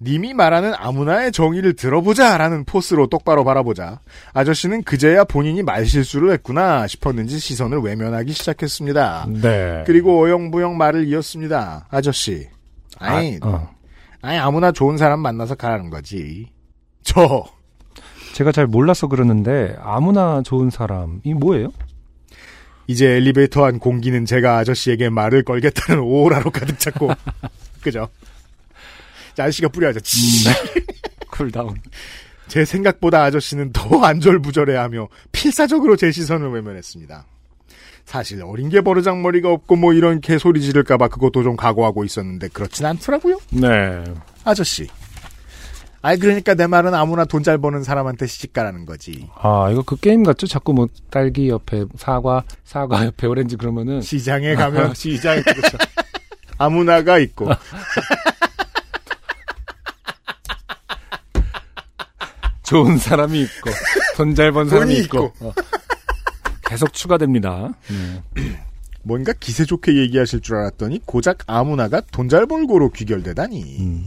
님이 0.00 0.32
말하는 0.32 0.74
아무나의 0.76 1.32
정의를 1.32 1.74
들어보자 1.74 2.38
라는 2.38 2.64
포스로 2.64 3.08
똑바로 3.08 3.42
바라보자 3.44 4.00
아저씨는 4.32 4.84
그제야 4.84 5.24
본인이 5.24 5.62
말실수를 5.62 6.32
했구나 6.32 6.86
싶었는지 6.86 7.38
시선을 7.38 7.78
외면하기 7.80 8.32
시작했습니다. 8.32 9.26
네. 9.42 9.82
그리고 9.86 10.22
어영부영 10.22 10.76
말을 10.76 11.08
이었습니다. 11.08 11.88
아저씨. 11.90 12.48
아니, 12.98 13.38
아, 13.42 13.48
어. 13.48 13.70
아니 14.22 14.38
아무나 14.38 14.70
좋은 14.70 14.98
사람 14.98 15.20
만나서 15.20 15.56
가라는 15.56 15.90
거지. 15.90 16.46
저 17.02 17.44
제가 18.34 18.52
잘 18.52 18.66
몰라서 18.66 19.08
그러는데 19.08 19.76
아무나 19.80 20.42
좋은 20.42 20.70
사람이 20.70 21.34
뭐예요? 21.34 21.72
이제 22.86 23.06
엘리베이터 23.16 23.64
안 23.66 23.78
공기는 23.78 24.24
제가 24.24 24.58
아저씨에게 24.58 25.10
말을 25.10 25.42
걸겠다는 25.42 26.02
aura로 26.02 26.50
가득 26.50 26.78
찼고 26.78 27.10
그죠? 27.82 28.08
자, 29.38 29.44
아저씨가 29.44 29.68
뿌려야죠. 29.68 30.00
치. 30.00 30.48
cool 31.30 31.50
down. 31.50 31.76
제 32.48 32.64
생각보다 32.64 33.22
아저씨는 33.22 33.70
더 33.72 34.02
안절부절해하며 34.04 35.06
필사적으로 35.30 35.94
제 35.94 36.10
시선을 36.10 36.50
외면했습니다. 36.50 37.24
사실 38.04 38.42
어린 38.42 38.68
게 38.68 38.80
버르장머리가 38.80 39.48
없고 39.48 39.76
뭐 39.76 39.92
이런 39.92 40.20
개소리 40.20 40.60
지를까봐 40.60 41.06
그것도 41.06 41.44
좀 41.44 41.54
각오하고 41.54 42.02
있었는데 42.04 42.48
그렇진 42.48 42.84
않더라고요. 42.86 43.38
네. 43.50 44.02
아저씨. 44.42 44.88
아이 46.02 46.16
그러니까 46.18 46.54
내 46.54 46.66
말은 46.66 46.92
아무나 46.94 47.24
돈 47.24 47.44
잘 47.44 47.58
버는 47.58 47.84
사람한테 47.84 48.26
시집가라는 48.26 48.86
거지. 48.86 49.28
아, 49.36 49.68
이거 49.70 49.82
그 49.82 49.94
게임 49.96 50.24
같죠? 50.24 50.48
자꾸 50.48 50.72
뭐 50.72 50.88
딸기 51.10 51.48
옆에 51.48 51.84
사과, 51.96 52.42
사과 52.64 53.06
옆에 53.06 53.28
오렌지 53.28 53.54
그러면은 53.54 54.00
시장에 54.00 54.56
가면 54.56 54.94
시장에 54.98 55.42
그렇죠. 55.42 55.78
아무나가 56.56 57.18
있고 57.20 57.48
좋은 62.68 62.98
사람이 62.98 63.40
있고 63.42 63.70
돈 64.16 64.34
잘 64.34 64.52
번 64.52 64.68
사람이 64.68 64.92
돈이 64.92 65.04
있고, 65.04 65.32
어. 65.40 65.52
계속 66.66 66.92
추가됩니다. 66.92 67.70
네. 68.34 68.42
뭔가 69.02 69.32
기세 69.32 69.64
좋게 69.64 69.96
얘기하실 69.96 70.40
줄 70.40 70.56
알았더니 70.56 71.00
고작 71.06 71.38
아무나가 71.46 72.00
돈 72.12 72.28
잘 72.28 72.46
벌고로 72.46 72.90
귀결되다니. 72.90 73.76
음. 73.80 74.04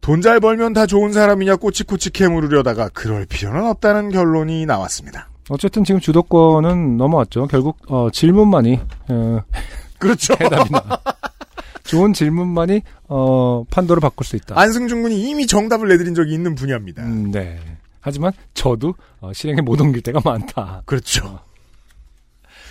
돈잘 0.00 0.38
벌면 0.40 0.72
다 0.72 0.86
좋은 0.86 1.12
사람이냐 1.12 1.56
꼬치꼬치 1.56 2.10
캐물으려다가 2.10 2.88
그럴 2.90 3.26
필요는 3.26 3.66
없다는 3.66 4.10
결론이 4.10 4.64
나왔습니다. 4.66 5.28
어쨌든 5.48 5.82
지금 5.84 6.00
주도권은 6.00 6.96
넘어왔죠. 6.96 7.46
결국 7.48 7.78
어, 7.88 8.08
질문만이 8.12 8.80
어, 9.08 9.40
그렇죠. 9.98 10.34
해답이 10.40 10.70
나. 10.70 10.82
좋은 11.86 12.12
질문만이 12.12 12.82
어, 13.08 13.64
판도를 13.70 14.00
바꿀 14.00 14.26
수 14.26 14.36
있다. 14.36 14.58
안승준 14.58 15.02
군이 15.02 15.28
이미 15.28 15.46
정답을 15.46 15.88
내드린 15.88 16.14
적이 16.14 16.34
있는 16.34 16.54
분야입니다. 16.54 17.02
음, 17.02 17.30
네. 17.30 17.58
하지만 18.00 18.32
저도 18.54 18.94
어, 19.20 19.32
실행에 19.32 19.60
못 19.62 19.80
옮길 19.80 20.02
때가 20.02 20.20
많다. 20.24 20.82
그렇죠. 20.84 21.40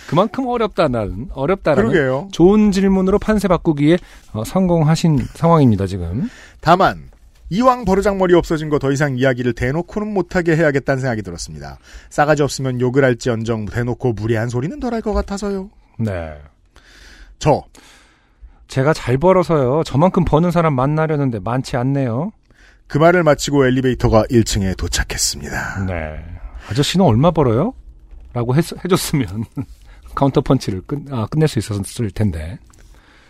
그만큼 0.08 0.46
어렵다는 0.46 1.28
어렵다라는 1.32 1.90
그러게요. 1.90 2.28
좋은 2.30 2.70
질문으로 2.70 3.18
판세 3.18 3.48
바꾸기에 3.48 3.98
어, 4.32 4.44
성공하신 4.44 5.18
상황입니다 5.34 5.86
지금. 5.86 6.28
다만 6.60 7.10
이왕 7.50 7.84
버르장머리 7.84 8.34
없어진 8.34 8.68
거 8.68 8.78
더 8.78 8.90
이상 8.92 9.18
이야기를 9.18 9.52
대놓고는 9.52 10.12
못하게 10.12 10.56
해야겠다는 10.56 11.00
생각이 11.00 11.22
들었습니다. 11.22 11.78
싸가지 12.10 12.42
없으면 12.42 12.80
욕을 12.80 13.04
할지언정 13.04 13.66
대놓고 13.66 14.12
무례한 14.14 14.48
소리는 14.48 14.78
덜 14.80 14.94
할 14.94 15.00
것 15.02 15.12
같아서요. 15.12 15.70
네. 15.98 16.34
저 17.38 17.62
제가 18.68 18.92
잘 18.92 19.16
벌어서요. 19.18 19.82
저만큼 19.84 20.24
버는 20.24 20.50
사람 20.50 20.74
만나려는데 20.74 21.38
많지 21.40 21.76
않네요. 21.76 22.32
그 22.88 22.98
말을 22.98 23.22
마치고 23.22 23.66
엘리베이터가 23.66 24.24
1층에 24.24 24.76
도착했습니다. 24.76 25.86
네. 25.86 26.24
아저씨는 26.68 27.04
얼마 27.04 27.30
벌어요? 27.30 27.74
라고 28.32 28.54
했, 28.54 28.64
해줬으면 28.84 29.44
카운터 30.14 30.40
펀치를 30.40 30.82
끝, 30.86 31.00
아, 31.10 31.26
끝낼 31.26 31.48
수 31.48 31.58
있었을 31.58 32.10
텐데. 32.10 32.58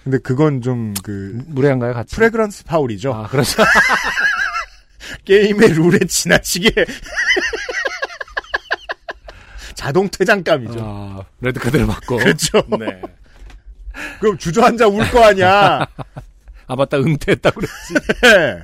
근데 0.04 0.18
그건 0.18 0.62
좀 0.62 0.94
그 1.02 1.38
무례한가요, 1.48 1.92
같이? 1.94 2.14
flagrant 2.14 2.64
파울이죠. 2.64 3.12
아, 3.12 3.26
그렇죠. 3.26 3.62
게임의 5.24 5.72
룰에 5.72 5.98
지나치게 6.08 6.70
자동 9.74 10.08
퇴장감이죠. 10.08 10.78
아, 10.80 11.24
레드카드를 11.40 11.86
받고. 11.86 12.16
그렇죠. 12.18 12.62
네. 12.78 13.00
그럼 14.20 14.36
주저앉아 14.38 14.86
울 14.88 14.98
거 15.10 15.24
아니야. 15.24 15.86
아, 16.68 16.74
맞다, 16.76 16.96
은퇴했다고 16.98 17.60
그랬지. 17.60 17.94
네. 18.22 18.58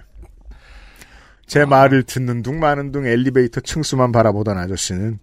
제 1.46 1.64
말을 1.64 2.02
듣는 2.04 2.42
둥 2.42 2.58
마는 2.60 2.92
둥 2.92 3.06
엘리베이터 3.06 3.60
층수만 3.60 4.10
바라보던 4.12 4.56
아저씨는 4.58 5.18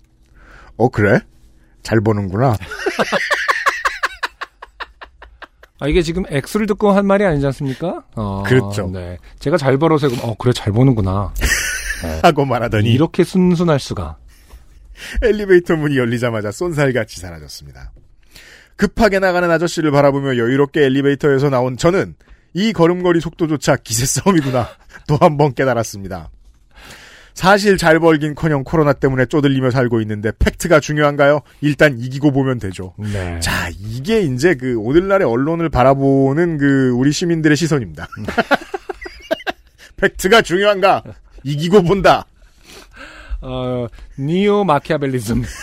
어 0.78 0.89
그래? 0.89 1.20
잘 1.82 1.99
보는구나. 2.01 2.55
아, 5.82 5.88
이게 5.88 6.01
지금 6.01 6.24
액수를 6.30 6.66
듣고 6.68 6.91
한 6.91 7.05
말이 7.05 7.24
아니지 7.26 7.45
않습니까? 7.47 8.03
어, 8.16 8.43
그렇죠. 8.45 8.89
네. 8.91 9.18
제가 9.39 9.55
잘 9.57 9.78
벌어서, 9.78 10.07
어, 10.22 10.36
그래, 10.38 10.51
잘 10.51 10.74
보는구나. 10.74 11.34
하고 12.22 12.43
말하더니 12.45 12.91
이렇게 12.91 13.24
순순할 13.24 13.80
수가. 13.80 14.18
엘리베이터 15.24 15.78
문이 15.78 15.97
열리자마자 15.97 16.51
쏜살같이 16.51 17.22
사라졌습니다. 17.22 17.93
급하게 18.80 19.19
나가는 19.19 19.51
아저씨를 19.51 19.91
바라보며 19.91 20.38
여유롭게 20.38 20.82
엘리베이터에서 20.86 21.49
나온 21.49 21.75
저는 21.75 22.15
이 22.53 22.71
걸음걸이 22.71 23.19
속도조차 23.19 23.75
기세 23.75 24.05
싸움이구나 24.05 24.69
또 25.07 25.17
한 25.19 25.36
번 25.38 25.53
깨달았습니다. 25.53 26.30
사실 27.34 27.77
잘 27.77 27.99
벌긴커녕 27.99 28.63
코로나 28.63 28.93
때문에 28.93 29.25
쪼들리며 29.25 29.71
살고 29.71 29.99
있는데 30.01 30.32
팩트가 30.39 30.80
중요한가요? 30.80 31.41
일단 31.61 31.99
이기고 31.99 32.32
보면 32.32 32.59
되죠. 32.59 32.93
네. 32.97 33.38
자, 33.41 33.69
이게 33.80 34.21
이제 34.21 34.55
그 34.55 34.77
오늘날의 34.77 35.27
언론을 35.27 35.67
바라보는 35.69 36.57
그 36.57 36.89
우리 36.91 37.11
시민들의 37.11 37.55
시선입니다. 37.57 38.07
팩트가 39.97 40.41
중요한가? 40.41 41.03
이기고 41.43 41.84
본다. 41.84 42.25
어, 43.41 43.88
니오 44.17 44.63
마키아벨리즘. 44.63 45.43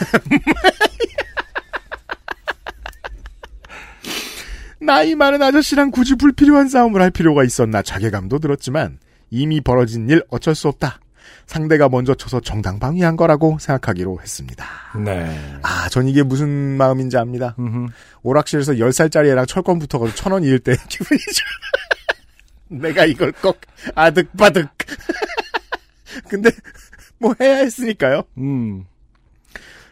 나이 4.87 5.14
많은 5.14 5.43
아저씨랑 5.43 5.91
굳이 5.91 6.14
불필요한 6.14 6.68
싸움을 6.68 7.03
할 7.03 7.11
필요가 7.11 7.45
있었나 7.45 7.82
자괴감도 7.82 8.39
들었지만 8.39 8.99
이미 9.30 9.61
벌어진 9.61 10.09
일 10.09 10.22
어쩔 10.30 10.55
수 10.55 10.68
없다. 10.68 11.01
상대가 11.47 11.89
먼저 11.89 12.14
쳐서 12.14 12.41
정당방위한 12.41 13.16
거라고 13.16 13.59
생각하기로 13.61 14.20
했습니다. 14.20 14.64
네. 15.05 15.59
아, 15.62 15.89
전 15.89 16.09
이게 16.09 16.22
무슨 16.22 16.49
마음인지 16.76 17.16
압니다. 17.16 17.55
음흠. 17.59 17.87
오락실에서 18.22 18.74
10살짜리 18.74 19.26
애랑 19.30 19.47
철권 19.47 19.78
붙어가지고 19.78 20.16
천원 20.16 20.45
잃을 20.45 20.59
때 20.61 20.76
기분이죠. 20.89 21.45
내가 22.68 23.05
이걸 23.05 23.32
꼭 23.32 23.61
아득바득. 23.95 24.68
근데 26.28 26.51
뭐 27.18 27.34
해야 27.41 27.57
했으니까요. 27.57 28.22
음. 28.39 28.84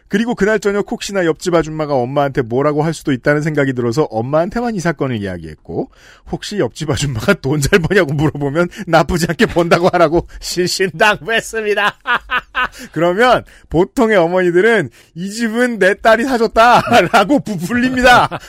그리고 0.07 0.35
그날 0.35 0.59
저녁 0.59 0.91
혹시나 0.91 1.25
옆집 1.25 1.53
아줌마가 1.55 1.95
엄마한테 1.95 2.41
뭐라고 2.43 2.83
할 2.83 2.93
수도 2.93 3.11
있다는 3.11 3.41
생각이 3.41 3.73
들어서 3.73 4.03
엄마한테만 4.03 4.75
이 4.75 4.79
사건을 4.79 5.17
이야기했고 5.21 5.89
혹시 6.31 6.59
옆집 6.59 6.89
아줌마가 6.89 7.33
돈 7.33 7.59
잘 7.65 7.79
버냐고 7.79 8.13
물어보면 8.13 8.69
나쁘지 8.85 9.25
않게 9.29 9.47
번다고 9.47 9.89
하라고 9.93 10.27
신신당부했습니다. 10.39 11.97
그러면 12.91 13.43
보통의 13.69 14.17
어머니들은 14.17 14.89
이 15.15 15.29
집은 15.31 15.79
내 15.79 15.95
딸이 15.95 16.25
사줬다라고 16.25 17.39
부풀립니다. 17.39 18.29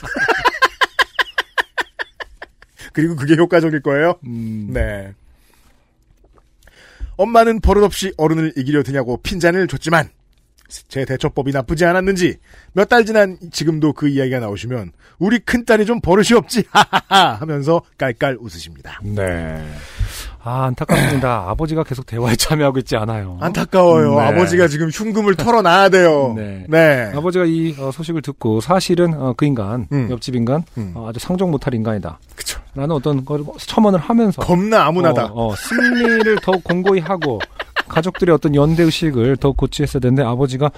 그리고 2.93 3.15
그게 3.15 3.35
효과적일 3.35 3.81
거예요. 3.81 4.19
음. 4.25 4.69
네. 4.73 5.13
엄마는 7.15 7.61
버릇없이 7.61 8.13
어른을 8.17 8.53
이기려 8.55 8.83
드냐고 8.83 9.17
핀잔을 9.21 9.67
줬지만 9.67 10.09
제 10.89 11.05
대처법이 11.05 11.51
나쁘지 11.51 11.85
않았는지 11.85 12.37
몇 12.73 12.87
달 12.87 13.05
지난 13.05 13.37
지금도 13.51 13.93
그 13.93 14.07
이야기가 14.07 14.39
나오시면 14.39 14.91
우리 15.19 15.39
큰딸이 15.39 15.85
좀 15.85 15.99
버릇이 16.01 16.37
없지 16.37 16.63
하하하 16.71 17.35
하면서 17.39 17.81
깔깔 17.97 18.37
웃으십니다. 18.39 18.99
네. 19.03 19.63
아, 20.43 20.65
안타깝습니다. 20.65 21.45
아버지가 21.49 21.83
계속 21.83 22.05
대화에 22.05 22.35
참여하고 22.37 22.79
있지 22.79 22.95
않아요. 22.95 23.37
안타까워요. 23.41 24.15
네. 24.15 24.21
아버지가 24.27 24.67
지금 24.69 24.89
흉금을 24.89 25.35
털어놔야 25.35 25.89
돼요. 25.89 26.33
네. 26.37 26.65
네. 26.69 27.11
아버지가 27.13 27.43
이 27.45 27.75
어, 27.77 27.91
소식을 27.91 28.21
듣고 28.21 28.61
사실은 28.61 29.13
어, 29.13 29.33
그 29.35 29.45
인간, 29.45 29.87
음. 29.91 30.07
옆집 30.09 30.35
인간, 30.35 30.63
음. 30.77 30.93
어, 30.95 31.09
아주 31.09 31.19
상종 31.19 31.51
못할 31.51 31.73
인간이다. 31.73 32.19
그쵸. 32.35 32.61
라는 32.75 32.91
어떤 32.95 33.25
걸 33.25 33.43
첨언을 33.57 33.99
하면서 33.99 34.41
겁나 34.41 34.85
아무나다. 34.85 35.25
어, 35.25 35.47
어, 35.47 35.55
승리를 35.55 36.37
더욱 36.41 36.63
공고히 36.63 37.01
하고 37.01 37.39
가족들의 37.87 38.33
어떤 38.33 38.55
연대 38.55 38.83
의식을 38.83 39.37
더 39.37 39.51
고취했어야 39.51 39.99
되는데 39.99 40.23
아버지가 40.23 40.71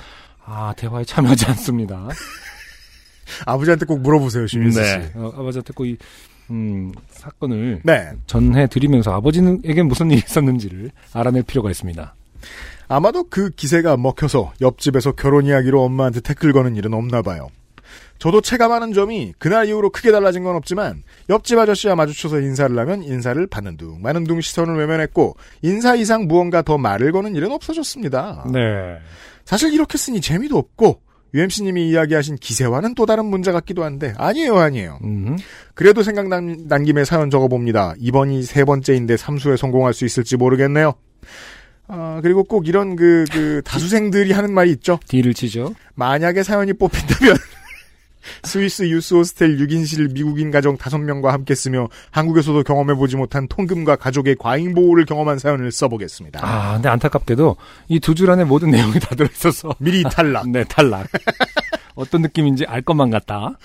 아 0.46 0.74
대화에 0.78 1.04
참여하지 1.04 1.46
않습니다. 1.48 2.08
아버지한테 3.46 3.86
꼭 3.86 4.02
물어보세요, 4.02 4.48
심민수 4.48 4.84
씨. 4.84 4.96
어, 5.16 5.32
아버지한테 5.36 5.74
꼭 5.74 5.86
이 5.86 5.98
음, 6.52 6.92
사건을 7.12 7.82
네. 7.84 8.12
전해드리면서 8.26 9.14
아버지에게 9.14 9.84
무슨 9.84 10.12
일이 10.12 10.22
있었는지를 10.26 10.92
알아낼 11.14 11.44
필요가 11.44 11.70
있습니다. 11.70 12.16
아마도 12.88 13.24
그 13.30 13.52
기세가 13.52 13.98
먹혀서 13.98 14.54
옆집에서 14.62 15.12
결혼 15.12 15.46
이야기로 15.46 15.84
엄마한테 15.84 16.22
태클 16.22 16.54
거는 16.54 16.76
일은 16.76 16.94
없나 16.94 17.22
봐요. 17.22 17.50
저도 18.20 18.42
체감하는 18.42 18.94
점이 18.94 19.34
그날 19.40 19.68
이후로 19.68 19.90
크게 19.90 20.12
달라진 20.12 20.44
건 20.44 20.56
없지만 20.56 21.04
옆집 21.30 21.58
아저씨와 21.58 21.96
마주쳐서 21.96 22.42
인사를 22.42 22.78
하면 22.78 23.02
인사를 23.02 23.48
받는 23.48 23.78
둥 23.78 24.02
마는 24.02 24.26
둥 24.26 24.42
시선을 24.42 24.78
외면했고 24.78 25.36
인사 25.62 25.96
이상 25.96 26.28
무언가 26.28 26.62
더 26.62 26.78
말을 26.78 27.12
거는 27.14 27.36
일은 27.36 27.52
없어졌습니다. 27.52 28.46
네. 28.54 28.60
사실 29.46 29.74
이렇게 29.74 29.98
쓰니 29.98 30.22
재미도 30.22 30.58
없고 30.58 31.02
UMC님이 31.34 31.90
이야기하신 31.90 32.36
기세와는 32.38 32.96
또 32.96 33.06
다른 33.06 33.26
문제 33.26 33.52
같기도 33.52 33.84
한데 33.84 34.14
아니에요 34.18 34.58
아니에요. 34.58 35.00
음, 35.04 35.38
그래도 35.74 36.04
생각난 36.04 36.68
난 36.68 36.84
김에 36.84 37.06
사연 37.06 37.30
적어봅니다. 37.30 37.94
이번이 38.00 38.44
세 38.44 38.66
번째인데 38.66 39.16
삼수에 39.16 39.56
성공할 39.56 39.94
수 39.94 40.06
있을지 40.06 40.38
모르겠네요. 40.38 40.94
아, 41.88 42.20
그리고 42.22 42.44
꼭 42.44 42.68
이런 42.68 42.96
그, 42.96 43.26
그, 43.32 43.64
다수생들이 43.66 44.32
하는 44.32 44.54
말이 44.54 44.70
있죠. 44.74 45.00
딜을 45.08 45.34
치죠. 45.34 45.74
만약에 45.96 46.44
사연이 46.44 46.72
뽑힌다면, 46.72 47.36
스위스 48.44 48.84
유스 48.90 49.14
호스텔 49.16 49.58
6인실 49.58 50.14
미국인 50.14 50.52
가정 50.52 50.78
5명과 50.78 51.28
함께 51.28 51.56
쓰며 51.56 51.88
한국에서도 52.12 52.64
경험해보지 52.64 53.16
못한 53.18 53.48
통금과 53.48 53.96
가족의 53.96 54.36
과잉 54.40 54.74
보호를 54.74 55.06
경험한 55.06 55.40
사연을 55.40 55.72
써보겠습니다. 55.72 56.40
아, 56.44 56.74
근데 56.74 56.90
안타깝게도 56.90 57.56
이 57.90 58.00
두 58.00 58.14
줄 58.16 58.30
안에 58.32 58.44
모든 58.44 58.72
내용이 58.72 59.00
다 59.00 59.16
들어있어서 59.16 59.76
미리 59.80 60.04
탈락. 60.04 60.50
네 60.52 60.64
탈락. 60.66 61.08
어떤 61.96 62.22
느낌인지 62.22 62.66
알 62.66 62.82
것만 62.82 63.10
같다. 63.10 63.58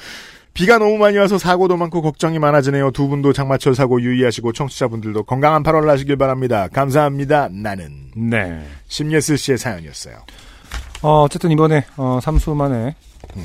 비가 0.55 0.79
너무 0.79 0.99
많이 0.99 1.19
와서 1.19 1.37
사고도 1.37 1.77
많고 1.77 2.01
걱정이 2.01 2.39
많아지네요. 2.39 2.93
두 2.93 3.09
분도 3.09 3.33
장마철 3.33 3.75
사고 3.75 4.01
유의하시고 4.01 4.53
청취자분들도 4.53 5.25
건강한 5.25 5.65
8월 5.65 5.85
나시길 5.85 6.17
바랍니다. 6.17 6.69
감사합니다. 6.73 7.49
나는 7.51 7.91
네. 8.17 8.65
심예슬 8.87 9.37
씨의 9.37 9.59
사연이었어요. 9.59 10.15
어, 11.03 11.23
어쨌든 11.25 11.51
이번에 11.51 11.85
어, 11.97 12.21
삼수 12.23 12.55
만에 12.55 12.95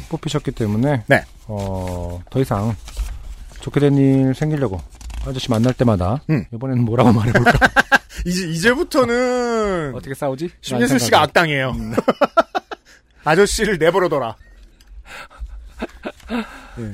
뽑히셨기 0.09 0.51
때문에 0.51 1.03
네. 1.07 1.23
어, 1.47 2.21
더 2.29 2.39
이상 2.41 2.75
좋게 3.61 3.79
된 3.79 3.97
일 3.97 4.33
생기려고 4.35 4.79
아저씨 5.25 5.49
만날 5.49 5.73
때마다 5.73 6.21
음. 6.29 6.45
이번에는 6.53 6.83
뭐라고 6.85 7.11
말해볼까? 7.11 7.51
이제 8.25 8.47
이제부터는 8.47 9.93
어떻게 9.95 10.13
싸우지? 10.13 10.49
심예슬 10.61 10.99
씨가 10.99 11.21
악당이에요. 11.23 11.73
아저씨를 13.25 13.77
내버려둬라. 13.77 14.35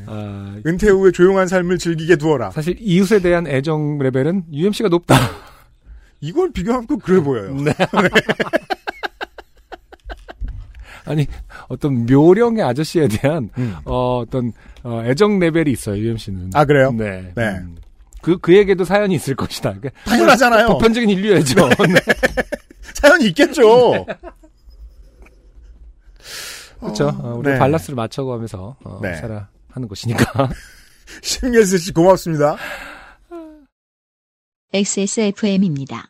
아, 0.07 0.55
은퇴 0.65 0.89
후에 0.89 1.11
조용한 1.11 1.47
삶을 1.47 1.77
즐기게 1.77 2.15
두어라. 2.15 2.51
사실 2.51 2.75
이웃에 2.79 3.19
대한 3.19 3.45
애정 3.47 3.99
레벨은 3.99 4.45
UMC가 4.51 4.89
높다. 4.89 5.15
이걸 6.21 6.51
비교하면 6.51 6.87
또 6.87 6.97
그래 6.97 7.19
보여요. 7.21 7.53
네. 7.55 7.71
아니 11.05 11.27
어떤 11.67 12.05
묘령의 12.05 12.63
아저씨에 12.63 13.07
대한 13.07 13.49
음. 13.57 13.75
어, 13.85 14.19
어떤 14.19 14.51
어, 14.83 15.03
애정 15.05 15.39
레벨이 15.39 15.71
있어요 15.71 15.97
UMC는. 15.97 16.51
아 16.53 16.65
그래요? 16.65 16.91
네. 16.91 17.31
네. 17.35 17.43
음. 17.49 17.75
그 18.21 18.37
그에게도 18.39 18.85
사연이 18.85 19.15
있을 19.15 19.35
것이다. 19.35 19.75
그러니까 19.75 19.91
당연하잖아요. 20.05 20.67
보편적인 20.67 21.09
인류애죠. 21.09 21.69
네. 21.69 21.75
사연이 22.95 23.25
있겠죠. 23.27 24.05
그렇죠. 26.79 27.09
어, 27.09 27.35
우리 27.37 27.51
네. 27.51 27.59
밸런스를 27.59 27.95
맞춰가면서 27.95 28.77
어, 28.83 28.99
네. 29.01 29.15
살아 29.15 29.47
하는 29.69 29.87
것이니까. 29.87 30.49
심예슬 31.21 31.77
씨 31.77 31.93
고맙습니다. 31.93 32.57
XSFM입니다. 34.73 36.09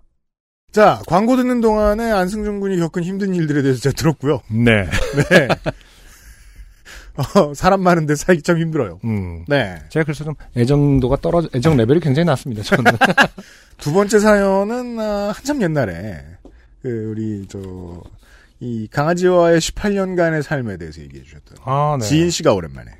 자 0.71 1.01
광고 1.07 1.35
듣는 1.35 1.61
동안에 1.61 2.11
안승준 2.11 2.59
군이 2.59 2.77
겪은 2.79 3.03
힘든 3.03 3.35
일들에 3.35 3.61
대해서 3.61 3.81
제가 3.81 3.93
들었고요. 3.95 4.41
네. 4.49 4.85
네. 4.85 5.47
어, 7.35 7.53
사람 7.53 7.81
많은데 7.81 8.15
살기 8.15 8.41
참 8.41 8.57
힘들어요. 8.57 8.99
음. 9.03 9.43
네. 9.47 9.77
제가 9.89 10.05
그래서 10.05 10.23
좀 10.23 10.33
애정도가 10.55 11.17
떨어져 11.17 11.49
애정 11.53 11.75
레벨이 11.75 11.99
굉장히 11.99 12.25
낮습니다. 12.25 12.63
저는. 12.63 12.85
두 13.77 13.91
번째 13.91 14.19
사연은 14.19 14.99
아, 14.99 15.31
한참 15.35 15.61
옛날에 15.61 16.23
그 16.81 17.11
우리 17.11 17.45
저 17.47 18.21
이 18.61 18.87
강아지와의 18.91 19.59
18년간의 19.59 20.43
삶에 20.43 20.77
대해서 20.77 21.01
얘기해 21.01 21.23
주셨던 21.23 21.57
아, 21.65 21.97
네. 21.99 22.05
지인 22.05 22.29
씨가 22.29 22.53
오랜만에. 22.53 22.91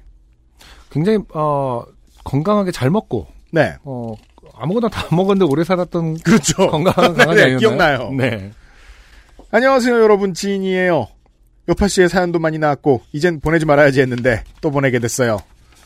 굉장히 0.89 1.19
어 1.33 1.83
건강하게 2.23 2.71
잘 2.71 2.89
먹고 2.89 3.27
네. 3.51 3.75
어 3.83 4.15
아무거나 4.61 4.89
다 4.89 5.07
먹었는데 5.15 5.51
오래 5.51 5.63
살았던 5.63 6.19
그렇죠. 6.19 6.69
건강한 6.69 7.13
강아지 7.15 7.35
네, 7.39 7.43
아니었나요? 7.55 7.57
기억나요. 7.59 8.11
네. 8.15 8.51
안녕하세요, 9.49 10.01
여러분. 10.01 10.33
지인이에요. 10.33 11.07
요파 11.67 11.87
씨의 11.87 12.09
사연도 12.09 12.39
많이 12.39 12.57
나왔고, 12.57 13.01
이젠 13.11 13.39
보내지 13.39 13.65
말아야지 13.65 14.01
했는데, 14.01 14.43
또 14.61 14.71
보내게 14.71 14.99
됐어요. 14.99 15.39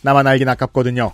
나만 0.03 0.27
알긴 0.27 0.47
아깝거든요. 0.49 1.11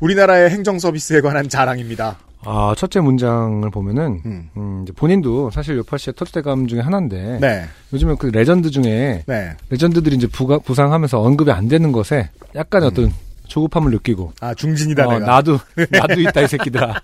우리나라의 0.00 0.50
행정 0.50 0.78
서비스에 0.78 1.20
관한 1.20 1.48
자랑입니다. 1.48 2.18
아, 2.44 2.74
첫째 2.76 2.98
문장을 3.00 3.68
보면은, 3.70 4.20
음. 4.26 4.50
음, 4.56 4.80
이제 4.82 4.92
본인도 4.92 5.50
사실 5.50 5.76
요팟시의 5.76 6.14
터줏대감 6.14 6.68
중에 6.68 6.80
하나인데, 6.80 7.38
네, 7.40 7.64
요즘에 7.92 8.16
그 8.18 8.26
레전드 8.26 8.70
중에, 8.70 9.22
네. 9.26 9.50
레전드들이 9.70 10.16
이제 10.16 10.26
부가, 10.26 10.58
부상하면서 10.58 11.20
언급이 11.20 11.52
안 11.52 11.68
되는 11.68 11.92
것에 11.92 12.30
약간의 12.56 12.88
어떤 12.88 13.12
조급함을 13.46 13.90
느끼고, 13.92 14.32
아, 14.40 14.54
중진이다, 14.54 15.06
어, 15.06 15.12
내가. 15.14 15.26
나도, 15.26 15.58
나도 15.90 16.20
있다, 16.20 16.40
이 16.42 16.48
새끼들아. 16.48 17.00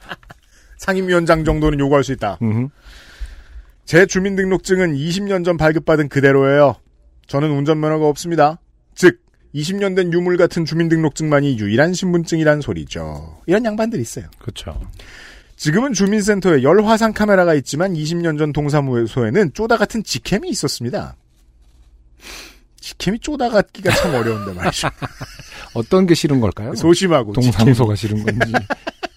상임위원장 0.79 1.45
정도는 1.45 1.79
요구할 1.81 2.05
수 2.05 2.13
있다. 2.13 2.39
음, 2.43 2.69
제 3.85 4.07
주민등록증은 4.07 4.95
20년 4.95 5.45
전 5.45 5.57
발급받은 5.57 6.09
그대로예요. 6.09 6.77
저는 7.27 7.51
운전면허가 7.51 8.07
없습니다. 8.07 8.59
즉, 8.95 9.21
20년 9.55 9.97
된 9.97 10.13
유물 10.13 10.37
같은 10.37 10.65
주민등록증만이 10.65 11.59
유일한 11.59 11.95
신분증이란 11.95 12.61
소리죠. 12.61 13.39
이런 13.47 13.65
양반들 13.65 13.99
있어요. 14.01 14.27
그렇죠. 14.39 14.79
지금은 15.57 15.93
주민센터에 15.93 16.63
열 16.63 16.85
화상 16.85 17.13
카메라가 17.13 17.55
있지만 17.55 17.95
20년 17.95 18.39
전 18.39 18.53
동사무소에는 18.53 19.55
쪼다 19.55 19.77
같은 19.77 20.05
직캠이 20.05 20.49
있었습니다. 20.51 21.17
직캠이 22.81 23.19
쪼다 23.19 23.49
같기가 23.49 23.91
참 23.91 24.15
어려운데 24.15 24.53
말이죠. 24.53 24.89
어떤 25.79 26.07
게 26.07 26.15
싫은 26.15 26.41
걸까요? 26.41 26.75
소심하고 26.75 27.33
동사무소가 27.33 27.95
싫은 27.95 28.25
건지. 28.25 28.53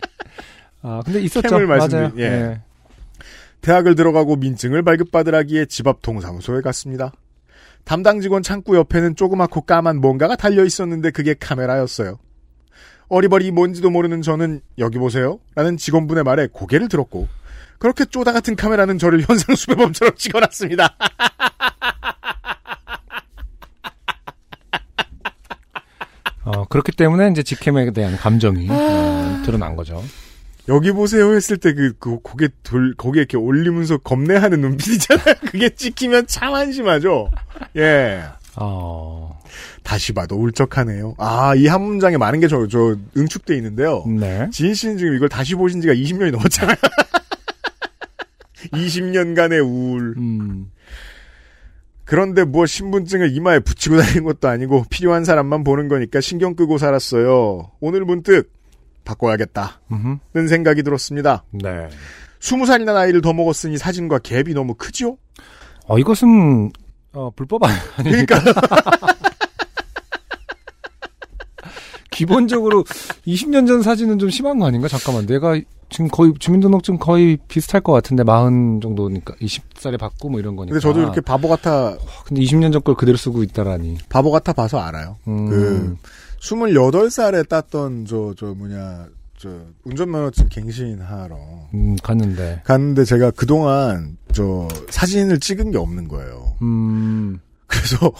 아, 0.84 1.01
근데 1.03 1.22
있었죠. 1.22 1.59
맞아요. 1.68 2.12
예. 2.18 2.24
예. 2.24 2.62
대학을 3.62 3.95
들어가고 3.95 4.36
민증을 4.38 4.84
발급받으라기에 4.84 5.66
집 5.66 5.88
앞 5.88 6.01
동사무소에 6.01 6.62
갔습니다. 6.62 7.12
담당 7.84 8.22
직원 8.22 8.43
창구 8.43 8.76
옆에는 8.76 9.16
조그맣고 9.16 9.62
까만 9.62 10.01
뭔가가 10.01 10.36
달려 10.36 10.64
있었는데 10.66 11.12
그게 11.12 11.34
카메라였어요. 11.34 12.20
어리버리 13.09 13.51
뭔지도 13.51 13.89
모르는 13.89 14.22
저는 14.22 14.62
여기 14.78 14.97
보세요 14.97 15.39
라는 15.55 15.76
직원분의 15.78 16.24
말에 16.24 16.47
고개를 16.51 16.88
들었고 16.88 17.28
그렇게 17.78 18.05
쪼다 18.05 18.32
같은 18.32 18.55
카메라는 18.55 18.97
저를 18.99 19.22
현상 19.28 19.55
수배범처럼 19.55 20.16
찍어놨습니다. 20.16 20.95
그렇기 26.70 26.92
때문에 26.94 27.30
이제 27.30 27.44
직캠에 27.44 27.92
대한 27.92 28.18
감정이 28.18 28.68
어, 28.70 29.42
드러난 29.46 29.76
거죠. 29.76 30.04
여기 30.68 30.92
보세요 30.92 31.34
했을 31.34 31.58
때 31.58 31.74
그, 31.74 31.94
그 32.00 32.20
고개 32.20 32.48
돌, 32.64 32.94
고개 32.96 33.20
이렇게 33.20 33.36
올리면서 33.38 33.98
겁내하는 33.98 34.62
눈빛이잖아요. 34.62 35.36
그게 35.50 35.70
찍히면 35.70 36.28
참 36.28 36.54
한심하죠. 36.54 37.30
예. 37.78 38.24
어, 38.58 39.39
다시 39.84 40.14
봐도 40.14 40.36
울적하네요. 40.36 41.16
아, 41.18 41.56
이 41.56 41.68
한 41.68 41.82
문장에 41.82 42.18
많은 42.18 42.39
게 42.42 42.48
저, 42.48 42.68
저, 42.68 42.96
응축돼 43.18 43.56
있는데요. 43.58 44.04
네. 44.08 44.50
지인 44.52 44.74
씨는 44.74 44.98
지금 44.98 45.16
이걸 45.16 45.30
다시 45.30 45.56
보신 45.56 45.82
지가 45.82 45.94
20년이 45.94 46.32
넘었잖아요. 46.32 46.76
20년간의 48.74 49.66
우울. 49.66 50.14
음, 50.18 50.72
그런데 52.06 52.43
뭐 52.43 52.66
신분증을 52.66 53.34
이마에 53.36 53.60
붙이고 53.60 53.97
다니는 53.97 54.24
것도 54.24 54.47
아니고 54.49 54.86
필요한 54.89 55.24
사람만 55.24 55.64
보는 55.64 55.88
거니까 55.88 56.20
신경 56.22 56.56
끄고 56.56 56.78
살았어요. 56.78 57.72
오늘 57.80 58.04
문득 58.06 58.52
바꿔야겠다는 59.06 59.70
음흠. 59.91 60.47
생각이 60.47 60.84
들었습니다. 60.84 61.43
네. 61.52 61.88
20살이나 62.39 62.93
나이를 62.93 63.22
더 63.22 63.34
먹었으니 63.34 63.78
사진과 63.78 64.20
갭이 64.20 64.54
너무 64.54 64.74
크죠? 64.76 65.18
어, 65.88 65.97
이것은, 65.99 66.72
어, 67.14 67.30
불법 67.36 67.64
아니- 67.64 67.74
아닙니까? 67.97 68.39
그러니까 68.39 68.62
기본적으로 72.10 72.84
20년 73.26 73.68
전 73.68 73.82
사진은 73.82 74.20
좀 74.20 74.30
심한 74.30 74.60
거 74.60 74.66
아닌가? 74.66 74.88
잠깐만. 74.88 75.26
내가 75.26 75.60
지금 75.92 76.08
거의 76.08 76.34
주민등록증 76.39 76.98
거의 76.98 77.38
비슷할 77.48 77.82
것 77.82 77.92
같은데, 77.92 78.24
40 78.26 78.82
정도니까 78.82 79.36
20살에 79.36 80.00
받고 80.00 80.30
뭐 80.30 80.39
이런 80.39 80.56
거니까. 80.56 80.74
근데 80.74 80.82
저도 80.82 81.02
이렇게 81.02 81.22
바보 81.22 81.48
같아 81.50 81.96
근데 82.26 82.42
20년 82.42 82.72
전 82.72 82.82
걸 82.82 82.96
그대로 82.96 83.18
쓰고 83.18 83.44
있다라니. 83.44 83.98
바보 84.10 84.32
같아 84.32 84.54
봐서 84.54 84.80
알아요. 84.80 85.18
음. 85.28 85.50
그 85.50 85.98
28살에 86.42 87.48
땄던 87.48 88.06
저저 88.06 88.54
뭐냐 88.58 89.08
저 89.38 89.50
운전면허증 89.84 90.50
갱신하러 90.50 91.36
음, 91.74 91.96
갔는데. 92.02 92.62
갔는데 92.64 93.04
제가 93.06 93.32
그동안 93.32 94.18
저 94.32 94.68
사진을 94.89 95.39
찍은 95.39 95.72
게 95.72 95.78
없는 95.78 96.08
거예요. 96.08 96.54
음, 96.62 97.39
그래서 97.68 98.12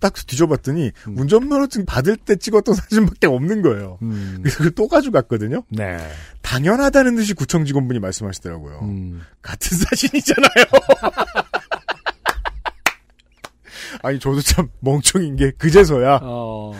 딱 0.00 0.14
뒤져봤더니 0.14 0.92
음. 1.08 1.18
운전면허증 1.18 1.86
받을 1.86 2.16
때 2.16 2.36
찍었던 2.36 2.74
사진밖에 2.74 3.26
없는 3.26 3.62
거예요. 3.62 3.98
음. 4.02 4.38
그래서 4.42 4.58
그걸 4.58 4.72
또 4.72 4.88
가져갔거든요. 4.88 5.62
네. 5.70 5.96
당연하다는 6.42 7.16
듯이 7.16 7.32
구청 7.34 7.64
직원분이 7.64 8.00
말씀하시더라고요. 8.00 8.80
음. 8.82 9.22
같은 9.42 9.78
사진이잖아요. 9.78 10.50
아니 14.02 14.18
저도 14.18 14.42
참 14.42 14.68
멍청인 14.80 15.36
게 15.36 15.52
그제서야 15.52 16.20
어, 16.22 16.72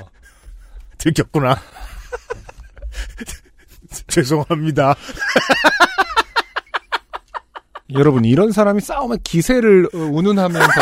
들켰구나. 0.99 1.59
죄송합니다. 4.09 4.95
여러분, 7.93 8.25
이런 8.25 8.53
사람이 8.53 8.81
싸우면 8.81 9.19
기세를 9.23 9.89
어, 9.95 9.99
운운하면서 9.99 10.81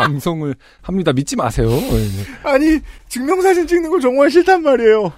방송을 0.00 0.54
합니다. 0.82 1.12
믿지 1.12 1.36
마세요. 1.36 1.70
예. 1.70 2.48
아니 2.48 2.80
증명사진 3.08 3.66
찍는 3.66 3.90
거 3.90 3.98
정말 4.00 4.30
싫단 4.30 4.62
말이에요. 4.62 5.12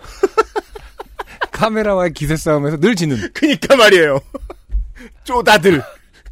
카메라와의 1.52 2.12
기세 2.12 2.36
싸움에서 2.36 2.76
늘 2.78 2.94
지는. 2.94 3.16
그니까 3.32 3.76
말이에요. 3.76 4.20
쪼다들 5.24 5.82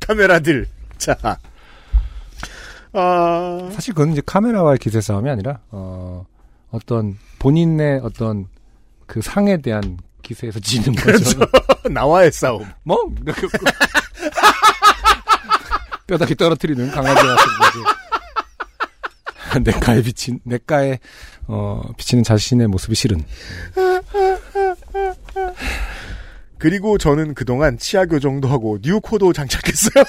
카메라들. 0.07 0.67
자. 0.97 1.17
아, 2.93 3.71
사실 3.73 3.93
그건 3.93 4.13
이제 4.13 4.23
카메라와의 4.25 4.79
기세 4.79 5.03
싸움이 5.03 5.29
아니라, 5.29 5.59
어, 5.71 6.25
어떤 6.71 7.19
본인의 7.39 8.01
어떤 8.03 8.47
그 9.07 9.21
상에 9.21 9.61
대한 9.61 9.99
기세에서 10.23 10.61
지는 10.61 10.95
거죠. 10.95 11.41
나와의 11.91 12.33
싸움. 12.33 12.65
뭐? 12.85 13.13
뼈다귀 16.07 16.37
떨어뜨리는 16.37 16.91
강아지 16.91 17.15
같은 17.15 17.35
거지. 17.35 18.06
내가에 19.63 20.03
비친, 20.03 20.41
내가에, 20.45 20.99
어, 21.47 21.83
비치는 21.97 22.25
자신의 22.25 22.69
모습이 22.69 22.95
싫은. 22.95 23.25
그리고 26.59 26.99
저는 26.99 27.35
그동안 27.35 27.79
치아 27.79 28.07
교정도 28.07 28.49
하고 28.49 28.79
뉴코도 28.83 29.33
장착했어요. 29.33 30.05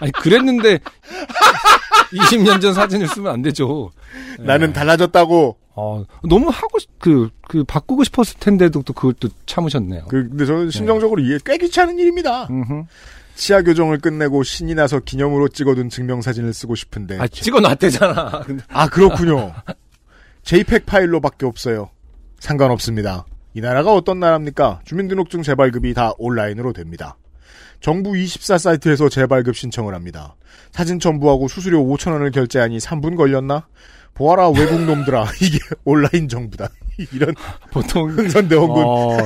아니, 0.00 0.12
그랬는데, 0.12 0.78
20년 2.12 2.60
전 2.60 2.74
사진을 2.74 3.08
쓰면 3.08 3.32
안 3.32 3.42
되죠. 3.42 3.90
나는 4.38 4.72
달라졌다고. 4.72 5.58
어, 5.76 6.04
너무 6.28 6.50
하고, 6.50 6.78
싶, 6.78 6.88
그, 7.00 7.30
그, 7.48 7.64
바꾸고 7.64 8.04
싶었을 8.04 8.38
텐데도 8.38 8.82
또 8.82 8.92
그걸 8.92 9.12
또 9.14 9.28
참으셨네요. 9.46 10.04
그, 10.04 10.28
근데 10.28 10.46
저는 10.46 10.70
심정적으로 10.70 11.20
이해 11.20 11.38
꽤 11.44 11.58
귀찮은 11.58 11.98
일입니다. 11.98 12.46
음흠. 12.48 12.84
치아 13.34 13.62
교정을 13.62 13.98
끝내고 13.98 14.42
신이 14.42 14.74
나서 14.74 15.00
기념으로 15.00 15.48
찍어둔 15.48 15.88
증명사진을 15.90 16.52
쓰고 16.54 16.74
싶은데. 16.74 17.18
아, 17.18 17.26
찍어놨대잖아. 17.26 18.44
아, 18.68 18.88
그렇군요. 18.88 19.52
JPEG 20.42 20.84
파일로밖에 20.86 21.46
없어요. 21.46 21.90
상관없습니다. 22.38 23.24
이 23.54 23.60
나라가 23.60 23.92
어떤 23.92 24.20
나라입니까? 24.20 24.80
주민등록증 24.84 25.42
재발급이 25.42 25.94
다 25.94 26.12
온라인으로 26.18 26.72
됩니다. 26.72 27.16
정부 27.80 28.16
24 28.16 28.58
사이트에서 28.58 29.08
재발급 29.08 29.56
신청을 29.56 29.94
합니다. 29.94 30.36
사진 30.72 30.98
첨부하고 30.98 31.48
수수료 31.48 31.84
5천원을 31.84 32.32
결제하니 32.32 32.78
3분 32.78 33.16
걸렸나? 33.16 33.66
보아라 34.14 34.48
외국 34.50 34.80
놈들아 34.82 35.26
이게 35.42 35.58
온라인 35.84 36.28
정부다. 36.28 36.68
이런 37.12 37.34
보통, 37.72 38.08
흥선대원군 38.10 38.84
어, 38.84 39.16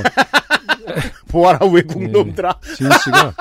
보아라 1.29 1.67
외국 1.67 2.01
네. 2.01 2.07
놈들아. 2.07 2.59
지은 2.75 2.89
씨가 3.03 3.33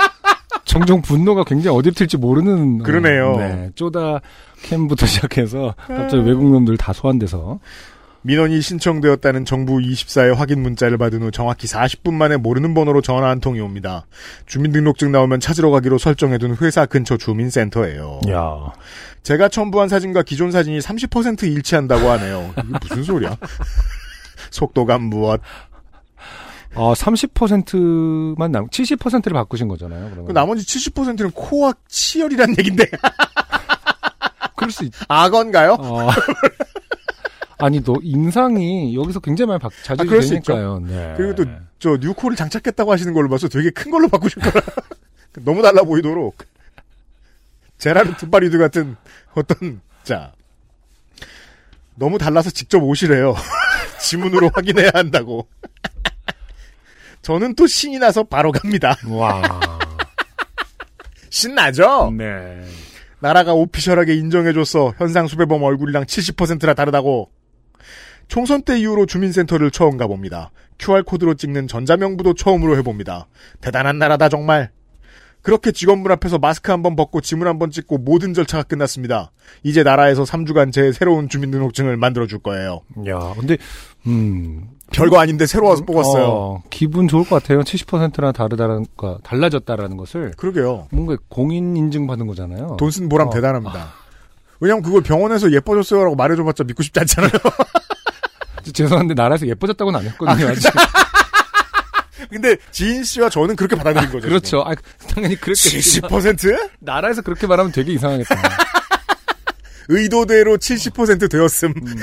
종종 0.79 1.03
분노가 1.03 1.45
굉장히 1.45 1.77
어디로 1.77 1.95
튈지 1.95 2.17
모르는. 2.17 2.81
어, 2.81 2.85
그러네요. 2.85 3.37
네. 3.37 3.71
쪼다 3.75 4.21
캠부터 4.63 5.07
시작해서 5.07 5.75
갑자기 5.87 6.23
외국 6.25 6.51
놈들 6.51 6.77
다 6.77 6.93
소환돼서. 6.93 7.59
민원이 8.23 8.61
신청되었다는 8.61 9.45
정부 9.45 9.79
24의 9.79 10.35
확인 10.35 10.61
문자를 10.61 10.99
받은 10.99 11.23
후 11.23 11.31
정확히 11.31 11.67
40분 11.67 12.13
만에 12.15 12.37
모르는 12.37 12.75
번호로 12.75 13.01
전화 13.01 13.29
한 13.29 13.41
통이 13.41 13.61
옵니다. 13.61 14.07
주민등록증 14.47 15.13
나오면 15.13 15.41
찾으러 15.41 15.71
가기로 15.71 15.99
설정해둔 15.99 16.57
회사 16.61 16.85
근처 16.85 17.17
주민센터예요. 17.17 18.21
야 18.31 18.73
제가 19.23 19.49
첨부한 19.49 19.89
사진과 19.89 20.23
기존 20.25 20.51
사진이 20.51 20.81
30% 20.81 21.45
일치한다고 21.45 22.11
하네요. 22.11 22.53
이게 22.57 22.79
무슨 22.83 23.03
소리야? 23.05 23.37
속도감 24.51 25.03
무엇? 25.03 25.41
어, 26.75 26.93
30%만 26.95 28.53
남, 28.53 28.67
70%를 28.69 29.33
바꾸신 29.35 29.69
거잖아요. 29.69 30.05
그 30.11 30.15
그러면. 30.15 30.35
나머지 30.35 30.65
70%는 30.65 31.31
코와 31.33 31.73
치열이란 31.89 32.51
얘긴데 32.59 32.85
그럴 34.57 34.71
수 34.71 34.85
있, 34.85 34.93
악어인가요? 35.09 35.77
어. 35.79 36.11
아니, 37.61 37.83
너 37.83 37.95
인상이 38.03 38.95
여기서 38.95 39.21
굉장히 39.21 39.49
많이 39.49 39.61
바, 39.61 39.69
자주 39.83 40.03
아, 40.03 40.05
그럴 40.05 40.23
수 40.23 40.31
되니까요. 40.31 40.81
네. 40.81 41.15
그리고 41.17 41.35
또 41.35 41.69
저 41.79 41.97
뉴코를 41.97 42.37
장착했다고 42.37 42.91
하시는 42.93 43.13
걸로 43.15 43.29
봐서 43.29 43.49
되게 43.49 43.71
큰 43.71 43.91
걸로 43.91 44.09
바꾸실 44.09 44.43
거라 44.43 44.65
너무 45.45 45.63
달라 45.63 45.83
보이도록 45.83 46.37
제라르 47.79 48.17
투바리드 48.17 48.59
같은 48.59 48.97
어떤 49.35 49.81
자 50.03 50.33
너무 51.95 52.19
달라서 52.19 52.51
직접 52.51 52.83
오시래요 52.83 53.37
지문으로 54.01 54.51
확인해야 54.53 54.91
한다고 54.95 55.47
저는 57.23 57.55
또 57.55 57.67
신이 57.67 57.99
나서 57.99 58.23
바로 58.25 58.53
갑니다 58.53 58.97
와. 59.09 59.43
신나죠 61.31 62.13
네. 62.17 62.65
나라가 63.21 63.53
오피셜하게 63.53 64.15
인정해줘서 64.15 64.95
현상 64.97 65.27
수배범 65.27 65.63
얼굴이랑 65.63 66.05
70%나 66.05 66.75
다르다고. 66.75 67.31
총선 68.29 68.63
때 68.63 68.79
이후로 68.79 69.07
주민센터를 69.07 69.71
처음 69.73 69.97
가봅니다. 69.97 70.53
QR코드로 70.79 71.35
찍는 71.35 71.67
전자명부도 71.67 72.35
처음으로 72.35 72.77
해봅니다. 72.77 73.27
대단한 73.61 73.99
나라다 73.99 74.29
정말. 74.29 74.71
그렇게 75.43 75.73
직원분 75.73 76.13
앞에서 76.13 76.39
마스크 76.39 76.71
한 76.71 76.83
번 76.83 76.95
벗고 76.95 77.21
지문 77.21 77.49
한 77.49 77.59
번 77.59 77.71
찍고 77.73 77.99
모든 77.99 78.35
절차가 78.35 78.63
끝났습니다. 78.63 79.33
이제 79.65 79.83
나라에서 79.83 80.23
3주간 80.23 80.73
제 80.73 80.93
새로운 80.93 81.29
주민등록증을 81.29 81.97
만들어 81.97 82.27
줄 82.29 82.39
거예요. 82.39 82.83
야, 83.09 83.35
근데, 83.39 83.57
음. 84.07 84.69
별거 84.91 85.21
아닌데 85.21 85.47
새로 85.47 85.67
와서 85.69 85.85
뽑았어요. 85.85 86.25
어, 86.27 86.63
기분 86.71 87.09
좋을 87.09 87.25
것 87.29 87.43
같아요. 87.43 87.61
70%나 87.61 88.33
다르다는, 88.33 88.87
거, 88.97 89.19
달라졌다라는 89.23 89.97
것을. 89.97 90.33
그러게요. 90.37 90.89
뭔가 90.91 91.17
공인 91.29 91.77
인증 91.77 92.07
받은 92.07 92.27
거잖아요. 92.27 92.77
돈 92.79 92.91
쓴 92.91 93.09
보람 93.09 93.29
어. 93.29 93.31
대단합니다. 93.31 93.93
왜냐면 94.61 94.83
그걸 94.83 95.03
병원에서 95.03 95.53
예뻐졌어요라고 95.53 96.17
말해줘봤자 96.17 96.65
믿고 96.65 96.83
싶지 96.83 96.99
않잖아요. 97.01 97.31
죄송한데 98.73 99.15
나라에서 99.15 99.47
예뻐졌다고는 99.47 100.01
안 100.01 100.07
했거든요. 100.07 100.49
아직. 100.49 100.69
근데 102.31 102.57
지인 102.73 103.05
씨와 103.05 103.31
저는 103.31 103.57
그렇게 103.57 103.77
받아들인 103.77 104.11
거죠. 104.11 104.29
그렇죠. 104.29 104.61
아, 104.67 104.75
당연히 105.15 105.37
그렇겠지. 105.37 106.01
70%? 106.03 106.71
나라에서 106.81 107.23
그렇게 107.23 107.47
말하면 107.47 107.73
되게 107.73 107.93
이상하겠다. 107.93 108.35
의도대로 109.89 110.59
70% 110.59 111.31
되었음. 111.31 111.73
음, 111.77 111.95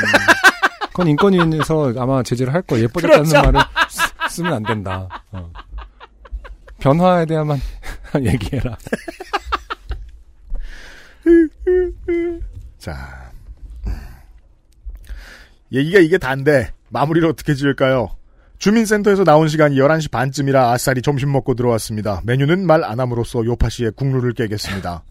그건 0.95 1.07
인권위에서 1.09 1.93
아마 1.97 2.23
제재를 2.23 2.53
할 2.53 2.61
거예요. 2.61 2.85
예뻐졌다는 2.85 3.25
그렇죠. 3.25 3.45
말을 3.51 3.59
쓰- 3.89 4.35
쓰면 4.37 4.53
안 4.53 4.63
된다. 4.63 5.09
어. 5.33 5.51
변화에 6.79 7.25
대한만 7.25 7.59
얘기해라. 8.23 8.77
자. 12.77 13.31
얘기가 15.73 15.99
이게 15.99 16.17
단데, 16.17 16.71
마무리를 16.89 17.27
어떻게 17.27 17.55
지을까요? 17.55 18.15
주민센터에서 18.59 19.25
나온 19.25 19.49
시간이 19.49 19.75
11시 19.75 20.09
반쯤이라 20.11 20.71
아싸리 20.71 21.01
점심 21.01 21.33
먹고 21.33 21.55
들어왔습니다. 21.55 22.21
메뉴는 22.23 22.65
말 22.65 22.85
안 22.85 23.01
함으로써 23.01 23.43
요파 23.43 23.67
씨의 23.67 23.91
국룰을 23.97 24.31
깨겠습니다. 24.33 25.03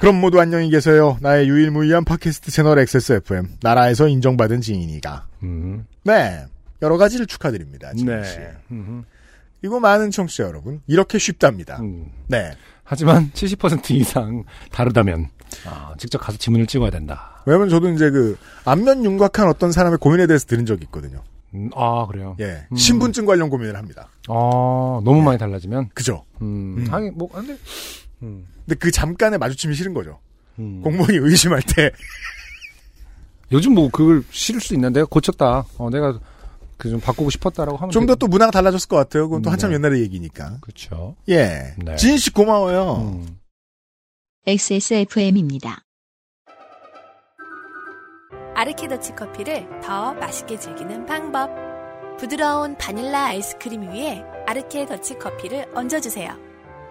그럼 0.00 0.20
모두 0.20 0.40
안녕히 0.40 0.70
계세요. 0.70 1.16
나의 1.20 1.48
유일무이한 1.48 2.04
팟캐스트 2.04 2.50
채널 2.50 2.78
XSFM. 2.78 3.56
나라에서 3.62 4.08
인정받은 4.08 4.60
지인이가. 4.60 5.26
음, 5.42 5.86
네. 6.02 6.44
여러 6.82 6.96
가지를 6.96 7.26
축하드립니다. 7.26 7.92
네. 7.94 8.24
씨. 8.24 8.38
음, 8.70 9.04
그리고 9.60 9.80
많은 9.80 10.10
청취자 10.10 10.44
여러분. 10.44 10.82
이렇게 10.86 11.18
쉽답니다. 11.18 11.78
음. 11.80 12.06
네. 12.26 12.52
하지만 12.82 13.30
70% 13.32 13.90
이상 13.92 14.44
다르다면 14.70 15.30
아, 15.66 15.94
직접 15.96 16.18
가서 16.18 16.36
지문을 16.36 16.66
찍어야 16.66 16.90
된다. 16.90 17.42
왜냐면 17.46 17.70
저도 17.70 17.88
이제 17.90 18.10
그 18.10 18.36
안면 18.66 19.04
윤곽한 19.04 19.48
어떤 19.48 19.72
사람의 19.72 19.98
고민에 19.98 20.26
대해서 20.26 20.46
들은 20.46 20.66
적이 20.66 20.84
있거든요. 20.84 21.22
음, 21.54 21.70
아 21.74 22.06
그래요. 22.06 22.36
예. 22.40 22.66
음. 22.70 22.76
신분증 22.76 23.24
관련 23.26 23.48
고민을 23.48 23.76
합니다. 23.76 24.08
아 24.28 25.00
너무 25.04 25.22
많이 25.22 25.38
달라지면 25.38 25.90
그죠? 25.94 26.24
음, 26.42 26.76
음. 26.78 26.86
하긴 26.90 27.12
뭐 27.16 27.30
근데 27.30 27.56
음, 28.22 28.46
근데 28.66 28.74
그 28.78 28.90
잠깐의 28.90 29.38
마주침이 29.38 29.74
싫은 29.74 29.94
거죠. 29.94 30.20
음. 30.58 30.80
공무원이 30.82 31.16
의심할 31.18 31.62
때. 31.62 31.90
요즘 33.52 33.74
뭐 33.74 33.88
그걸 33.90 34.24
실을 34.30 34.60
수 34.60 34.74
있나? 34.74 34.88
내가 34.90 35.06
고쳤다. 35.06 35.66
어, 35.78 35.90
내가 35.90 36.18
그 36.76 36.90
좀 36.90 37.00
바꾸고 37.00 37.30
싶었다라고 37.30 37.76
하면 37.78 37.90
좀 37.92 38.04
더 38.06 38.14
또 38.16 38.26
문화가 38.26 38.50
달라졌을 38.50 38.88
것 38.88 38.96
같아요. 38.96 39.28
그건 39.28 39.42
또 39.42 39.50
한참 39.50 39.70
네. 39.70 39.76
옛날의 39.76 40.00
얘기니까. 40.02 40.58
그렇죠. 40.60 41.14
예. 41.28 41.74
네. 41.78 41.96
지인 41.96 42.18
씨 42.18 42.30
고마워요. 42.30 42.96
음. 42.96 43.38
XSFM입니다. 44.46 45.82
아르케더치 48.54 49.12
커피를 49.14 49.66
더 49.82 50.14
맛있게 50.14 50.58
즐기는 50.58 51.06
방법. 51.06 51.50
부드러운 52.18 52.76
바닐라 52.76 53.26
아이스크림 53.26 53.90
위에 53.90 54.22
아르케 54.46 54.86
더치 54.86 55.14
커피를 55.18 55.66
얹어주세요. 55.74 56.36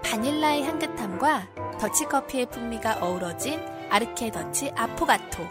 바닐라의 0.04 0.64
향긋함과 0.64 1.48
더치 1.80 2.06
커피의 2.06 2.48
풍미가 2.48 3.00
어우러진 3.02 3.60
아르케 3.90 4.32
더치 4.32 4.72
아포가토. 4.76 5.44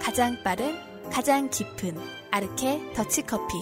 가장 0.00 0.36
빠른, 0.42 0.74
가장 1.10 1.48
깊은 1.48 1.96
아르케 2.30 2.92
더치 2.94 3.22
커피. 3.22 3.54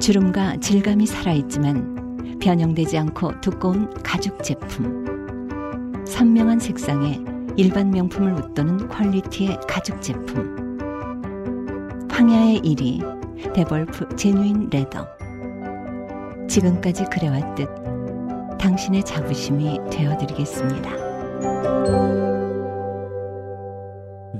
주름과 0.00 0.58
질감이 0.58 1.06
살아있지만 1.06 2.38
변형되지 2.40 2.98
않고 2.98 3.40
두꺼운 3.40 3.92
가죽 4.02 4.42
제품. 4.42 6.04
선명한 6.06 6.60
색상에 6.60 7.20
일반 7.56 7.90
명품을 7.90 8.32
웃도는 8.34 8.88
퀄리티의 8.88 9.58
가죽 9.68 10.00
제품. 10.02 10.78
황야의 12.10 12.60
1위 12.60 13.52
데볼프 13.52 14.16
genuine 14.16 14.68
leather. 14.70 15.06
지금까지 16.48 17.04
그래왔듯 17.04 17.85
당신의 18.66 19.04
자부심이 19.04 19.78
되어드리겠습니다. 19.92 20.90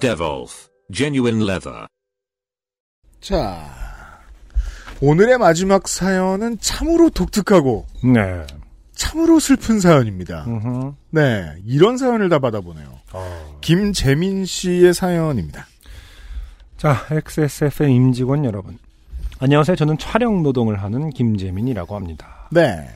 Devolf 0.01 0.67
Genuine 0.93 1.45
Leather. 1.45 1.87
자. 3.21 3.57
오늘의 5.01 5.39
마지막 5.39 5.87
사연은 5.87 6.59
참으로 6.61 7.09
독특하고 7.09 7.87
네. 8.03 8.45
참으로 8.97 9.39
슬픈 9.39 9.79
사연입니다. 9.79 10.45
음흠. 10.49 10.95
네. 11.11 11.55
이런 11.65 11.97
사연을 11.97 12.29
다 12.29 12.41
받아보네요. 12.41 12.99
어. 13.13 13.59
김재민 13.61 14.45
씨의 14.45 14.93
사연입니다. 14.93 15.67
자, 16.77 17.07
XSFM 17.13 17.91
임직원 17.91 18.45
여러분. 18.45 18.77
안녕하세요. 19.39 19.77
저는 19.77 19.99
촬영 19.99 20.43
노동을 20.43 20.83
하는 20.83 21.11
김재민이라고 21.11 21.95
합니다. 21.95 22.49
네. 22.51 22.89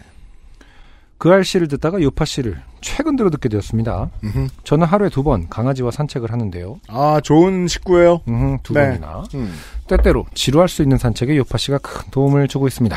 그 1.20 1.30
알 1.30 1.44
씨를 1.44 1.68
듣다가 1.68 2.00
요파 2.00 2.24
씨를 2.24 2.60
최근 2.80 3.14
들어 3.14 3.28
듣게 3.30 3.48
되었습니다. 3.50 4.10
음흠. 4.24 4.48
저는 4.64 4.86
하루에 4.86 5.10
두 5.10 5.22
번 5.22 5.48
강아지와 5.50 5.90
산책을 5.90 6.32
하는데요. 6.32 6.80
아, 6.88 7.20
좋은 7.22 7.68
식구예요. 7.68 8.22
음, 8.28 8.58
두 8.62 8.72
네. 8.72 8.86
번이나. 8.86 9.24
음. 9.34 9.52
때때로 9.86 10.24
지루할 10.34 10.68
수 10.68 10.80
있는 10.82 10.96
산책에 10.96 11.36
요파 11.36 11.58
씨가 11.58 11.78
큰 11.78 12.10
도움을 12.10 12.48
주고 12.48 12.66
있습니다. 12.66 12.96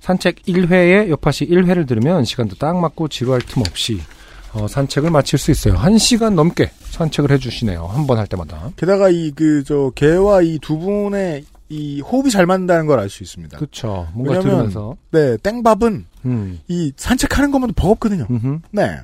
산책 0.00 0.42
1회에 0.42 1.08
요파 1.08 1.30
씨 1.32 1.46
1회를 1.48 1.86
들으면 1.88 2.24
시간도 2.24 2.56
딱 2.56 2.76
맞고 2.78 3.08
지루할 3.08 3.40
틈 3.40 3.62
없이 3.62 4.00
어, 4.52 4.66
산책을 4.68 5.10
마칠 5.10 5.38
수 5.38 5.50
있어요. 5.50 5.74
한 5.74 5.96
시간 5.98 6.34
넘게 6.34 6.70
산책을 6.90 7.30
해주시네요. 7.32 7.86
한 7.86 8.06
번 8.06 8.18
할 8.18 8.26
때마다. 8.26 8.70
게다가 8.76 9.08
이 9.10 9.30
그 9.32 9.62
저 9.64 9.90
개와 9.94 10.42
이 10.42 10.58
두 10.60 10.78
분의 10.78 11.44
이 11.70 12.00
호흡이 12.00 12.30
잘 12.30 12.46
맞는다는 12.46 12.86
걸 12.86 12.98
알 12.98 13.08
수 13.10 13.22
있습니다. 13.22 13.58
그쵸. 13.58 14.08
뭔가 14.14 14.40
들으면서. 14.40 14.96
네, 15.10 15.36
땡밥은 15.38 16.06
음. 16.24 16.60
이 16.68 16.92
산책하는 16.96 17.50
것만도 17.50 17.74
버겁거든요. 17.74 18.26
음흠. 18.30 18.58
네. 18.72 18.98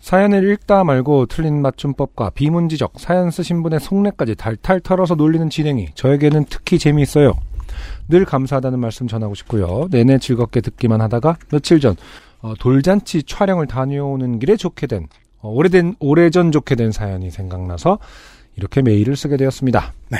사연을 0.00 0.50
읽다 0.52 0.84
말고 0.84 1.26
틀린 1.26 1.60
맞춤법과 1.60 2.30
비문지적, 2.30 2.94
사연 2.96 3.30
쓰신 3.30 3.62
분의 3.62 3.80
속내까지 3.80 4.36
달탈 4.36 4.80
털어서 4.80 5.16
놀리는 5.16 5.50
진행이 5.50 5.88
저에게는 5.94 6.46
특히 6.48 6.78
재미있어요. 6.78 7.34
늘 8.08 8.24
감사하다는 8.24 8.78
말씀 8.78 9.06
전하고 9.06 9.34
싶고요. 9.34 9.88
내내 9.90 10.18
즐겁게 10.18 10.60
듣기만 10.62 11.00
하다가 11.02 11.36
며칠 11.50 11.80
전 11.80 11.96
어, 12.40 12.54
돌잔치 12.58 13.22
촬영을 13.24 13.66
다녀오는 13.66 14.38
길에 14.38 14.56
좋게 14.56 14.86
된 14.86 15.08
어, 15.40 15.50
오래된 15.50 15.96
오래전 15.98 16.52
좋게 16.52 16.76
된 16.76 16.90
사연이 16.92 17.30
생각나서 17.30 17.98
이렇게 18.56 18.80
메일을 18.80 19.14
쓰게 19.16 19.36
되었습니다. 19.36 19.92
네. 20.08 20.18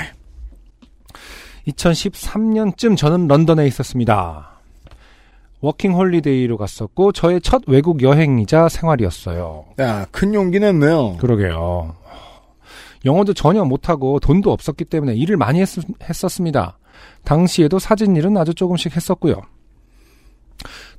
2013년쯤 1.69 2.97
저는 2.97 3.27
런던에 3.27 3.67
있었습니다. 3.67 4.49
워킹 5.61 5.93
홀리데이로 5.93 6.57
갔었고 6.57 7.11
저의 7.11 7.41
첫 7.41 7.63
외국 7.67 8.01
여행이자 8.01 8.69
생활이었어요. 8.69 9.65
야, 9.79 10.05
큰 10.11 10.33
용기 10.33 10.59
냈네요. 10.59 11.17
그러게요. 11.17 11.95
영어도 13.05 13.33
전혀 13.33 13.63
못하고 13.63 14.19
돈도 14.19 14.51
없었기 14.51 14.85
때문에 14.85 15.15
일을 15.15 15.37
많이 15.37 15.61
했, 15.61 15.69
었습니다 16.23 16.77
당시에도 17.23 17.79
사진 17.79 18.15
일은 18.15 18.35
아주 18.37 18.53
조금씩 18.53 18.95
했었고요. 18.95 19.41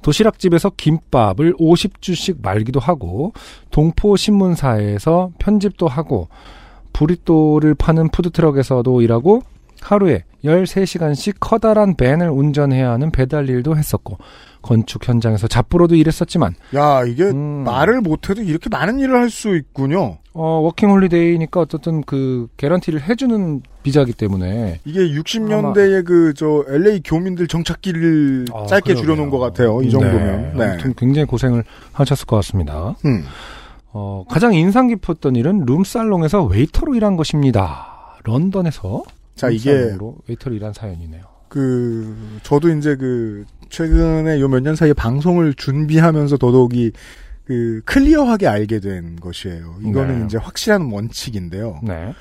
도시락집에서 0.02 0.70
김밥을 0.76 1.54
50줄씩 1.56 2.42
말기도 2.42 2.80
하고 2.80 3.34
동포 3.70 4.16
신문사에서 4.16 5.32
편집도 5.38 5.88
하고 5.88 6.28
브리또를 6.94 7.74
파는 7.74 8.08
푸드트럭에서도 8.08 9.02
일하고 9.02 9.42
하루에 9.82 10.24
13시간씩 10.44 11.34
커다란 11.40 11.96
밴을 11.96 12.30
운전해야 12.30 12.90
하는 12.90 13.10
배달 13.10 13.48
일도 13.48 13.76
했었고 13.76 14.18
건축 14.62 15.06
현장에서 15.08 15.46
잡부로도 15.48 15.94
일했었지만 15.94 16.54
야, 16.74 17.02
이게 17.04 17.24
음. 17.24 17.64
말을 17.64 18.00
못해도 18.02 18.42
이렇게 18.42 18.68
많은 18.68 18.98
일을 18.98 19.16
할 19.16 19.30
수 19.30 19.56
있군요. 19.56 20.18
어, 20.32 20.42
워킹 20.60 20.90
홀리데이니까 20.90 21.60
어쨌든 21.60 22.02
그 22.02 22.46
개런티를 22.56 23.02
해주는 23.02 23.62
비자기 23.82 24.12
때문에 24.12 24.80
이게 24.84 25.00
60년대의 25.00 26.04
그 26.04 26.32
저 26.36 26.64
LA 26.68 27.00
교민들 27.04 27.46
정착기를 27.48 28.46
아, 28.54 28.66
짧게 28.66 28.94
그러게요. 28.94 29.02
줄여놓은 29.04 29.30
것 29.30 29.38
같아요. 29.38 29.80
이 29.82 29.90
정도면. 29.90 30.52
네. 30.56 30.64
아무튼 30.64 30.94
굉장히 30.96 31.26
고생을 31.26 31.64
하셨을 31.92 32.26
것 32.26 32.36
같습니다. 32.36 32.94
음. 33.04 33.24
어, 33.92 34.24
가장 34.28 34.54
인상 34.54 34.86
깊었던 34.88 35.34
일은 35.36 35.64
룸살롱에서 35.66 36.44
웨이터로 36.44 36.94
일한 36.94 37.16
것입니다. 37.16 38.14
런던에서 38.24 39.02
자, 39.40 39.50
이게 39.50 39.96
웨이터로 40.28 40.54
일한 40.56 40.72
사연이네요. 40.72 41.22
그 41.48 42.38
저도 42.42 42.68
이제 42.76 42.94
그 42.96 43.44
최근에 43.70 44.40
요 44.40 44.48
몇 44.48 44.60
년 44.62 44.76
사이에 44.76 44.92
방송을 44.92 45.54
준비하면서 45.54 46.36
더더욱이 46.38 46.92
그 47.44 47.80
clear하게 47.84 48.46
알게 48.46 48.78
된 48.80 49.16
것이에요. 49.16 49.76
이거는 49.84 50.20
네. 50.20 50.24
이제 50.26 50.38
확실한 50.38 50.90
원칙인데요. 50.92 51.80
네. 51.82 52.12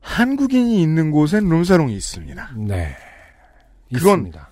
한국인이 0.00 0.80
있는 0.82 1.10
곳엔 1.10 1.48
룸사롱이 1.48 1.94
있습니다. 1.94 2.50
네. 2.56 2.96
그건 3.92 4.26
있습니다. 4.26 4.48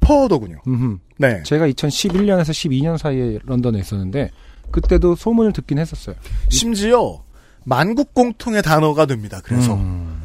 100%더군요. 0.00 0.58
음흠. 0.66 0.98
네. 1.18 1.42
제가 1.44 1.66
2011년에서 1.68 2.50
12년 2.50 2.98
사이에 2.98 3.38
런던에 3.44 3.78
있었는데 3.78 4.30
그때도 4.70 5.14
소문을 5.14 5.52
듣긴 5.52 5.78
했었어요. 5.78 6.16
심지어 6.50 7.22
만국 7.64 8.12
공통의 8.12 8.62
단어가 8.62 9.06
됩니다. 9.06 9.40
그래서 9.44 9.74
음, 9.74 10.21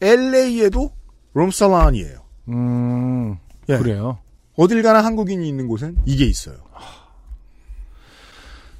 LA에도 0.00 0.90
룸살롱이에요. 1.34 2.18
음, 2.48 3.36
예. 3.68 3.76
그래요. 3.78 4.18
어딜 4.56 4.82
가나 4.82 5.04
한국인이 5.04 5.48
있는 5.48 5.68
곳엔 5.68 5.98
이게 6.04 6.24
있어요. 6.24 6.56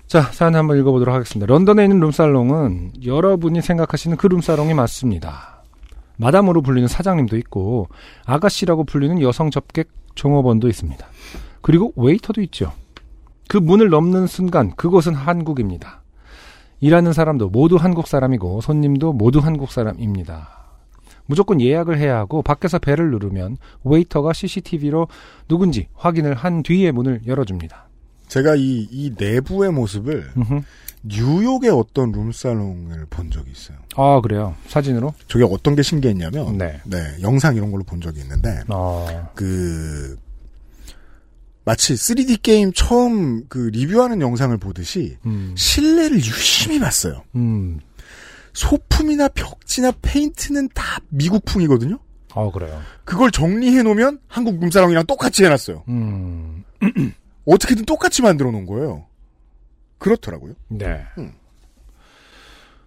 자, 0.06 0.22
사연 0.22 0.56
한번 0.56 0.76
읽어보도록 0.78 1.14
하겠습니다. 1.14 1.46
런던에 1.46 1.84
있는 1.84 2.00
룸살롱은 2.00 3.04
여러분이 3.04 3.62
생각하시는 3.62 4.16
그 4.16 4.26
룸살롱이 4.26 4.74
맞습니다. 4.74 5.62
마담으로 6.16 6.62
불리는 6.62 6.88
사장님도 6.88 7.36
있고 7.38 7.88
아가씨라고 8.26 8.84
불리는 8.84 9.22
여성 9.22 9.50
접객 9.50 9.88
종업원도 10.16 10.68
있습니다. 10.68 11.06
그리고 11.62 11.92
웨이터도 11.96 12.42
있죠. 12.42 12.72
그 13.48 13.56
문을 13.56 13.88
넘는 13.88 14.26
순간 14.26 14.74
그곳은 14.74 15.14
한국입니다. 15.14 16.02
일하는 16.80 17.12
사람도 17.12 17.48
모두 17.50 17.76
한국 17.76 18.06
사람이고 18.06 18.60
손님도 18.60 19.12
모두 19.12 19.38
한국 19.38 19.70
사람입니다. 19.70 20.59
무조건 21.30 21.60
예약을 21.60 21.96
해야 21.96 22.16
하고 22.16 22.42
밖에서 22.42 22.80
벨을 22.80 23.12
누르면 23.12 23.56
웨이터가 23.84 24.32
CCTV로 24.32 25.06
누군지 25.46 25.86
확인을 25.94 26.34
한 26.34 26.64
뒤에 26.64 26.90
문을 26.90 27.20
열어줍니다. 27.24 27.88
제가 28.26 28.56
이, 28.56 28.88
이 28.90 29.12
내부의 29.16 29.70
모습을. 29.70 30.32
뉴욕의 31.04 31.70
어떤 31.70 32.10
룸살롱을 32.10 33.06
본 33.08 33.30
적이 33.30 33.52
있어요. 33.52 33.78
아 33.96 34.20
그래요? 34.20 34.56
사진으로? 34.66 35.14
저게 35.28 35.44
어떤 35.44 35.76
게 35.76 35.82
신기했냐면, 35.82 36.58
네. 36.58 36.80
영상 37.22 37.54
이런 37.54 37.70
걸로 37.70 37.84
본 37.84 38.00
적이 38.00 38.20
있는데, 38.20 38.62
어, 38.68 39.30
그, 39.34 40.18
마치 41.64 41.94
3D 41.94 42.42
게임 42.42 42.72
처음 42.72 43.46
그 43.48 43.70
리뷰하는 43.72 44.20
영상을 44.20 44.56
보듯이 44.58 45.16
음, 45.24 45.54
실내를 45.56 46.16
유심히 46.16 46.80
봤어요. 46.80 47.22
음, 47.36 47.78
소품이나 48.52 49.28
벽지나 49.28 49.92
페인트는 50.02 50.68
다 50.74 51.00
미국풍이거든요? 51.08 51.98
어 52.34 52.50
그래요. 52.52 52.80
그걸 53.04 53.30
정리해 53.30 53.82
놓으면 53.82 54.20
한국 54.28 54.60
룸사롱이랑 54.60 55.06
똑같이 55.06 55.44
해놨어요. 55.44 55.84
음, 55.88 56.64
어떻게든 57.44 57.84
똑같이 57.84 58.22
만들어 58.22 58.50
놓은 58.50 58.66
거예요. 58.66 59.06
그렇더라고요. 59.98 60.54
네. 60.68 61.04
음. 61.18 61.32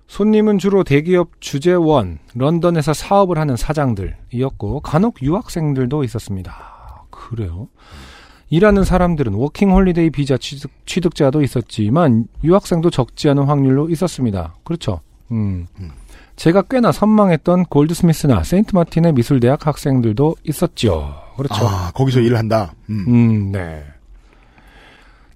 손님은 0.07 0.59
주로 0.59 0.84
대기업 0.84 1.32
주재원, 1.39 2.20
런던에서 2.36 2.93
사업을 2.93 3.38
하는 3.39 3.55
사장들이었고 3.55 4.82
간혹 4.82 5.22
유학생들도 5.24 6.03
있었습니다. 6.03 7.05
그래요? 7.09 7.68
일하는 8.49 8.84
사람들은 8.84 9.34
워킹 9.34 9.72
홀리데이 9.72 10.11
비자 10.11 10.38
취득, 10.38 10.70
취득자도 10.86 11.41
있었지만 11.41 12.28
유학생도 12.43 12.91
적지 12.91 13.30
않은 13.30 13.45
확률로 13.45 13.89
있었습니다. 13.89 14.55
그렇죠. 14.64 15.01
음. 15.34 15.67
음. 15.79 15.91
제가 16.36 16.63
꽤나 16.63 16.91
선망했던 16.91 17.65
골드스미스나 17.65 18.43
세인트 18.43 18.75
마틴의 18.75 19.13
미술대학 19.13 19.67
학생들도 19.67 20.36
있었죠. 20.43 21.13
그렇죠. 21.38 21.67
아, 21.67 21.91
거기서 21.93 22.21
일을 22.21 22.38
한다. 22.38 22.73
음. 22.89 23.05
음, 23.07 23.51
네. 23.51 23.86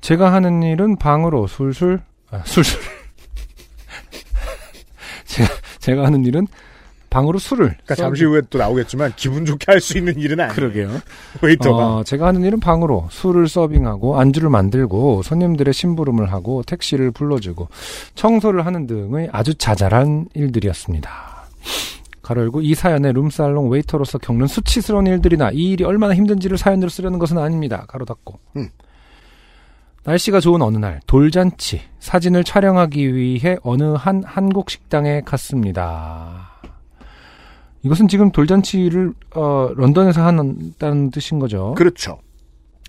제가 0.01 0.33
하는 0.33 0.63
일은 0.63 0.97
방으로 0.97 1.45
술술, 1.47 2.01
아, 2.31 2.41
술술. 2.45 2.79
제가, 5.25 5.49
제가 5.79 6.05
하는 6.05 6.25
일은 6.25 6.47
방으로 7.09 7.39
술을. 7.39 7.67
그러니까 7.67 7.95
잠시 7.95 8.25
후에 8.25 8.41
또 8.49 8.57
나오겠지만 8.57 9.13
기분 9.15 9.45
좋게 9.45 9.65
할 9.67 9.79
수 9.79 9.97
있는 9.97 10.17
일은 10.17 10.39
아니에요. 10.39 10.53
그러게요. 10.55 10.89
웨이터가. 11.41 11.95
어, 11.97 12.03
제가 12.03 12.27
하는 12.27 12.43
일은 12.43 12.59
방으로 12.59 13.07
술을 13.11 13.47
서빙하고 13.47 14.19
안주를 14.19 14.49
만들고 14.49 15.21
손님들의 15.23 15.73
심부름을 15.73 16.31
하고 16.31 16.63
택시를 16.63 17.11
불러주고 17.11 17.69
청소를 18.15 18.65
하는 18.65 18.87
등의 18.87 19.29
아주 19.31 19.53
자잘한 19.55 20.27
일들이었습니다. 20.33 21.37
가로 22.21 22.41
열고 22.41 22.61
이 22.61 22.73
사연에 22.75 23.13
룸살롱 23.13 23.69
웨이터로서 23.69 24.17
겪는 24.17 24.47
수치스러운 24.47 25.07
일들이나 25.07 25.51
이 25.53 25.71
일이 25.71 25.85
얼마나 25.85 26.13
힘든지를 26.13 26.57
사연으로 26.57 26.89
쓰려는 26.89 27.19
것은 27.19 27.37
아닙니다. 27.37 27.85
가로 27.87 28.03
닫고. 28.03 28.37
음. 28.57 28.67
날씨가 30.03 30.39
좋은 30.39 30.61
어느 30.61 30.77
날 30.77 31.01
돌잔치 31.05 31.81
사진을 31.99 32.43
촬영하기 32.45 33.13
위해 33.15 33.57
어느 33.61 33.93
한 33.93 34.23
한국 34.25 34.69
식당에 34.69 35.21
갔습니다. 35.25 36.56
이것은 37.83 38.07
지금 38.07 38.31
돌잔치를 38.31 39.13
어, 39.35 39.69
런던에서 39.75 40.21
한다는 40.25 41.11
뜻인 41.11 41.39
거죠. 41.39 41.73
그렇죠. 41.75 42.19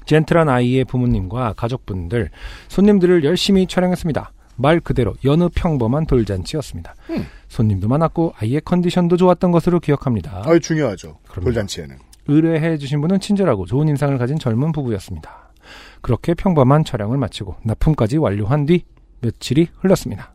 젠틀한 0.07 0.49
아이의 0.49 0.85
부모님과 0.87 1.53
가족분들, 1.55 2.31
손님들을 2.69 3.25
열심히 3.25 3.67
촬영했습니다. 3.67 4.33
말 4.57 4.81
그대로 4.81 5.15
여느 5.25 5.49
평범한 5.55 6.07
돌잔치였습니다. 6.07 6.95
음. 7.11 7.27
손님도 7.49 7.89
많았고 7.89 8.35
아이의 8.39 8.63
컨디션도 8.65 9.17
좋았던 9.17 9.53
것으로 9.53 9.79
기억합니다. 9.81 10.43
아주 10.45 10.61
중요하죠. 10.61 11.19
그럼요. 11.29 11.45
돌잔치에는. 11.45 11.97
의뢰해 12.27 12.77
주신 12.79 13.01
분은 13.01 13.21
친절하고 13.21 13.67
좋은 13.67 13.89
인상을 13.89 14.17
가진 14.19 14.39
젊은 14.39 14.73
부부였습니다. 14.73 15.53
그렇게 16.01 16.35
평범한 16.35 16.85
촬영을 16.85 17.19
마치고 17.19 17.57
납품까지 17.63 18.17
완료한 18.19 18.67
뒤 18.67 18.85
며칠이 19.21 19.69
흘렀습니다. 19.79 20.35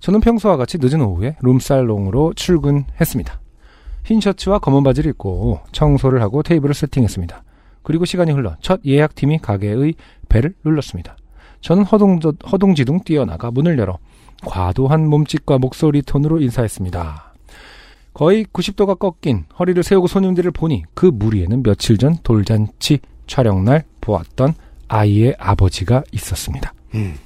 저는 0.00 0.20
평소와 0.20 0.56
같이 0.56 0.78
늦은 0.80 1.00
오후에 1.00 1.36
룸살롱으로 1.40 2.34
출근했습니다. 2.34 3.40
흰 4.04 4.20
셔츠와 4.20 4.58
검은 4.58 4.82
바지를 4.84 5.10
입고 5.10 5.60
청소를 5.72 6.22
하고 6.22 6.42
테이블을 6.42 6.74
세팅했습니다. 6.74 7.42
그리고 7.82 8.04
시간이 8.04 8.32
흘러 8.32 8.56
첫 8.60 8.80
예약팀이 8.84 9.38
가게의 9.38 9.94
벨을 10.28 10.54
눌렀습니다. 10.64 11.16
저는 11.60 11.84
허둥, 11.84 12.20
허둥지둥 12.50 13.00
뛰어나가 13.04 13.50
문을 13.50 13.78
열어 13.78 13.98
과도한 14.44 15.08
몸짓과 15.08 15.58
목소리 15.58 16.02
톤으로 16.02 16.40
인사했습니다. 16.40 17.34
거의 18.12 18.44
90도가 18.44 18.98
꺾인 18.98 19.44
허리를 19.58 19.82
세우고 19.82 20.06
손님들을 20.06 20.50
보니 20.52 20.84
그 20.94 21.06
무리에는 21.06 21.62
며칠 21.62 21.98
전 21.98 22.16
돌잔치 22.22 23.00
촬영날 23.26 23.84
보았던 24.00 24.54
아이의 24.88 25.36
아버지가 25.38 26.02
있었습니다. 26.12 26.72
음. 26.94 27.16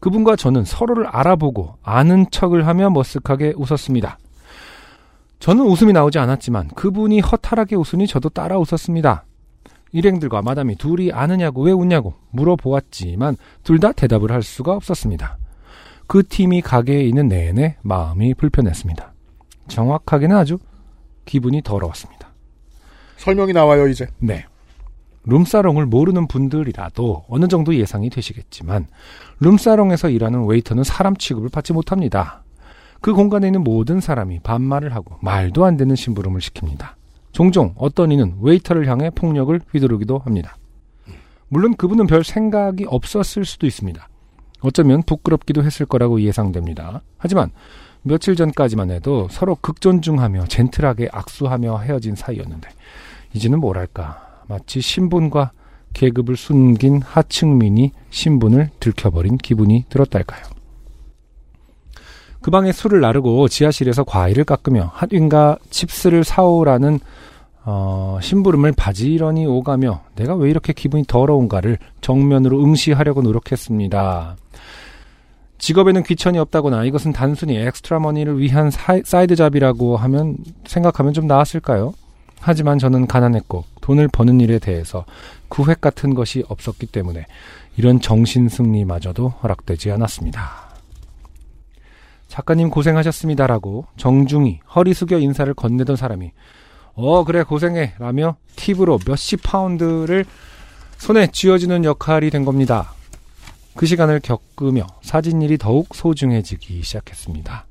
그분과 0.00 0.36
저는 0.36 0.64
서로를 0.64 1.06
알아보고 1.06 1.76
아는 1.82 2.26
척을 2.30 2.66
하며 2.66 2.88
머쓱하게 2.88 3.54
웃었습니다. 3.56 4.18
저는 5.38 5.64
웃음이 5.64 5.92
나오지 5.92 6.18
않았지만 6.18 6.68
그분이 6.68 7.20
허탈하게 7.20 7.76
웃으니 7.76 8.06
저도 8.06 8.28
따라 8.30 8.58
웃었습니다. 8.58 9.24
일행들과 9.92 10.42
마담이 10.42 10.76
둘이 10.76 11.10
아느냐고 11.12 11.62
왜 11.62 11.72
웃냐고 11.72 12.14
물어보았지만 12.30 13.36
둘 13.64 13.78
다 13.80 13.92
대답을 13.92 14.30
할 14.30 14.42
수가 14.42 14.72
없었습니다. 14.72 15.38
그 16.06 16.26
팀이 16.26 16.60
가게에 16.62 17.02
있는 17.02 17.28
내내 17.28 17.76
마음이 17.82 18.34
불편했습니다. 18.34 19.12
정확하게는 19.68 20.36
아주 20.36 20.58
기분이 21.24 21.62
더러웠습니다. 21.62 22.28
설명이 23.16 23.52
나와요, 23.52 23.86
이제. 23.88 24.06
네. 24.18 24.44
룸사롱을 25.24 25.86
모르는 25.86 26.28
분들이라도 26.28 27.24
어느 27.28 27.48
정도 27.48 27.74
예상이 27.74 28.10
되시겠지만 28.10 28.86
룸사롱에서 29.40 30.10
일하는 30.10 30.46
웨이터는 30.46 30.84
사람 30.84 31.16
취급을 31.16 31.48
받지 31.50 31.72
못합니다. 31.72 32.42
그 33.00 33.12
공간에 33.14 33.48
있는 33.48 33.62
모든 33.64 34.00
사람이 34.00 34.40
반말을 34.40 34.94
하고 34.94 35.16
말도 35.22 35.64
안 35.64 35.76
되는 35.76 35.94
심부름을 35.96 36.40
시킵니다. 36.40 36.94
종종 37.32 37.74
어떤 37.76 38.12
이는 38.12 38.36
웨이터를 38.40 38.88
향해 38.88 39.10
폭력을 39.10 39.58
휘두르기도 39.72 40.18
합니다. 40.18 40.56
물론 41.48 41.74
그분은 41.76 42.06
별 42.06 42.24
생각이 42.24 42.86
없었을 42.88 43.44
수도 43.44 43.66
있습니다. 43.66 44.08
어쩌면 44.60 45.02
부끄럽기도 45.02 45.64
했을 45.64 45.86
거라고 45.86 46.20
예상됩니다. 46.20 47.02
하지만 47.18 47.50
며칠 48.02 48.36
전까지만 48.36 48.90
해도 48.90 49.28
서로 49.30 49.56
극존중하며 49.56 50.46
젠틀하게 50.46 51.08
악수하며 51.12 51.78
헤어진 51.78 52.14
사이였는데 52.14 52.68
이제는 53.34 53.60
뭐랄까 53.60 54.29
마치 54.50 54.80
신분과 54.80 55.52
계급을 55.92 56.36
숨긴 56.36 57.00
하층민이 57.02 57.92
신분을 58.10 58.70
들켜버린 58.80 59.38
기분이 59.38 59.84
들었달까요. 59.88 60.42
그 62.42 62.50
방에 62.50 62.72
술을 62.72 63.00
나르고 63.00 63.46
지하실에서 63.46 64.02
과일을 64.02 64.42
깎으며 64.44 64.90
핫윈과 64.92 65.58
칩스를 65.70 66.24
사오라는 66.24 66.98
어, 67.64 68.18
심부름을 68.20 68.72
바지런히 68.72 69.46
오가며 69.46 70.02
내가 70.16 70.34
왜 70.34 70.50
이렇게 70.50 70.72
기분이 70.72 71.04
더러운가를 71.06 71.78
정면으로 72.00 72.60
응시하려고 72.60 73.22
노력했습니다. 73.22 74.36
직업에는 75.58 76.02
귀천이 76.02 76.38
없다거나 76.38 76.84
이것은 76.86 77.12
단순히 77.12 77.56
extra 77.56 78.00
money를 78.00 78.40
위한 78.40 78.70
사이, 78.70 79.02
side 79.04 79.36
job이라고 79.36 79.96
하면 79.96 80.38
생각하면 80.66 81.12
좀 81.12 81.26
나았을까요? 81.26 81.92
하지만 82.40 82.78
저는 82.78 83.06
가난했고 83.06 83.69
돈을 83.80 84.08
버는 84.08 84.40
일에 84.40 84.58
대해서 84.58 85.04
구획 85.48 85.80
같은 85.80 86.14
것이 86.14 86.44
없었기 86.48 86.86
때문에 86.86 87.26
이런 87.76 88.00
정신 88.00 88.48
승리마저도 88.48 89.28
허락되지 89.42 89.90
않았습니다. 89.92 90.70
작가님 92.28 92.70
고생하셨습니다라고 92.70 93.86
정중히 93.96 94.60
허리 94.74 94.94
숙여 94.94 95.18
인사를 95.18 95.52
건네던 95.54 95.96
사람이 95.96 96.30
어 96.94 97.24
그래 97.24 97.42
고생해 97.42 97.94
라며 97.98 98.36
팁으로 98.56 98.98
몇십 99.06 99.42
파운드를 99.42 100.24
손에 100.98 101.28
쥐어주는 101.28 101.84
역할이 101.84 102.30
된 102.30 102.44
겁니다. 102.44 102.92
그 103.74 103.86
시간을 103.86 104.20
겪으며 104.20 104.86
사진 105.02 105.42
일이 105.42 105.56
더욱 105.56 105.94
소중해지기 105.94 106.82
시작했습니다. 106.82 107.66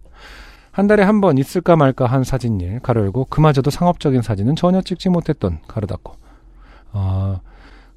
한 0.72 0.88
달에 0.88 1.04
한 1.04 1.22
번 1.22 1.38
있을까 1.38 1.76
말까 1.76 2.06
한 2.06 2.24
사진일 2.24 2.80
가로 2.80 3.02
열고 3.02 3.26
그마저도 3.26 3.72
상업적인 3.72 4.22
사진은 4.22 4.56
전혀 4.56 4.82
찍지 4.82 5.10
못했던 5.10 5.60
가로 5.68 5.88
닫고 5.88 6.14
어, 6.94 7.40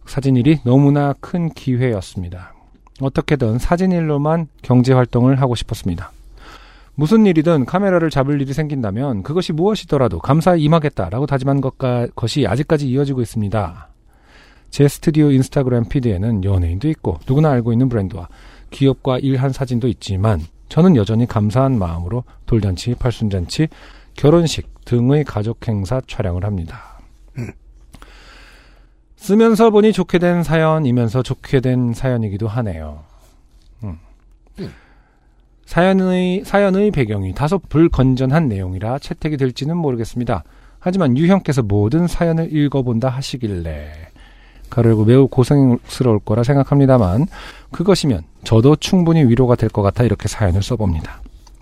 사진일이 0.06 0.60
너무나 0.64 1.14
큰 1.20 1.48
기회였습니다. 1.50 2.54
어떻게든 3.00 3.58
사진일로만 3.58 4.48
경제 4.62 4.92
활동을 4.92 5.40
하고 5.40 5.54
싶었습니다. 5.54 6.12
무슨 6.94 7.24
일이든 7.24 7.64
카메라를 7.64 8.10
잡을 8.10 8.40
일이 8.40 8.52
생긴다면 8.52 9.22
그것이 9.22 9.52
무엇이더라도 9.52 10.18
감사히 10.18 10.62
임하겠다라고 10.62 11.26
다짐한 11.26 11.60
것가, 11.62 12.08
것이 12.14 12.46
아직까지 12.46 12.86
이어지고 12.88 13.22
있습니다. 13.22 13.88
제 14.70 14.88
스튜디오 14.88 15.30
인스타그램 15.30 15.84
피드에는 15.88 16.44
연예인도 16.44 16.88
있고 16.90 17.18
누구나 17.26 17.50
알고 17.50 17.72
있는 17.72 17.88
브랜드와 17.88 18.28
기업과 18.70 19.18
일한 19.18 19.52
사진도 19.52 19.88
있지만 19.88 20.40
저는 20.72 20.96
여전히 20.96 21.26
감사한 21.26 21.78
마음으로 21.78 22.24
돌잔치, 22.46 22.94
팔순잔치, 22.94 23.68
결혼식 24.14 24.72
등의 24.86 25.22
가족 25.22 25.68
행사 25.68 26.00
촬영을 26.06 26.46
합니다. 26.46 26.98
쓰면서 29.16 29.68
보니 29.68 29.92
좋게 29.92 30.18
된 30.18 30.42
사연이면서 30.42 31.22
좋게 31.22 31.60
된 31.60 31.92
사연이기도 31.92 32.48
하네요. 32.48 33.04
음. 33.84 33.98
사연의, 35.66 36.44
사연의 36.46 36.90
배경이 36.90 37.34
다소 37.34 37.58
불건전한 37.58 38.48
내용이라 38.48 38.98
채택이 38.98 39.36
될지는 39.36 39.76
모르겠습니다. 39.76 40.42
하지만 40.78 41.18
유형께서 41.18 41.62
모든 41.62 42.06
사연을 42.06 42.50
읽어본다 42.50 43.10
하시길래 43.10 44.11
가르고 44.72 45.04
매우 45.04 45.28
고생스러울 45.28 46.18
거라 46.24 46.42
생각합니다만 46.42 47.26
그것이면 47.70 48.22
저도 48.44 48.76
충분히 48.76 49.22
위로가 49.24 49.54
될 49.54 49.68
것 49.68 49.82
같아 49.82 50.02
이렇게 50.02 50.28
사연을 50.28 50.62
써봅니다. 50.62 51.20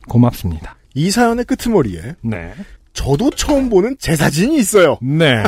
고맙습니다. 0.09 0.77
이 0.95 1.11
사연의 1.11 1.45
끄트머리에 1.45 2.15
네. 2.23 2.53
저도 2.93 3.31
처음 3.31 3.69
보는 3.69 3.97
제 3.99 4.17
사진이 4.17 4.57
있어요. 4.59 4.99
네. 5.03 5.43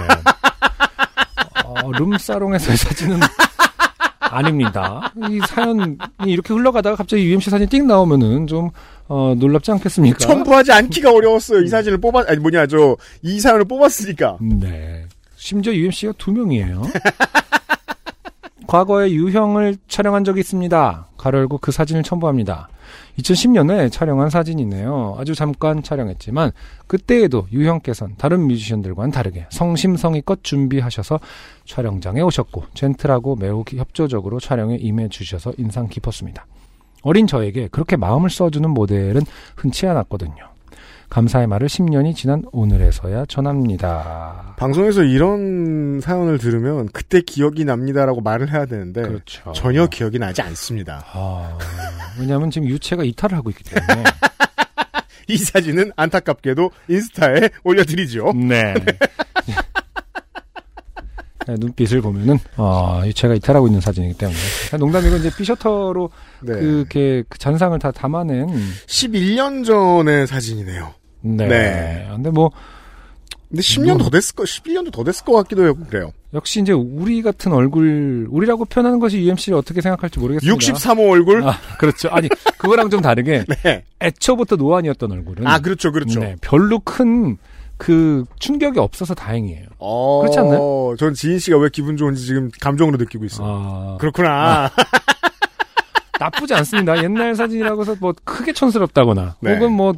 어, 1.65 1.91
룸사롱에서의 1.93 2.77
사진은 2.77 3.21
아닙니다. 4.21 5.13
이 5.31 5.41
사연이 5.49 5.97
이렇게 6.27 6.55
흘러가다가 6.55 6.97
갑자기 6.97 7.25
UMC 7.27 7.51
사진 7.51 7.69
띵 7.69 7.87
나오면은 7.87 8.47
좀 8.47 8.71
어, 9.09 9.35
놀랍지 9.37 9.71
않겠습니까? 9.73 10.19
첨부하지 10.19 10.73
않기가 10.73 11.13
어려웠어요. 11.13 11.63
이 11.63 11.69
사진을 11.69 11.99
뽑았 11.99 12.25
아니 12.29 12.39
뭐냐 12.39 12.67
저 12.67 12.97
이 13.23 13.41
사연을 13.41 13.65
뽑았으니까. 13.67 14.39
네. 14.41 15.05
심지어 15.43 15.75
UMC가 15.75 16.13
두 16.19 16.31
명이에요. 16.31 16.83
과거에 18.69 19.11
유형을 19.11 19.77
촬영한 19.89 20.23
적이 20.23 20.39
있습니다. 20.39 21.09
가로 21.19 21.39
열고 21.39 21.59
그 21.59 21.73
사진을 21.73 22.05
첨부합니다. 22.05 22.69
2010년에 23.19 23.91
촬영한 23.91 24.31
사진이네요. 24.31 25.17
아주 25.19 25.35
잠깐 25.35 25.83
촬영했지만 25.83 26.53
그때에도 26.87 27.49
유형께서는 27.51 28.15
다른 28.19 28.47
뮤지션들과는 28.47 29.11
다르게 29.11 29.47
성심성의껏 29.51 30.45
준비하셔서 30.45 31.19
촬영장에 31.65 32.21
오셨고 32.21 32.67
젠틀하고 32.75 33.35
매우 33.35 33.65
협조적으로 33.69 34.39
촬영에 34.39 34.77
임해 34.77 35.09
주셔서 35.09 35.53
인상 35.59 35.89
깊었습니다. 35.89 36.47
어린 37.03 37.27
저에게 37.27 37.67
그렇게 37.67 37.97
마음을 37.97 38.31
써주는 38.31 38.71
모델은 38.71 39.23
흔치 39.57 39.89
않았거든요. 39.89 40.52
감사의 41.13 41.47
말을 41.47 41.69
10년이 41.69 42.17
지난 42.17 42.43
오늘에서야 42.53 43.27
전합니다. 43.27 44.55
방송에서 44.57 45.03
이런 45.03 46.01
사연을 46.01 46.39
들으면 46.39 46.89
그때 46.91 47.21
기억이 47.21 47.67
납니다라고 47.67 48.23
말을 48.23 48.51
해야 48.51 48.65
되는데 48.65 49.03
그렇죠. 49.03 49.53
전혀 49.53 49.87
기억이 49.87 50.19
나지 50.19 50.41
않습니다. 50.41 51.05
아, 51.13 51.59
왜냐하면 52.19 52.51
지금 52.51 52.67
유체가 52.67 53.05
이탈을 53.05 53.37
하고 53.37 53.51
있기 53.51 53.63
때문에. 53.63 54.05
이 55.29 55.37
사진은 55.37 55.93
안타깝게도 55.97 56.71
인스타에 56.89 57.51
올려드리죠. 57.63 58.33
네. 58.33 58.73
네, 61.47 61.57
눈빛을 61.59 62.01
보면은 62.01 62.39
아 62.57 63.03
유체가 63.05 63.35
이탈하고 63.35 63.67
있는 63.67 63.83
사진이기 63.83 64.17
때문에 64.17 64.39
농담이고 64.79 65.17
이제 65.17 65.31
피셔터로 65.37 66.09
네. 66.41 66.55
그게 66.55 67.23
그 67.29 67.37
잔상을 67.37 67.79
다 67.81 67.91
담아낸 67.91 68.47
11년 68.87 69.67
전의 69.67 70.27
사진이네요. 70.27 71.02
네. 71.23 71.49
네. 71.49 72.09
근데 72.13 72.31
뭐 72.31 72.51
근데 73.49 73.61
10년 73.63 73.99
더 73.99 74.09
됐을 74.11 74.35
거, 74.35 74.45
11년도 74.45 74.93
더 74.93 75.05
됐을 75.05 75.25
것 75.25 75.33
같기도 75.35 75.65
해요. 75.65 75.75
그래요. 75.89 76.13
역시 76.35 76.61
이제 76.61 76.73
우리 76.73 77.21
같은 77.21 77.53
얼굴 77.53 78.27
우리라고 78.31 78.65
표현하는 78.65 78.99
것이 78.99 79.19
UMC를 79.19 79.59
어떻게 79.59 79.83
생각할지 79.83 80.19
모르겠습니다. 80.19 80.57
63호 80.57 81.11
얼굴? 81.11 81.43
아, 81.45 81.59
그렇죠. 81.79 82.09
아니 82.11 82.29
그거랑 82.59 82.89
좀 82.89 83.03
다르게 83.03 83.45
네. 83.65 83.85
애초부터 84.01 84.57
노안이었던 84.57 85.11
얼굴은 85.11 85.47
아, 85.47 85.59
그렇죠, 85.59 85.93
그렇죠. 85.93 86.21
네, 86.21 86.37
별로 86.41 86.79
큰 86.79 87.37
그 87.83 88.25
충격이 88.39 88.79
없어서 88.79 89.13
다행이에요. 89.13 89.67
어, 89.79 90.21
그렇지 90.21 90.39
않나요? 90.39 90.95
전 91.01 91.15
지인 91.15 91.41
씨가 91.41 91.59
왜 91.59 91.69
기분 91.69 91.97
좋은지 91.97 92.25
지금 92.25 92.49
감정으로 92.61 92.97
느끼고 92.97 93.25
있어요. 93.25 93.49
아, 93.49 93.97
그렇구나. 93.99 94.71
나쁘지 96.21 96.55
않습니다. 96.55 97.03
옛날 97.03 97.35
사진이라고 97.35 97.81
해서 97.81 97.97
뭐 97.99 98.15
크게 98.23 98.53
촌스럽다거나 98.53 99.35
네. 99.41 99.55
혹은 99.55 99.73
뭐 99.73 99.95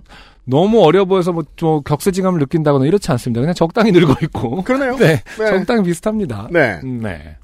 너무 0.47 0.83
어려 0.85 1.05
보여서 1.05 1.33
뭐 1.33 1.45
좀 1.57 1.83
격세지감을 1.83 2.39
느낀다거나 2.41 2.85
이렇지 2.87 3.11
않습니다. 3.13 3.41
그냥 3.41 3.55
적당히 3.55 3.93
늙어 3.93 4.15
있고 4.23 4.63
그러네요. 4.63 4.97
네, 4.99 5.23
네. 5.39 5.47
적당히 5.47 5.83
비슷합니다. 5.85 6.49
네. 6.51 6.81
네. 6.83 7.37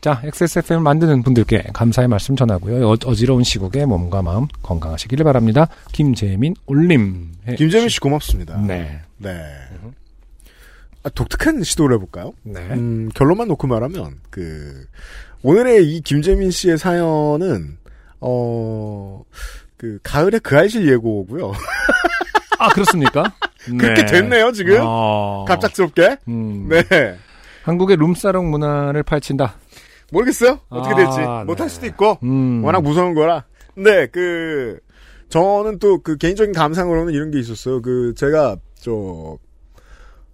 자, 0.00 0.20
XSFM을 0.24 0.82
만드는 0.82 1.22
분들께 1.22 1.64
감사의 1.74 2.08
말씀 2.08 2.34
전하고요. 2.34 2.88
어, 2.88 2.96
어지러운 3.04 3.44
시국에 3.44 3.84
몸과 3.84 4.22
마음 4.22 4.46
건강하시기를 4.62 5.24
바랍니다. 5.24 5.68
김재민 5.92 6.54
올림. 6.66 7.32
해 7.46 7.54
김재민 7.56 7.88
씨 7.90 8.00
고맙습니다. 8.00 8.58
네. 8.62 9.00
네. 9.18 9.38
아, 11.02 11.08
독특한 11.10 11.62
시도를 11.62 11.96
해볼까요? 11.96 12.32
네. 12.42 12.60
음, 12.72 13.10
결론만 13.14 13.48
놓고 13.48 13.66
말하면, 13.66 14.20
그, 14.30 14.86
오늘의 15.42 15.86
이 15.86 16.00
김재민 16.02 16.50
씨의 16.50 16.76
사연은, 16.78 17.78
어, 18.20 19.22
그, 19.78 19.98
가을의 20.02 20.40
그 20.40 20.56
알실 20.58 20.88
예고고요. 20.90 21.52
아, 22.60 22.68
그렇습니까? 22.68 23.24
그렇게 23.78 24.06
됐네요, 24.06 24.52
지금. 24.52 24.78
어. 24.80 25.44
갑작스럽게. 25.48 26.18
음. 26.28 26.68
네. 26.68 27.16
한국의 27.64 27.96
룸사롱 27.96 28.50
문화를 28.50 29.02
펼친다. 29.02 29.54
모르겠어요? 30.12 30.60
어떻게 30.68 30.94
아, 30.94 30.96
될지. 30.96 31.18
네. 31.18 31.44
못할 31.44 31.68
수도 31.68 31.86
있고. 31.86 32.18
음. 32.22 32.62
워낙 32.64 32.80
무서운 32.82 33.14
거라. 33.14 33.44
근데 33.74 34.06
그 34.08 34.78
저는 35.28 35.78
또 35.78 35.98
그 36.02 36.16
개인적인 36.16 36.52
감상으로는 36.54 37.12
이런 37.12 37.30
게 37.30 37.38
있었어요. 37.38 37.80
그 37.82 38.14
제가 38.16 38.56
저 38.74 39.38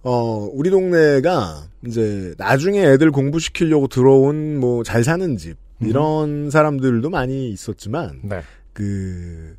어, 0.03 0.49
우리 0.53 0.69
동네가 0.69 1.63
이제 1.85 2.33
나중에 2.37 2.81
애들 2.85 3.11
공부시키려고 3.11 3.87
들어온 3.87 4.59
뭐 4.59 4.83
잘 4.83 5.03
사는 5.03 5.37
집 5.37 5.57
이런 5.81 6.49
사람들도 6.49 7.09
많이 7.09 7.49
있었지만 7.51 8.21
네. 8.23 8.41
그 8.73 9.55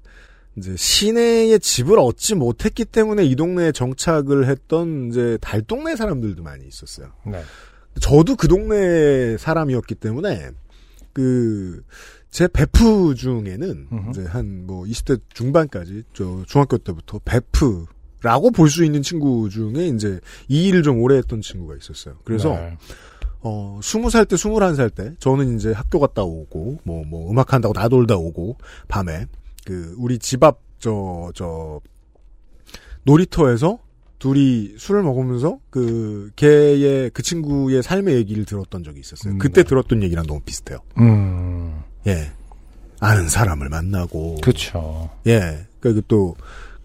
이제 0.58 0.74
시내에 0.76 1.58
집을 1.58 1.98
얻지 1.98 2.34
못했기 2.34 2.84
때문에 2.84 3.24
이 3.24 3.34
동네에 3.36 3.72
정착을 3.72 4.46
했던 4.48 5.08
이제 5.10 5.38
달동네 5.40 5.96
사람들도 5.96 6.42
많이 6.42 6.66
있었어요. 6.66 7.12
네. 7.26 7.42
저도 8.00 8.36
그 8.36 8.46
동네 8.48 9.36
사람이었기 9.38 9.94
때문에 9.94 10.50
그 11.12 11.82
제 12.30 12.46
베프 12.46 13.14
중에는 13.16 13.88
음흠. 13.90 14.10
이제 14.10 14.24
한 14.24 14.66
뭐 14.66 14.84
20대 14.84 15.20
중반까지 15.32 16.02
저 16.12 16.42
중학교 16.46 16.76
때부터 16.76 17.20
베프라고 17.24 18.50
볼 18.50 18.68
수 18.68 18.84
있는 18.84 19.00
친구 19.02 19.48
중에 19.48 19.88
이제 19.88 20.20
이 20.46 20.68
일을 20.68 20.82
좀 20.82 21.00
오래 21.00 21.16
했던 21.16 21.40
친구가 21.40 21.74
있었어요. 21.76 22.16
그래서 22.24 22.50
네. 22.50 22.76
어 23.40 23.78
20살 23.82 24.28
때 24.28 24.36
21살 24.36 24.94
때 24.94 25.14
저는 25.20 25.56
이제 25.56 25.72
학교 25.72 25.98
갔다 26.00 26.22
오고 26.22 26.80
뭐 26.84 27.04
뭐 27.06 27.30
음악 27.30 27.52
한다고 27.54 27.72
나돌다 27.72 28.16
오고 28.16 28.58
밤에 28.88 29.24
그 29.68 29.94
우리 29.98 30.18
집앞저저 30.18 31.80
놀이터에서 33.04 33.78
둘이 34.18 34.74
술을 34.76 35.02
먹으면서 35.02 35.58
그 35.70 36.30
걔의 36.36 37.10
그 37.10 37.22
친구의 37.22 37.82
삶의 37.82 38.16
얘기를 38.16 38.44
들었던 38.44 38.82
적이 38.82 39.00
있었어요. 39.00 39.34
음, 39.34 39.38
그때 39.38 39.62
네. 39.62 39.68
들었던 39.68 40.02
얘기랑 40.02 40.26
너무 40.26 40.40
비슷해요. 40.40 40.78
음. 40.98 41.80
예. 42.06 42.32
아는 43.00 43.28
사람을 43.28 43.68
만나고 43.68 44.38
그쵸. 44.42 45.10
예. 45.26 45.66
그러니까 45.80 46.04
또 46.08 46.34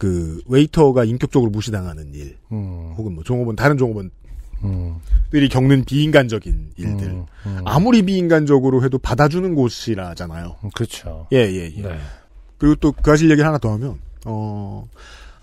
그 0.04 0.42
웨이터가 0.48 1.06
인격적으로 1.06 1.50
무시당하는 1.50 2.14
일 2.14 2.36
음. 2.52 2.94
혹은 2.98 3.16
뭐 3.16 3.24
종업원 3.24 3.56
다른 3.56 3.78
종업원 3.78 4.12
들이 5.30 5.46
음. 5.46 5.50
겪는 5.50 5.86
비인간적인 5.86 6.72
일들 6.76 7.08
음. 7.08 7.26
음. 7.46 7.62
아무리 7.64 8.02
비인간적으로 8.02 8.84
해도 8.84 8.98
받아주는 8.98 9.56
곳이라잖아요. 9.56 10.58
그쵸. 10.74 11.28
예, 11.32 11.38
예, 11.38 11.72
예. 11.78 11.82
네. 11.82 11.98
그리고 12.64 12.76
또그 12.76 13.02
사실 13.04 13.30
얘기를 13.30 13.46
하나 13.46 13.58
더 13.58 13.74
하면, 13.74 14.00
어, 14.24 14.88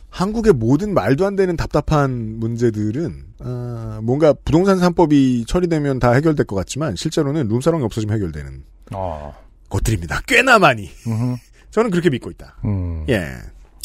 한국의 0.09 0.55
모든 0.55 0.95
말도 0.95 1.27
안 1.27 1.37
되는 1.37 1.55
답답한 1.55 2.39
문제들은, 2.39 3.25
아, 3.41 4.01
뭔가 4.03 4.33
부동산 4.33 4.79
3법이 4.79 5.47
처리되면 5.47 5.99
다 5.99 6.13
해결될 6.13 6.47
것 6.47 6.57
같지만, 6.57 6.97
실제로는 6.97 7.49
룸사롱이 7.49 7.85
없어지면 7.85 8.17
해결되는 8.17 8.65
어. 8.95 9.37
것들입니다. 9.69 10.23
꽤나 10.27 10.59
많이. 10.59 10.89
저는 11.73 11.91
그렇게 11.91 12.09
믿고 12.09 12.31
있다. 12.31 12.57
음. 12.65 13.05
예. 13.11 13.35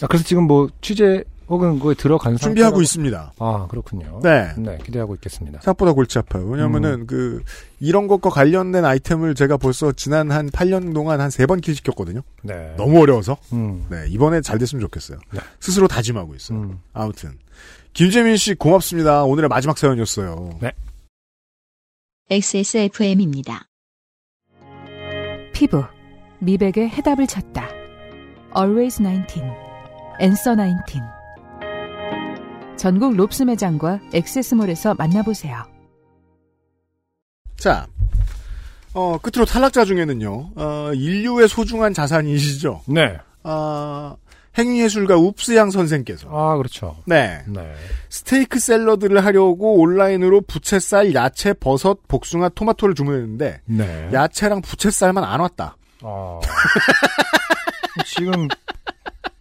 아, 0.02 0.07
그래서 0.07 0.24
지금 0.24 0.44
뭐 0.44 0.70
취재 0.80 1.26
혹은 1.47 1.77
그거에 1.77 1.93
들어간 1.93 2.34
상태 2.34 2.43
준비하고 2.45 2.81
있습니다. 2.81 3.34
아 3.39 3.67
그렇군요. 3.69 4.19
네. 4.23 4.51
네, 4.57 4.77
기대하고 4.84 5.13
있겠습니다. 5.15 5.59
생각보다 5.61 5.93
골치 5.93 6.17
아파요. 6.17 6.45
왜냐면은 6.47 7.01
음. 7.01 7.07
그 7.07 7.43
이런 7.80 8.07
것과 8.07 8.30
관련된 8.31 8.84
아이템을 8.84 9.35
제가 9.35 9.57
벌써 9.57 9.91
지난 9.91 10.31
한 10.31 10.49
8년 10.49 10.93
동안 10.93 11.22
한 11.22 11.30
세 11.30 11.45
번 11.45 11.61
킬 11.61 11.76
시켰거든요. 11.76 12.22
네. 12.41 12.73
너무 12.77 12.99
어려워서. 13.01 13.38
음. 13.53 13.85
네, 13.89 14.05
이번에 14.09 14.41
잘 14.41 14.57
됐으면 14.57 14.81
좋겠어요. 14.81 15.19
네. 15.31 15.39
스스로 15.59 15.88
다짐하고 15.88 16.34
있어요. 16.35 16.57
음. 16.59 16.80
아무튼 16.93 17.38
김재민 17.93 18.38
씨 18.38 18.55
고맙습니다. 18.55 19.23
오늘의 19.23 19.47
마지막 19.47 19.77
사연이었어요. 19.77 20.57
네. 20.61 20.72
XSFM입니다. 22.31 23.67
피부 25.53 25.84
미백의 26.39 26.89
해답을 26.89 27.27
찾다. 27.27 27.69
Always 28.57 29.01
19. 29.01 29.41
Answer 30.19 30.55
19. 30.57 30.99
전국 32.77 33.15
롭스 33.15 33.43
매장과 33.43 33.99
액세스몰에서 34.14 34.95
만나보세요. 34.95 35.64
자, 37.57 37.88
어, 38.93 39.18
끝으로 39.18 39.45
탈락자 39.45 39.85
중에는요, 39.85 40.52
어, 40.56 40.91
인류의 40.93 41.47
소중한 41.47 41.93
자산이시죠. 41.93 42.84
네. 42.88 43.18
아, 43.43 44.15
행위예술가 44.57 45.18
웁스양 45.18 45.69
선생께서. 45.72 46.30
아 46.31 46.56
그렇죠. 46.57 46.95
네. 47.06 47.41
네. 47.47 47.73
스테이크 48.10 48.60
샐러드를 48.60 49.26
하려고 49.26 49.80
온라인으로 49.80 50.41
부채살, 50.41 51.14
야채, 51.14 51.53
버섯, 51.53 52.07
복숭아, 52.07 52.49
토마토를 52.49 52.95
주문했는데, 52.95 53.61
네. 53.65 54.10
야채랑 54.14 54.61
부채살만 54.61 55.23
안 55.23 55.39
왔다. 55.41 55.76
아. 56.02 56.39
지금 58.06 58.47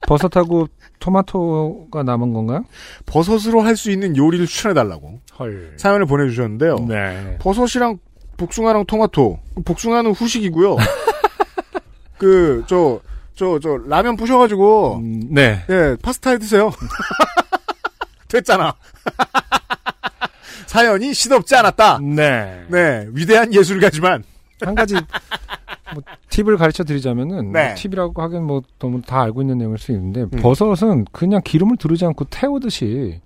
버섯하고 0.07 0.69
토마토가 1.01 2.03
남은 2.03 2.33
건가요? 2.33 2.65
버섯으로 3.07 3.61
할 3.63 3.77
수 3.77 3.91
있는 3.91 4.17
요리를 4.17 4.47
추천해달라고 4.47 5.21
헐. 5.39 5.75
사연을 5.77 6.07
보내주셨는데요. 6.07 6.77
네. 6.89 7.37
버섯이랑 7.41 7.99
복숭아랑 8.37 8.85
토마토. 8.87 9.39
복숭아는 9.65 10.13
후식이고요. 10.13 10.77
그, 12.19 12.65
저, 12.67 13.01
저, 13.35 13.59
저, 13.61 13.77
라면 13.87 14.17
부셔가지고, 14.17 14.97
음, 14.97 15.23
네. 15.31 15.65
예, 15.69 15.97
파스타 16.03 16.31
해 16.31 16.39
드세요. 16.39 16.71
됐잖아. 18.29 18.75
사연이 20.67 21.13
시덥지 21.15 21.55
않았다. 21.57 21.99
네. 22.01 22.65
네, 22.69 23.07
위대한 23.13 23.53
예술가지만, 23.53 24.25
한 24.61 24.75
가지 24.75 24.95
뭐 25.93 26.03
팁을 26.31 26.57
가르쳐 26.57 26.85
드리자면은 26.85 27.53
네. 27.53 27.67
뭐 27.67 27.75
팁이라고 27.75 28.23
하긴 28.23 28.45
뭐 28.45 28.63
너무 28.79 29.03
다 29.03 29.21
알고 29.23 29.43
있는 29.43 29.59
내용일 29.59 29.79
수 29.79 29.93
있는데 29.93 30.23
음. 30.23 30.31
버섯은 30.41 31.05
그냥 31.13 31.41
기름을 31.45 31.77
두르지 31.77 32.05
않고 32.07 32.25
태우듯이 32.31 33.21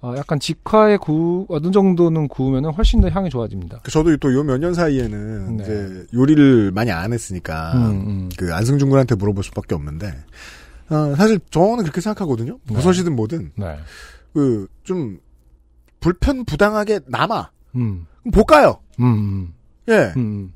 어, 0.00 0.14
약간 0.18 0.38
직화에 0.38 0.98
구 0.98 1.46
어느 1.48 1.70
정도는 1.70 2.28
구우면은 2.28 2.70
훨씬 2.72 3.00
더 3.00 3.08
향이 3.08 3.30
좋아집니다. 3.30 3.80
그 3.82 3.90
저도 3.90 4.14
또 4.18 4.28
요 4.32 4.44
몇 4.44 4.58
년 4.58 4.74
사이에는 4.74 5.56
네. 5.56 5.62
이제 5.64 6.06
요리를 6.12 6.72
많이 6.72 6.90
안 6.92 7.10
했으니까, 7.14 7.72
음, 7.74 7.90
음. 8.06 8.28
그 8.36 8.52
안승준 8.54 8.90
군한테 8.90 9.14
물어볼 9.14 9.42
수밖에 9.44 9.74
없는데, 9.74 10.12
어, 10.90 11.14
사실 11.16 11.40
저는 11.48 11.78
그렇게 11.84 12.02
생각하거든요. 12.02 12.58
네. 12.68 12.74
버섯이든 12.74 13.16
뭐든, 13.16 13.52
네. 13.56 13.78
그, 14.34 14.68
좀, 14.82 15.18
불편 16.00 16.44
부당하게 16.44 17.00
남아. 17.06 17.48
음. 17.76 18.04
볶아요. 18.30 18.80
음. 19.00 19.04
음. 19.04 19.54
예. 19.88 20.12
음. 20.18 20.52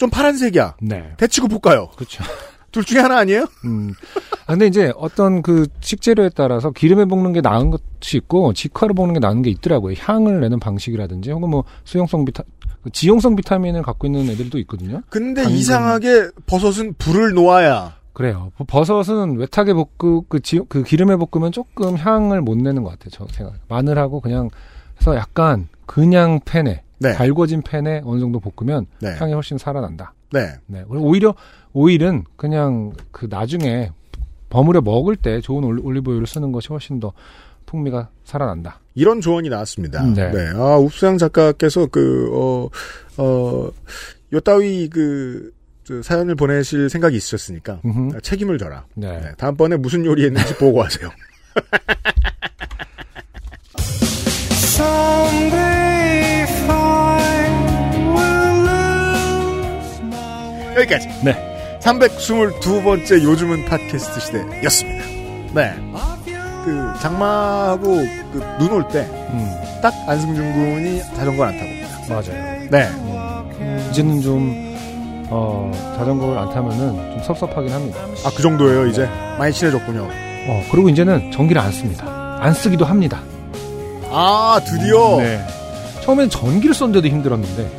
좀 0.00 0.08
파란색이야. 0.08 0.76
네. 0.80 1.12
데치고 1.18 1.46
볶아요. 1.48 1.90
그렇죠. 1.94 2.24
둘 2.72 2.84
중에 2.84 3.00
하나 3.00 3.18
아니에요? 3.18 3.44
음. 3.66 3.92
아, 4.46 4.52
근데 4.52 4.66
이제 4.66 4.92
어떤 4.96 5.42
그 5.42 5.66
식재료에 5.80 6.30
따라서 6.34 6.70
기름에 6.70 7.04
볶는 7.04 7.34
게 7.34 7.42
나은 7.42 7.70
것이 7.70 8.16
있고 8.16 8.54
직화로 8.54 8.94
볶는 8.94 9.12
게 9.12 9.20
나은 9.20 9.42
게 9.42 9.50
있더라고요. 9.50 9.94
향을 9.98 10.40
내는 10.40 10.58
방식이라든지 10.58 11.32
혹은 11.32 11.50
뭐 11.50 11.64
수용성 11.84 12.24
비타 12.24 12.44
그 12.82 12.88
지용성 12.90 13.36
비타민을 13.36 13.82
갖고 13.82 14.06
있는 14.06 14.30
애들도 14.30 14.58
있거든요. 14.60 15.02
근데 15.10 15.42
당근. 15.42 15.58
이상하게 15.58 16.28
버섯은 16.46 16.94
불을 16.94 17.32
놓아야. 17.34 17.96
그래요. 18.14 18.52
버- 18.56 18.64
버섯은 18.64 19.36
외탁에 19.36 19.74
볶고 19.74 20.24
그, 20.28 20.40
지, 20.40 20.60
그 20.70 20.82
기름에 20.82 21.16
볶으면 21.16 21.52
조금 21.52 21.96
향을 21.98 22.40
못 22.40 22.56
내는 22.56 22.82
것 22.84 22.90
같아요. 22.90 23.10
저 23.12 23.26
생각. 23.34 23.54
마늘하고 23.68 24.20
그냥 24.22 24.48
해서 24.98 25.14
약간 25.16 25.68
그냥 25.86 26.40
팬에 26.46 26.82
네. 27.00 27.12
달궈진 27.14 27.62
팬에 27.62 28.02
어느 28.04 28.20
정도 28.20 28.38
볶으면 28.40 28.86
네. 29.00 29.16
향이 29.18 29.32
훨씬 29.32 29.58
살아난다. 29.58 30.12
네. 30.32 30.52
네. 30.66 30.84
오히려 30.88 31.34
오일은 31.72 32.24
그냥 32.36 32.92
그 33.10 33.26
나중에 33.28 33.90
버무려 34.50 34.80
먹을 34.80 35.16
때 35.16 35.40
좋은 35.40 35.64
올리- 35.64 35.82
올리브오일을 35.82 36.26
쓰는 36.26 36.52
것이 36.52 36.68
훨씬 36.68 37.00
더 37.00 37.12
풍미가 37.66 38.08
살아난다. 38.24 38.80
이런 38.94 39.20
조언이 39.20 39.48
나왔습니다. 39.48 40.02
네. 40.30 40.48
아, 40.54 40.76
웁수양 40.76 41.18
작가께서 41.18 41.86
그, 41.86 42.28
어, 42.32 42.68
어, 43.22 43.70
요 44.32 44.40
따위 44.40 44.88
그, 44.88 45.52
저 45.84 46.02
사연을 46.02 46.34
보내실 46.34 46.90
생각이 46.90 47.16
있으셨으니까 47.16 47.80
음흠. 47.84 48.16
아, 48.16 48.20
책임을 48.20 48.58
져라. 48.58 48.84
네. 48.94 49.20
네, 49.20 49.32
다음번에 49.38 49.76
무슨 49.76 50.04
요리 50.04 50.24
했는지 50.24 50.54
보고하세요. 50.56 51.08
여기까지. 60.80 61.08
네. 61.22 61.78
322번째 61.80 63.22
요즘은 63.22 63.64
팟캐스트 63.66 64.20
시대였습니다. 64.20 65.04
네. 65.54 65.72
그, 66.64 66.92
장마하고 67.00 68.04
그 68.32 68.40
눈 68.58 68.72
올 68.72 68.86
때, 68.88 69.00
음, 69.00 69.50
딱 69.82 69.92
안승준 70.06 70.52
군이 70.52 71.00
자전거를 71.16 71.52
안 71.52 71.58
타고. 71.58 71.70
맞아요. 72.10 72.68
네. 72.70 72.88
이제는 73.90 74.20
좀 74.20 74.70
어, 75.30 75.70
자전거를 75.96 76.36
안 76.38 76.50
타면은 76.52 76.78
좀 77.12 77.22
섭섭하긴 77.24 77.72
합니다. 77.72 77.98
아, 78.24 78.30
그 78.36 78.42
정도예요, 78.42 78.86
이제. 78.86 79.08
많이 79.38 79.52
친해졌군요. 79.52 80.02
어, 80.48 80.64
그리고 80.70 80.88
이제는 80.90 81.30
전기를 81.32 81.62
안 81.62 81.72
씁니다. 81.72 82.38
안 82.40 82.52
쓰기도 82.52 82.84
합니다. 82.84 83.20
아, 84.10 84.60
드디어. 84.64 85.16
네. 85.18 85.40
처음엔 86.02 86.28
전기를 86.30 86.74
썼는데도 86.74 87.06
힘들었는데 87.08 87.78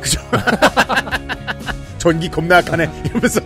전기 2.02 2.28
겁나 2.28 2.56
약하네. 2.56 2.90
이러면서. 3.06 3.40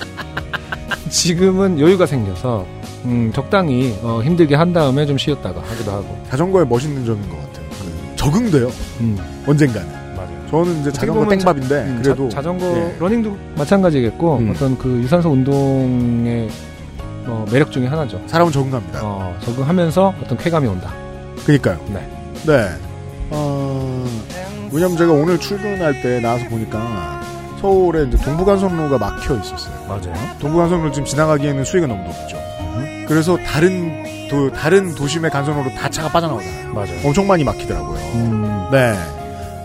지금은 1.08 1.80
여유가 1.80 2.04
생겨서 2.04 2.66
음, 3.06 3.32
적당히 3.34 3.96
어, 4.02 4.20
힘들게 4.22 4.54
한 4.54 4.74
다음에 4.74 5.06
좀 5.06 5.16
쉬었다가 5.16 5.62
하기도 5.62 5.90
하고. 5.90 6.22
자전거의 6.28 6.66
멋있는 6.66 7.06
점인 7.06 7.26
것 7.30 7.36
같아요. 7.38 7.66
그 7.70 8.16
적응돼요. 8.16 8.70
음, 9.00 9.18
언젠가는. 9.46 9.88
맞아요. 10.14 10.46
저는 10.50 10.80
이제 10.82 10.92
자전거 10.92 11.26
땡밥인데, 11.26 11.74
음, 11.76 12.00
그래도. 12.02 12.28
자, 12.28 12.42
전거 12.42 12.66
예. 12.76 12.96
러닝도 12.98 13.34
마찬가지겠고 13.56 14.36
음. 14.36 14.50
어떤 14.50 14.76
그 14.76 15.00
유산소 15.00 15.30
운동의 15.30 16.50
어, 17.24 17.46
매력 17.50 17.72
중에 17.72 17.86
하나죠. 17.86 18.20
사람은 18.26 18.52
적응합니다. 18.52 19.00
어, 19.02 19.34
적응하면서 19.40 20.14
어떤 20.22 20.36
쾌감이 20.36 20.68
온다. 20.68 20.92
그니까요. 21.46 21.80
네. 21.88 22.06
네. 22.46 22.68
어, 23.30 24.06
왜냐면 24.72 24.98
제가 24.98 25.10
오늘 25.10 25.38
출근할 25.38 26.02
때 26.02 26.20
나와서 26.20 26.46
보니까 26.50 27.19
서울에 27.60 28.04
이제 28.04 28.16
동부간선로가 28.16 28.98
막혀 28.98 29.34
있었어요. 29.34 29.74
맞아요. 29.86 30.14
동부간선로 30.38 30.92
지금 30.92 31.04
지나가기에는 31.04 31.64
수위가 31.64 31.86
너무 31.86 32.02
높죠. 32.04 32.38
그래서 33.06 33.36
다른 33.38 34.28
도, 34.28 34.50
다른 34.52 34.94
도심의 34.94 35.30
간선로로 35.30 35.74
다 35.74 35.88
차가 35.90 36.08
빠져나오잖아요. 36.08 36.72
맞아요. 36.72 37.00
엄청 37.04 37.26
많이 37.26 37.44
막히더라고요. 37.44 37.98
음, 38.14 38.68
네. 38.70 38.94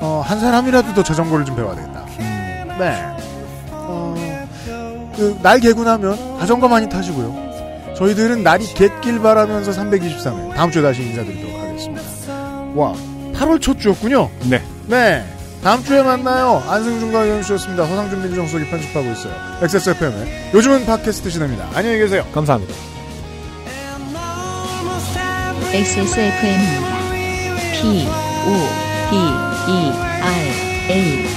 어, 0.02 0.22
한 0.26 0.40
사람이라도 0.40 0.94
더 0.94 1.04
자전거를 1.04 1.46
좀 1.46 1.56
배워야 1.56 1.76
되겠다. 1.76 2.06
음, 2.20 2.76
네. 2.80 2.96
어, 3.72 4.16
그, 5.16 5.38
날 5.42 5.60
개고 5.60 5.84
나면 5.84 6.40
자전거 6.40 6.68
많이 6.68 6.90
타시고요. 6.90 7.94
저희들은 7.96 8.44
날이 8.44 8.66
갯길 8.66 9.22
바라면서 9.22 9.72
323회. 9.72 10.54
다음 10.54 10.70
주에 10.72 10.82
다시 10.82 11.02
인사드리도록 11.04 11.62
하겠습니다. 11.62 12.02
와, 12.76 12.94
8월 13.34 13.62
첫 13.62 13.80
주였군요. 13.80 14.30
네. 14.50 14.62
네. 14.88 15.24
다음 15.66 15.84
주에 15.84 16.04
만나요. 16.04 16.64
안승준과 16.68 17.26
이현수였습니다. 17.26 17.88
서상준 17.88 18.22
민정수석이 18.22 18.70
편집하고 18.70 19.10
있어요. 19.14 19.34
XSFM의 19.64 20.52
요즘은 20.54 20.86
팟캐스트 20.86 21.28
시대입니다. 21.32 21.68
안녕히 21.74 21.98
계세요. 21.98 22.24
감사합니다. 22.36 22.72
XSFM입니다. 25.74 26.96
P, 27.82 28.08
O, 28.46 28.52
D, 29.10 29.18
E, 29.72 29.92
R, 30.22 30.92
A. 30.92 31.35